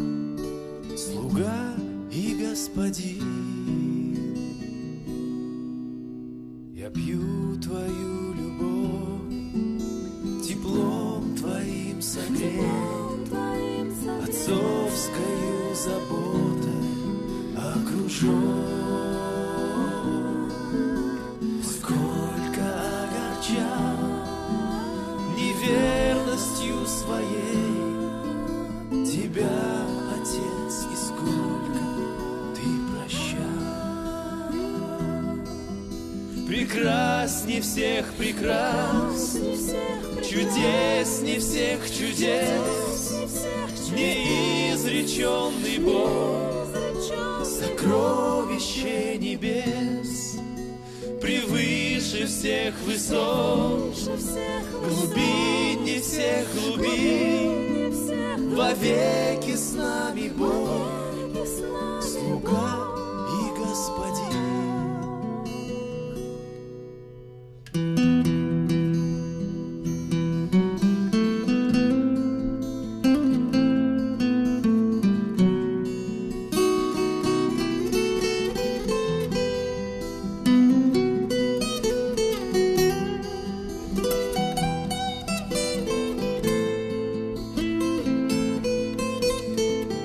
слуга 0.98 1.76
и 2.12 2.36
господин. 2.40 3.42
Я 6.74 6.90
пью 6.90 7.60
твою 7.62 8.34
любовь, 8.34 9.36
теплом 10.48 11.36
твоим 11.36 12.02
согрет, 12.02 13.30
отцовскою 14.24 15.76
заботой 15.76 16.82
окружен. 17.58 19.31
Неверностью 25.62 26.86
своей. 26.88 27.92
Тебя, 29.06 29.86
Отец, 30.16 30.86
и 30.92 30.96
сколько 30.96 31.80
ты 32.56 32.68
прощал. 32.92 33.66
Прекрасней 36.48 37.62
всех 37.62 38.14
прекрас, 38.14 39.38
чудесней 40.28 41.40
всех 41.40 41.90
чудес, 41.90 43.12
неизреченный 43.92 45.80
Бог, 45.80 46.68
сокровище 47.46 49.18
небес, 49.18 50.31
превыше 51.22 52.26
всех 52.26 52.74
высот, 52.86 53.96
глубине 54.84 56.02
всех 56.02 56.48
глубин, 56.56 57.94
во 58.56 58.74
веки 58.74 59.56
с 59.56 59.74
нами 59.74 60.30
Бог, 60.36 60.90
слуга 62.02 62.88
и 63.30 63.60
господин. 63.60 64.51